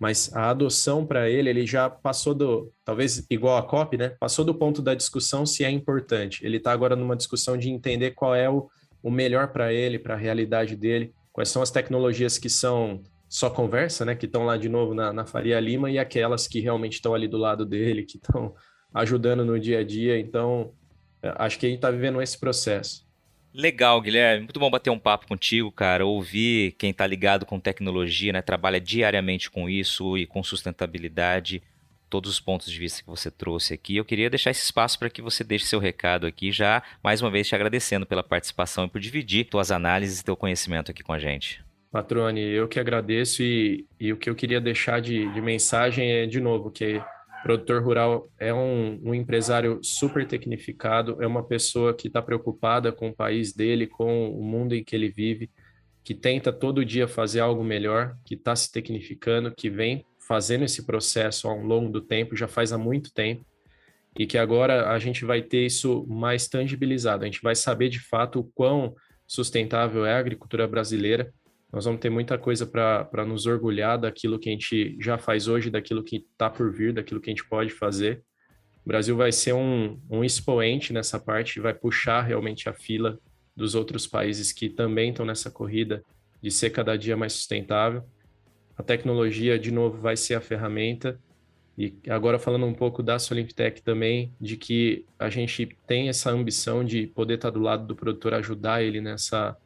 Mas 0.00 0.34
a 0.34 0.48
adoção 0.48 1.04
para 1.06 1.28
ele, 1.28 1.50
ele 1.50 1.66
já 1.66 1.90
passou 1.90 2.34
do, 2.34 2.72
talvez 2.84 3.24
igual 3.28 3.58
a 3.58 3.62
COP, 3.62 3.98
né? 3.98 4.16
Passou 4.18 4.46
do 4.46 4.54
ponto 4.54 4.80
da 4.80 4.94
discussão 4.94 5.44
se 5.44 5.62
é 5.62 5.70
importante. 5.70 6.44
Ele 6.44 6.56
está 6.56 6.72
agora 6.72 6.96
numa 6.96 7.14
discussão 7.14 7.56
de 7.56 7.68
entender 7.68 8.12
qual 8.12 8.34
é 8.34 8.48
o, 8.48 8.70
o 9.02 9.10
melhor 9.10 9.48
para 9.48 9.74
ele, 9.74 9.98
para 9.98 10.14
a 10.14 10.16
realidade 10.16 10.74
dele, 10.74 11.12
quais 11.30 11.50
são 11.50 11.60
as 11.60 11.70
tecnologias 11.70 12.38
que 12.38 12.48
são 12.48 13.02
só 13.28 13.50
conversa, 13.50 14.06
né? 14.06 14.14
Que 14.14 14.24
estão 14.24 14.46
lá 14.46 14.56
de 14.56 14.70
novo 14.70 14.94
na, 14.94 15.12
na 15.12 15.26
Faria 15.26 15.60
Lima 15.60 15.90
e 15.90 15.98
aquelas 15.98 16.48
que 16.48 16.60
realmente 16.60 16.94
estão 16.94 17.14
ali 17.14 17.28
do 17.28 17.36
lado 17.36 17.66
dele, 17.66 18.02
que 18.02 18.16
estão 18.16 18.54
ajudando 18.92 19.44
no 19.44 19.58
dia 19.58 19.80
a 19.80 19.84
dia. 19.84 20.18
Então, 20.18 20.72
acho 21.22 21.58
que 21.58 21.66
a 21.66 21.68
gente 21.68 21.78
está 21.78 21.90
vivendo 21.90 22.20
esse 22.20 22.38
processo. 22.38 23.08
Legal, 23.52 24.00
Guilherme. 24.00 24.44
Muito 24.44 24.60
bom 24.60 24.70
bater 24.70 24.90
um 24.90 24.98
papo 24.98 25.26
contigo, 25.26 25.72
cara. 25.72 26.06
Ouvir 26.06 26.72
quem 26.78 26.90
está 26.90 27.06
ligado 27.06 27.44
com 27.44 27.58
tecnologia, 27.58 28.32
né? 28.32 28.40
Trabalha 28.40 28.80
diariamente 28.80 29.50
com 29.50 29.68
isso 29.68 30.16
e 30.16 30.24
com 30.24 30.42
sustentabilidade. 30.42 31.62
Todos 32.08 32.30
os 32.30 32.40
pontos 32.40 32.70
de 32.70 32.78
vista 32.78 33.02
que 33.02 33.08
você 33.08 33.30
trouxe 33.30 33.74
aqui. 33.74 33.96
Eu 33.96 34.04
queria 34.04 34.30
deixar 34.30 34.50
esse 34.50 34.64
espaço 34.64 34.98
para 34.98 35.10
que 35.10 35.22
você 35.22 35.42
deixe 35.42 35.64
seu 35.64 35.78
recado 35.78 36.26
aqui, 36.26 36.50
já 36.50 36.82
mais 37.02 37.22
uma 37.22 37.30
vez 37.30 37.46
te 37.46 37.54
agradecendo 37.54 38.06
pela 38.06 38.22
participação 38.22 38.84
e 38.84 38.88
por 38.88 39.00
dividir 39.00 39.44
tuas 39.44 39.70
análises 39.70 40.20
e 40.20 40.24
teu 40.24 40.36
conhecimento 40.36 40.90
aqui 40.90 41.02
com 41.02 41.12
a 41.12 41.18
gente. 41.18 41.62
Patrone, 41.90 42.40
eu 42.40 42.68
que 42.68 42.78
agradeço 42.78 43.42
e, 43.42 43.84
e 43.98 44.12
o 44.12 44.16
que 44.16 44.30
eu 44.30 44.34
queria 44.34 44.60
deixar 44.60 45.00
de, 45.00 45.32
de 45.32 45.40
mensagem 45.40 46.10
é, 46.10 46.26
de 46.26 46.40
novo, 46.40 46.70
que 46.70 47.00
produtor 47.42 47.82
rural 47.82 48.30
é 48.38 48.52
um, 48.52 49.00
um, 49.02 49.14
empresário 49.14 49.80
super 49.82 50.26
tecnificado, 50.26 51.22
é 51.22 51.26
uma 51.26 51.42
pessoa 51.42 51.94
que 51.94 52.08
está 52.08 52.20
preocupada 52.20 52.92
com 52.92 53.08
o 53.08 53.14
país 53.14 53.52
dele, 53.52 53.86
com 53.86 54.30
o 54.30 54.42
mundo 54.42 54.74
em 54.74 54.84
que 54.84 54.94
ele 54.94 55.08
vive, 55.08 55.50
que 56.04 56.14
tenta 56.14 56.52
todo 56.52 56.84
dia 56.84 57.08
fazer 57.08 57.40
algo 57.40 57.64
melhor, 57.64 58.16
que 58.24 58.34
está 58.34 58.54
se 58.54 58.70
tecnificando, 58.70 59.52
que 59.54 59.70
vem 59.70 60.04
fazendo 60.26 60.64
esse 60.64 60.84
processo 60.84 61.48
ao 61.48 61.58
longo 61.58 61.90
do 61.90 62.00
tempo, 62.00 62.36
já 62.36 62.46
faz 62.46 62.72
há 62.72 62.78
muito 62.78 63.12
tempo, 63.12 63.44
e 64.18 64.26
que 64.26 64.38
agora 64.38 64.90
a 64.90 64.98
gente 64.98 65.24
vai 65.24 65.42
ter 65.42 65.64
isso 65.64 66.06
mais 66.08 66.48
tangibilizado, 66.48 67.24
a 67.24 67.26
gente 67.26 67.42
vai 67.42 67.54
saber 67.54 67.88
de 67.88 68.00
fato 68.00 68.40
o 68.40 68.44
quão 68.44 68.94
sustentável 69.26 70.04
é 70.04 70.14
a 70.14 70.18
agricultura 70.18 70.66
brasileira 70.66 71.32
nós 71.72 71.84
vamos 71.84 72.00
ter 72.00 72.10
muita 72.10 72.36
coisa 72.36 72.66
para 72.66 73.24
nos 73.24 73.46
orgulhar 73.46 73.98
daquilo 73.98 74.38
que 74.38 74.48
a 74.48 74.52
gente 74.52 74.96
já 75.00 75.16
faz 75.16 75.46
hoje, 75.46 75.70
daquilo 75.70 76.02
que 76.02 76.16
está 76.16 76.50
por 76.50 76.72
vir, 76.72 76.92
daquilo 76.92 77.20
que 77.20 77.30
a 77.30 77.32
gente 77.32 77.48
pode 77.48 77.70
fazer. 77.70 78.22
O 78.84 78.88
Brasil 78.88 79.16
vai 79.16 79.30
ser 79.30 79.52
um, 79.52 80.00
um 80.10 80.24
expoente 80.24 80.92
nessa 80.92 81.18
parte, 81.18 81.60
vai 81.60 81.72
puxar 81.72 82.22
realmente 82.22 82.68
a 82.68 82.72
fila 82.72 83.18
dos 83.54 83.74
outros 83.74 84.06
países 84.06 84.52
que 84.52 84.68
também 84.68 85.10
estão 85.10 85.24
nessa 85.24 85.50
corrida 85.50 86.02
de 86.42 86.50
ser 86.50 86.70
cada 86.70 86.96
dia 86.96 87.16
mais 87.16 87.34
sustentável. 87.34 88.02
A 88.76 88.82
tecnologia, 88.82 89.58
de 89.58 89.70
novo, 89.70 90.00
vai 90.00 90.16
ser 90.16 90.34
a 90.34 90.40
ferramenta. 90.40 91.20
E 91.76 91.94
agora 92.08 92.38
falando 92.38 92.66
um 92.66 92.74
pouco 92.74 93.02
da 93.02 93.18
Solimptech 93.18 93.82
também, 93.82 94.34
de 94.40 94.56
que 94.56 95.04
a 95.18 95.28
gente 95.28 95.76
tem 95.86 96.08
essa 96.08 96.30
ambição 96.30 96.84
de 96.84 97.06
poder 97.06 97.34
estar 97.34 97.50
do 97.50 97.60
lado 97.60 97.86
do 97.86 97.94
produtor, 97.94 98.34
ajudar 98.34 98.82
ele 98.82 99.00
nessa, 99.00 99.56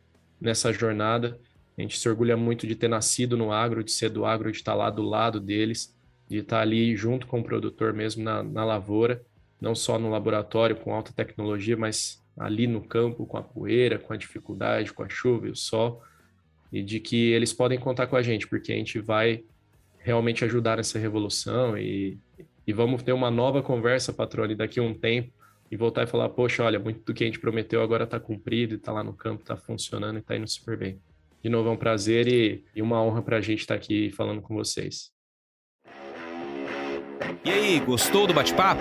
nessa 0.41 0.73
jornada. 0.73 1.39
A 1.77 1.83
gente 1.83 1.99
se 1.99 2.09
orgulha 2.09 2.37
muito 2.37 2.67
de 2.67 2.77
ter 2.77 2.89
nascido 2.89 3.37
no 3.37 3.53
agro, 3.53 3.83
de 3.83 3.91
ser 3.91 4.09
do 4.09 4.25
agro, 4.25 4.51
de 4.51 4.59
estar 4.59 4.75
lá 4.75 4.91
do 4.91 5.03
lado 5.03 5.41
deles, 5.41 5.95
de 6.29 6.39
estar 6.39 6.61
ali 6.61 6.95
junto 6.97 7.27
com 7.27 7.41
o 7.41 7.45
produtor 7.45 7.93
mesmo 7.93 8.23
na, 8.23 8.43
na 8.43 8.65
lavoura, 8.65 9.23
não 9.61 9.75
só 9.75 9.99
no 9.99 10.11
laboratório 10.11 10.77
com 10.77 10.95
alta 10.95 11.13
tecnologia, 11.13 11.77
mas 11.77 12.23
ali 12.37 12.67
no 12.67 12.81
campo 12.81 13.27
com 13.27 13.37
a 13.37 13.43
poeira, 13.43 13.99
com 13.99 14.13
a 14.13 14.17
dificuldade, 14.17 14.93
com 14.93 15.03
a 15.03 15.09
chuva 15.09 15.49
e 15.49 15.51
o 15.51 15.57
sol, 15.57 16.03
e 16.73 16.83
de 16.83 17.01
que 17.01 17.33
eles 17.33 17.53
podem 17.53 17.79
contar 17.79 18.07
com 18.07 18.17
a 18.17 18.23
gente, 18.23 18.47
porque 18.47 18.73
a 18.73 18.77
gente 18.77 19.01
vai 19.01 19.45
realmente 19.99 20.45
ajudar 20.45 20.77
nessa 20.77 20.99
revolução 20.99 21.79
e, 21.79 22.19
e 22.67 22.73
vamos 22.73 23.03
ter 23.03 23.13
uma 23.13 23.31
nova 23.31 23.63
conversa, 23.63 24.13
patrone, 24.13 24.55
daqui 24.55 24.79
a 24.79 24.83
um 24.83 24.93
tempo 24.93 25.33
e 25.71 25.77
voltar 25.77 26.03
e 26.05 26.07
falar, 26.07 26.29
poxa, 26.29 26.63
olha, 26.63 26.79
muito 26.79 27.05
do 27.05 27.15
que 27.15 27.25
a 27.25 27.27
gente 27.27 27.41
prometeu 27.41 27.83
agora 27.83 28.05
está 28.05 28.21
cumprido, 28.21 28.75
está 28.75 28.93
lá 28.93 29.03
no 29.03 29.13
campo, 29.13 29.43
está 29.43 29.57
funcionando 29.57 30.17
e 30.17 30.21
está 30.21 30.37
indo 30.37 30.49
super 30.49 30.77
bem. 30.77 31.01
De 31.45 31.51
novo, 31.51 31.69
é 31.69 31.73
um 31.73 31.77
prazer 31.77 32.27
e, 32.27 32.65
e 32.75 32.81
uma 32.81 33.03
honra 33.03 33.21
para 33.21 33.37
a 33.37 33.41
gente 33.43 33.61
estar 33.61 33.75
tá 33.75 33.79
aqui 33.79 34.11
falando 34.11 34.41
com 34.41 34.55
vocês. 34.55 35.11
E 37.45 37.51
aí, 37.51 37.79
gostou 37.81 38.27
do 38.27 38.33
bate-papo? 38.33 38.81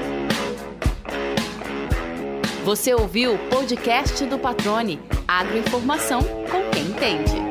Você 2.63 2.93
ouviu 2.93 3.33
o 3.33 3.37
podcast 3.49 4.23
do 4.27 4.37
Patrone, 4.37 4.99
agroinformação 5.27 6.21
com 6.21 6.69
quem 6.69 6.83
entende. 6.83 7.50